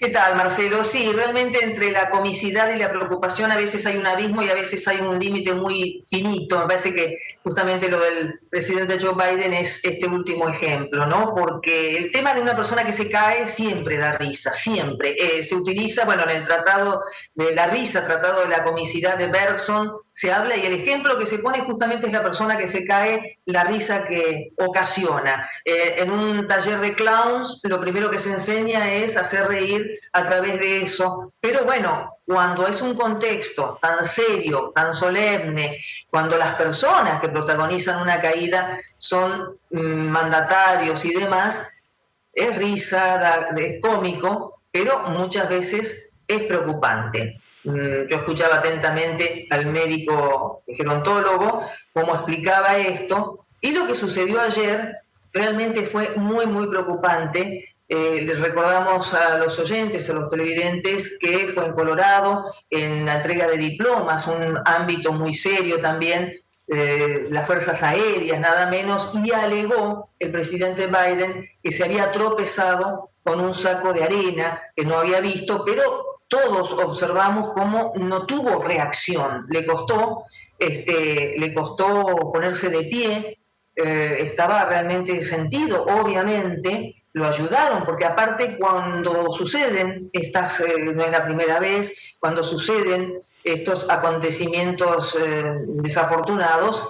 ¿Qué 0.00 0.10
tal, 0.10 0.36
Marcelo? 0.36 0.84
Sí, 0.84 1.10
realmente 1.10 1.58
entre 1.60 1.90
la 1.90 2.08
comicidad 2.08 2.72
y 2.72 2.78
la 2.78 2.88
preocupación 2.88 3.50
a 3.50 3.56
veces 3.56 3.84
hay 3.84 3.96
un 3.96 4.06
abismo 4.06 4.44
y 4.44 4.48
a 4.48 4.54
veces 4.54 4.86
hay 4.86 5.00
un 5.00 5.18
límite 5.18 5.54
muy 5.54 6.04
finito. 6.08 6.56
Me 6.60 6.66
parece 6.66 6.94
que 6.94 7.18
justamente 7.42 7.88
lo 7.88 7.98
del 7.98 8.38
presidente 8.48 9.00
Joe 9.00 9.14
Biden 9.14 9.54
es 9.54 9.84
este 9.84 10.06
último 10.06 10.48
ejemplo, 10.48 11.04
¿no? 11.06 11.34
Porque 11.34 11.96
el 11.96 12.12
tema 12.12 12.32
de 12.32 12.42
una 12.42 12.54
persona 12.54 12.84
que 12.84 12.92
se 12.92 13.10
cae 13.10 13.48
siempre 13.48 13.98
da 13.98 14.16
risa, 14.18 14.54
siempre. 14.54 15.16
Eh, 15.18 15.42
se 15.42 15.56
utiliza, 15.56 16.04
bueno, 16.04 16.22
en 16.22 16.30
el 16.30 16.44
tratado 16.44 17.00
de 17.34 17.52
la 17.56 17.66
risa, 17.66 18.06
tratado 18.06 18.42
de 18.42 18.50
la 18.50 18.62
comicidad 18.62 19.18
de 19.18 19.26
Bergson, 19.26 19.96
se 20.18 20.32
habla 20.32 20.56
y 20.56 20.66
el 20.66 20.72
ejemplo 20.72 21.16
que 21.16 21.26
se 21.26 21.38
pone 21.38 21.60
justamente 21.60 22.08
es 22.08 22.12
la 22.12 22.24
persona 22.24 22.58
que 22.58 22.66
se 22.66 22.84
cae, 22.84 23.38
la 23.44 23.62
risa 23.62 24.04
que 24.04 24.50
ocasiona. 24.56 25.48
Eh, 25.64 25.94
en 25.98 26.10
un 26.10 26.48
taller 26.48 26.80
de 26.80 26.96
clowns 26.96 27.60
lo 27.62 27.80
primero 27.80 28.10
que 28.10 28.18
se 28.18 28.32
enseña 28.32 28.92
es 28.92 29.16
hacer 29.16 29.46
reír 29.46 30.00
a 30.12 30.24
través 30.24 30.58
de 30.58 30.82
eso, 30.82 31.32
pero 31.40 31.64
bueno, 31.64 32.16
cuando 32.26 32.66
es 32.66 32.82
un 32.82 32.94
contexto 32.96 33.78
tan 33.80 34.04
serio, 34.04 34.72
tan 34.74 34.92
solemne, 34.92 35.84
cuando 36.10 36.36
las 36.36 36.56
personas 36.56 37.20
que 37.20 37.28
protagonizan 37.28 38.02
una 38.02 38.20
caída 38.20 38.76
son 38.98 39.56
mm, 39.70 39.78
mandatarios 39.78 41.04
y 41.04 41.14
demás, 41.14 41.84
es 42.32 42.56
risa, 42.56 43.50
es 43.56 43.80
cómico, 43.80 44.62
pero 44.72 44.98
muchas 45.10 45.48
veces 45.48 46.18
es 46.26 46.42
preocupante. 46.42 47.38
Mm, 47.68 48.08
yo 48.08 48.16
escuchaba 48.16 48.56
atentamente 48.56 49.46
al 49.50 49.66
médico 49.66 50.62
gerontólogo 50.66 51.68
cómo 51.92 52.14
explicaba 52.14 52.78
esto 52.78 53.44
y 53.60 53.72
lo 53.72 53.86
que 53.86 53.94
sucedió 53.94 54.40
ayer 54.40 54.96
realmente 55.34 55.82
fue 55.82 56.14
muy, 56.16 56.46
muy 56.46 56.66
preocupante. 56.68 57.74
Eh, 57.86 58.32
recordamos 58.38 59.12
a 59.12 59.36
los 59.36 59.58
oyentes, 59.58 60.08
a 60.08 60.14
los 60.14 60.30
televidentes, 60.30 61.18
que 61.20 61.52
fue 61.52 61.66
en 61.66 61.72
Colorado, 61.72 62.54
en 62.70 63.04
la 63.04 63.16
entrega 63.16 63.46
de 63.46 63.58
diplomas, 63.58 64.26
un 64.28 64.58
ámbito 64.64 65.12
muy 65.12 65.34
serio 65.34 65.78
también, 65.80 66.40
eh, 66.68 67.26
las 67.30 67.46
fuerzas 67.46 67.82
aéreas, 67.82 68.40
nada 68.40 68.70
menos, 68.70 69.12
y 69.22 69.30
alegó 69.30 70.10
el 70.18 70.32
presidente 70.32 70.86
Biden 70.86 71.46
que 71.62 71.72
se 71.72 71.84
había 71.84 72.12
tropezado 72.12 73.10
con 73.22 73.40
un 73.40 73.52
saco 73.52 73.92
de 73.92 74.04
arena 74.04 74.62
que 74.74 74.86
no 74.86 74.96
había 74.96 75.20
visto, 75.20 75.64
pero 75.66 76.17
todos 76.28 76.72
observamos 76.72 77.52
cómo 77.54 77.92
no 77.96 78.26
tuvo 78.26 78.62
reacción, 78.62 79.46
le 79.48 79.66
costó, 79.66 80.24
este, 80.58 81.34
le 81.38 81.54
costó 81.54 82.30
ponerse 82.32 82.68
de 82.68 82.84
pie, 82.84 83.38
eh, 83.74 84.18
estaba 84.26 84.64
realmente 84.64 85.22
sentido, 85.22 85.84
obviamente 85.84 87.02
lo 87.14 87.26
ayudaron, 87.26 87.84
porque 87.84 88.04
aparte 88.04 88.58
cuando 88.58 89.32
suceden, 89.32 90.10
estas 90.12 90.60
eh, 90.60 90.78
no 90.78 91.02
es 91.02 91.10
la 91.10 91.24
primera 91.24 91.58
vez, 91.58 92.16
cuando 92.20 92.44
suceden 92.44 93.20
estos 93.42 93.88
acontecimientos 93.88 95.16
eh, 95.20 95.44
desafortunados, 95.82 96.88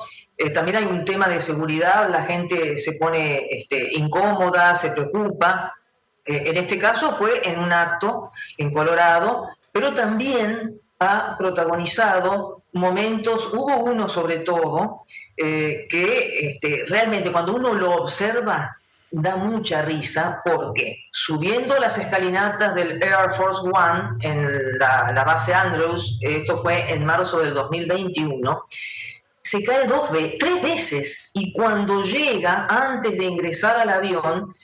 también 0.55 0.76
hay 0.76 0.84
un 0.84 1.05
tema 1.05 1.26
de 1.26 1.43
seguridad, 1.43 2.09
la 2.09 2.22
gente 2.22 2.78
se 2.78 2.93
pone 2.93 3.45
este, 3.51 3.91
incómoda, 3.95 4.76
se 4.76 4.93
preocupa. 4.93 5.74
Eh, 6.28 6.44
en 6.46 6.58
este 6.58 6.78
caso 6.78 7.12
fue 7.12 7.40
en 7.48 7.58
un 7.58 7.72
acto 7.72 8.32
en 8.58 8.72
Colorado, 8.72 9.48
pero 9.72 9.94
también 9.94 10.78
ha 11.00 11.36
protagonizado 11.38 12.62
momentos, 12.72 13.52
hubo 13.54 13.78
uno 13.78 14.10
sobre 14.10 14.40
todo, 14.40 15.06
eh, 15.36 15.86
que 15.88 16.50
este, 16.50 16.84
realmente 16.86 17.32
cuando 17.32 17.54
uno 17.54 17.72
lo 17.72 18.02
observa 18.02 18.76
da 19.10 19.36
mucha 19.36 19.80
risa 19.82 20.42
porque 20.44 21.04
subiendo 21.12 21.78
las 21.78 21.96
escalinatas 21.96 22.74
del 22.74 23.02
Air 23.02 23.32
Force 23.32 23.62
One 23.62 24.18
en 24.20 24.78
la, 24.78 25.24
base 25.24 25.54
Andrews, 25.54 26.18
esto 26.20 26.60
fue 26.60 26.92
en 26.92 27.06
marzo 27.06 27.40
del 27.40 27.54
2021, 27.54 28.64
se 29.40 29.64
cae 29.64 29.86
dos 29.86 30.10
tres 30.38 30.62
veces 30.62 31.30
y 31.32 31.54
cuando 31.54 32.02
llega, 32.02 32.66
antes 32.68 33.16
de 33.16 33.24
ingresar 33.24 33.76
al 33.76 33.88
avión, 33.88 34.54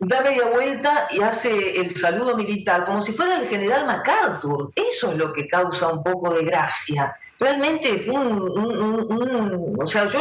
da 0.00 0.22
media 0.22 0.46
vuelta 0.46 1.08
y 1.10 1.20
hace 1.20 1.78
el 1.78 1.94
saludo 1.94 2.36
militar 2.36 2.86
como 2.86 3.02
si 3.02 3.12
fuera 3.12 3.38
el 3.38 3.48
general 3.48 3.86
MacArthur. 3.86 4.72
Eso 4.74 5.12
es 5.12 5.18
lo 5.18 5.32
que 5.32 5.46
causa 5.46 5.88
un 5.88 6.02
poco 6.02 6.32
de 6.32 6.44
gracia. 6.44 7.14
Realmente 7.38 8.06
un, 8.10 9.78
o 9.80 9.86
sea, 9.86 10.08
yo 10.08 10.20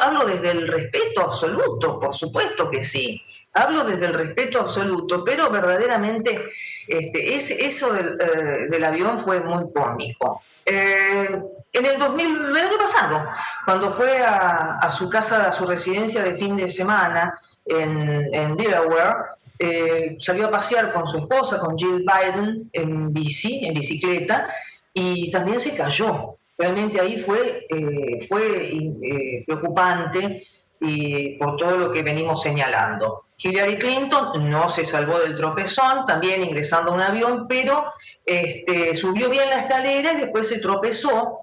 hablo 0.00 0.26
desde 0.26 0.50
el 0.50 0.68
respeto 0.68 1.22
absoluto, 1.22 2.00
por 2.00 2.14
supuesto 2.14 2.70
que 2.70 2.84
sí. 2.84 3.22
Hablo 3.54 3.84
desde 3.84 4.06
el 4.06 4.14
respeto 4.14 4.60
absoluto, 4.60 5.24
pero 5.24 5.50
verdaderamente 5.50 6.50
este, 6.86 7.36
eso 7.36 7.92
del, 7.92 8.18
eh, 8.20 8.66
del, 8.68 8.84
avión 8.84 9.20
fue 9.20 9.40
muy 9.40 9.72
cómico. 9.72 10.42
Eh, 10.64 11.40
en 11.72 11.86
el, 11.86 11.98
2000, 11.98 12.46
el 12.50 12.56
año 12.56 12.78
pasado, 12.78 13.22
cuando 13.64 13.90
fue 13.92 14.22
a, 14.24 14.92
su 14.92 15.08
casa, 15.08 15.48
a 15.48 15.52
su 15.52 15.66
residencia 15.66 16.22
de 16.22 16.34
fin 16.34 16.56
de 16.56 16.70
semana 16.70 17.38
en, 17.66 18.56
Delaware, 18.56 19.16
eh, 19.58 20.16
salió 20.20 20.46
a 20.46 20.50
pasear 20.50 20.92
con 20.92 21.10
su 21.10 21.18
esposa, 21.18 21.60
con 21.60 21.76
Jill 21.76 22.04
Biden, 22.04 22.70
en 22.72 23.12
bici, 23.12 23.64
en 23.64 23.74
bicicleta, 23.74 24.48
y 24.92 25.30
también 25.30 25.60
se 25.60 25.76
cayó. 25.76 26.36
Realmente 26.58 27.00
ahí 27.00 27.22
fue, 27.22 27.66
eh, 27.68 28.26
fue 28.28 28.70
eh, 28.72 29.44
preocupante 29.46 30.46
y 30.80 31.36
por 31.36 31.56
todo 31.56 31.76
lo 31.76 31.92
que 31.92 32.02
venimos 32.02 32.42
señalando. 32.42 33.24
Hillary 33.38 33.76
Clinton 33.76 34.50
no 34.50 34.70
se 34.70 34.84
salvó 34.86 35.18
del 35.18 35.36
tropezón, 35.36 36.06
también 36.06 36.42
ingresando 36.42 36.90
a 36.90 36.94
un 36.94 37.02
avión, 37.02 37.46
pero 37.46 37.92
este, 38.24 38.94
subió 38.94 39.28
bien 39.28 39.50
la 39.50 39.62
escalera 39.62 40.14
y 40.14 40.20
después 40.22 40.48
se 40.48 40.60
tropezó. 40.60 41.40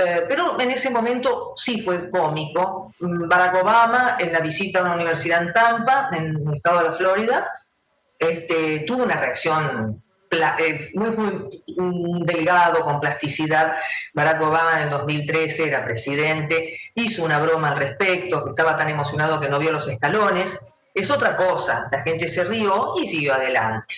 Eh, 0.00 0.24
pero 0.28 0.58
en 0.58 0.70
ese 0.70 0.90
momento 0.90 1.52
sí 1.56 1.82
fue 1.82 2.10
cómico. 2.10 2.94
Barack 2.98 3.62
Obama, 3.62 4.16
en 4.18 4.32
la 4.32 4.40
visita 4.40 4.80
a 4.80 4.82
una 4.82 4.94
universidad 4.94 5.42
en 5.42 5.52
Tampa, 5.52 6.08
en 6.12 6.36
el 6.36 6.54
estado 6.54 6.78
de 6.78 6.88
la 6.88 6.94
Florida, 6.96 7.52
este, 8.18 8.80
tuvo 8.80 9.04
una 9.04 9.16
reacción 9.16 10.02
eh, 10.30 10.90
muy, 10.94 11.10
muy 11.10 12.24
delgado, 12.24 12.80
con 12.80 13.00
plasticidad. 13.00 13.74
Barack 14.14 14.40
Obama 14.40 14.78
en 14.78 14.84
el 14.84 14.90
2013 14.90 15.68
era 15.68 15.84
presidente, 15.84 16.78
hizo 16.94 17.24
una 17.24 17.38
broma 17.38 17.72
al 17.72 17.78
respecto, 17.78 18.42
que 18.42 18.50
estaba 18.50 18.76
tan 18.76 18.88
emocionado 18.88 19.40
que 19.40 19.48
no 19.48 19.58
vio 19.58 19.72
los 19.72 19.88
escalones. 19.88 20.72
Es 20.94 21.10
otra 21.10 21.36
cosa, 21.36 21.88
la 21.92 22.02
gente 22.02 22.26
se 22.26 22.44
rió 22.44 22.94
y 23.00 23.06
siguió 23.06 23.34
adelante. 23.34 23.94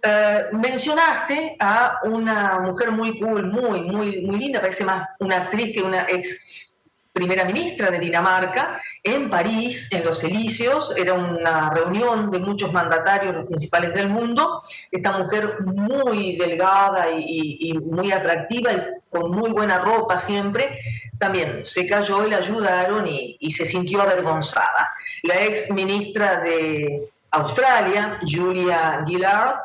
Eh, 0.00 0.44
mencionaste 0.52 1.56
a 1.58 2.00
una 2.04 2.60
mujer 2.60 2.92
muy 2.92 3.18
cool, 3.18 3.50
muy, 3.50 3.82
muy, 3.82 4.20
muy 4.22 4.38
linda, 4.38 4.60
parece 4.60 4.84
más 4.84 5.08
una 5.18 5.36
actriz 5.36 5.74
que 5.74 5.82
una 5.82 6.06
ex 6.08 6.68
primera 7.12 7.44
ministra 7.44 7.90
de 7.90 7.98
Dinamarca, 7.98 8.80
en 9.02 9.28
París, 9.28 9.92
en 9.92 10.04
los 10.04 10.22
Elíseos. 10.22 10.94
Era 10.96 11.14
una 11.14 11.70
reunión 11.70 12.30
de 12.30 12.38
muchos 12.38 12.72
mandatarios, 12.72 13.34
los 13.34 13.46
principales 13.46 13.92
del 13.92 14.08
mundo. 14.08 14.62
Esta 14.90 15.18
mujer 15.18 15.62
muy 15.64 16.36
delgada 16.36 17.10
y, 17.10 17.72
muy 17.82 18.12
atractiva 18.12 18.72
y 18.72 18.82
con 19.10 19.32
muy 19.32 19.50
buena 19.50 19.78
ropa 19.78 20.20
siempre, 20.20 20.78
también 21.18 21.66
se 21.66 21.88
cayó 21.88 22.24
y 22.24 22.30
la 22.30 22.36
ayudaron 22.36 23.08
y, 23.08 23.36
y 23.40 23.50
se 23.50 23.66
sintió 23.66 24.02
avergonzada. 24.02 24.92
La 25.24 25.42
ex 25.42 25.72
ministra 25.72 26.40
de 26.40 27.10
Australia, 27.32 28.18
Julia 28.22 29.02
Gillard, 29.04 29.56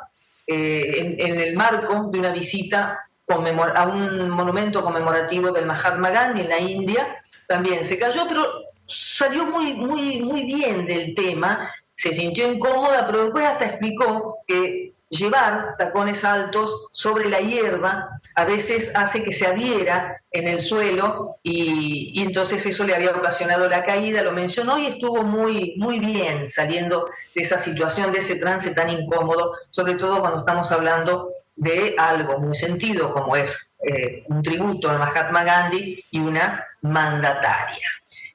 eh, 0.47 1.15
en, 1.17 1.39
el 1.39 1.55
marco 1.55 2.09
de 2.11 2.19
una 2.19 2.31
visita 2.31 2.99
a 3.27 3.87
un 3.87 4.29
monumento 4.29 4.83
conmemorativo 4.83 5.51
del 5.51 5.65
Mahatma 5.65 6.09
Gandhi 6.09 6.41
en 6.41 6.49
la 6.49 6.59
India, 6.59 7.07
también 7.47 7.85
se 7.85 7.97
cayó, 7.97 8.23
pero 8.27 8.45
salió 8.85 9.45
muy, 9.45 9.73
muy, 9.73 10.19
muy 10.21 10.43
bien 10.43 10.85
del 10.85 11.15
tema, 11.15 11.71
se 11.95 12.13
sintió 12.13 12.51
incómoda, 12.51 13.05
pero 13.07 13.23
después 13.23 13.45
hasta 13.45 13.65
explicó 13.65 14.39
que 14.47 14.93
llevar 15.09 15.75
tacones 15.77 16.25
altos 16.25 16.87
sobre 16.91 17.29
la 17.29 17.39
hierba 17.39 18.09
a 18.35 18.45
veces 18.45 18.95
hace 18.95 19.23
que 19.23 19.33
se 19.33 19.45
adhiera 19.45 20.21
en 20.31 20.47
el 20.47 20.59
suelo 20.59 21.35
y, 21.43 22.21
entonces 22.21 22.65
eso 22.65 22.83
le 22.83 22.95
había 22.95 23.11
ocasionado 23.11 23.67
la 23.67 23.83
caída, 23.85 24.23
lo 24.23 24.31
mencionó 24.31 24.79
y 24.79 24.87
estuvo 24.87 25.23
muy, 25.23 25.75
muy 25.77 25.99
bien 25.99 26.49
saliendo 26.49 27.05
de 27.35 27.41
esa 27.41 27.59
situación, 27.59 28.11
de 28.11 28.19
ese 28.19 28.37
trance 28.37 28.73
tan 28.73 28.89
incómodo, 28.89 29.53
sobre 29.71 29.95
todo 29.95 30.19
cuando 30.21 30.39
estamos 30.39 30.71
hablando 30.71 31.31
de 31.55 31.95
algo 31.97 32.39
muy 32.39 32.55
sentido 32.55 33.13
como 33.13 33.35
es 33.35 33.71
eh, 33.87 34.23
un 34.27 34.41
tributo 34.41 34.89
a 34.89 34.97
Mahatma 34.97 35.43
Gandhi 35.43 36.03
y 36.09 36.19
una 36.19 36.65
mandataria. 36.81 37.87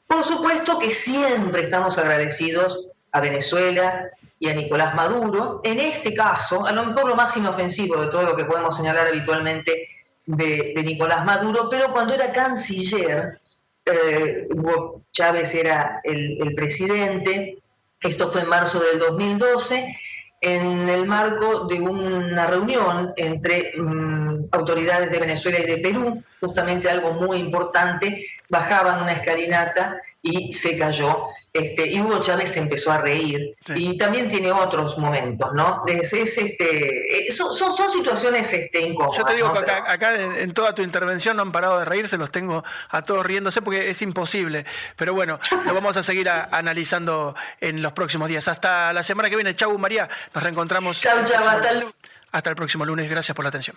Por 0.06 0.24
supuesto 0.24 0.78
que 0.78 0.90
siempre 0.90 1.64
estamos 1.64 1.98
agradecidos 1.98 2.88
a 3.12 3.20
Venezuela 3.20 4.08
y 4.38 4.48
a 4.48 4.54
Nicolás 4.54 4.94
Maduro. 4.94 5.60
En 5.64 5.80
este 5.80 6.14
caso, 6.14 6.66
a 6.66 6.72
lo 6.72 6.86
mejor 6.86 7.08
lo 7.08 7.16
más 7.16 7.36
inofensivo 7.36 8.00
de 8.00 8.10
todo 8.10 8.22
lo 8.22 8.36
que 8.36 8.44
podemos 8.44 8.76
señalar 8.76 9.08
habitualmente 9.08 9.88
de, 10.26 10.74
Nicolás 10.84 11.24
Maduro, 11.24 11.68
pero 11.70 11.90
cuando 11.92 12.14
era 12.14 12.32
canciller, 12.32 13.40
eh, 13.84 14.46
Hugo 14.50 15.02
Chávez 15.12 15.54
era 15.54 16.00
el, 16.04 16.54
presidente, 16.54 17.58
esto 18.00 18.30
fue 18.30 18.42
en 18.42 18.48
marzo 18.48 18.78
del 18.80 18.98
2012, 18.98 19.96
en 20.40 20.88
el 20.88 21.06
marco 21.06 21.66
de 21.66 21.80
una 21.80 22.46
reunión 22.46 23.12
entre 23.16 23.72
mm, 23.76 24.48
autoridades 24.52 25.10
de 25.10 25.18
Venezuela 25.18 25.58
y 25.60 25.66
de 25.66 25.78
Perú, 25.78 26.22
justamente 26.40 26.88
algo 26.88 27.12
muy 27.12 27.38
importante, 27.38 28.26
bajaban 28.48 29.02
una 29.02 29.12
escalinata 29.12 30.00
y 30.22 30.52
se 30.52 30.78
cayó. 30.78 31.28
Este, 31.58 31.90
y 31.90 32.00
Hugo 32.00 32.22
Chávez 32.22 32.56
empezó 32.56 32.92
a 32.92 32.98
reír. 32.98 33.56
Y 33.74 33.98
también 33.98 34.28
tiene 34.28 34.52
otros 34.52 34.96
momentos, 34.98 35.52
¿no? 35.54 35.82
Es, 35.86 36.12
este, 36.12 37.28
eh, 37.28 37.32
son, 37.32 37.54
son, 37.54 37.90
situaciones 37.90 38.52
este, 38.52 38.80
incómodas. 38.80 39.18
Yo 39.18 39.24
te 39.24 39.34
digo 39.34 39.52
que 39.52 39.70
acá, 39.70 40.14
en, 40.40 40.52
toda 40.52 40.74
tu 40.74 40.82
intervención 40.82 41.36
no 41.36 41.42
han 41.42 41.52
parado 41.52 41.78
de 41.78 41.84
reírse, 41.84 42.16
los 42.16 42.30
tengo 42.30 42.64
a 42.90 43.02
todos 43.02 43.24
riéndose 43.26 43.62
porque 43.62 43.90
es 43.90 44.00
imposible. 44.02 44.64
Pero 44.96 45.14
bueno, 45.14 45.40
lo 45.64 45.74
vamos 45.74 45.96
a 45.96 46.02
seguir 46.02 46.28
analizando 46.28 47.34
en 47.60 47.82
los 47.82 47.92
próximos 47.92 48.28
días. 48.28 48.46
Hasta 48.48 48.92
la 48.92 49.02
semana 49.02 49.28
que 49.28 49.36
viene. 49.36 49.54
Chau, 49.54 49.76
María. 49.78 50.08
Nos 50.34 50.42
reencontramos. 50.42 51.00
Chau, 51.00 51.24
chau. 51.24 51.46
Hasta 51.46 51.70
el... 51.70 51.84
hasta 52.32 52.50
el 52.50 52.56
próximo 52.56 52.84
lunes. 52.84 53.10
Gracias 53.10 53.34
por 53.34 53.44
la 53.44 53.48
atención. 53.48 53.76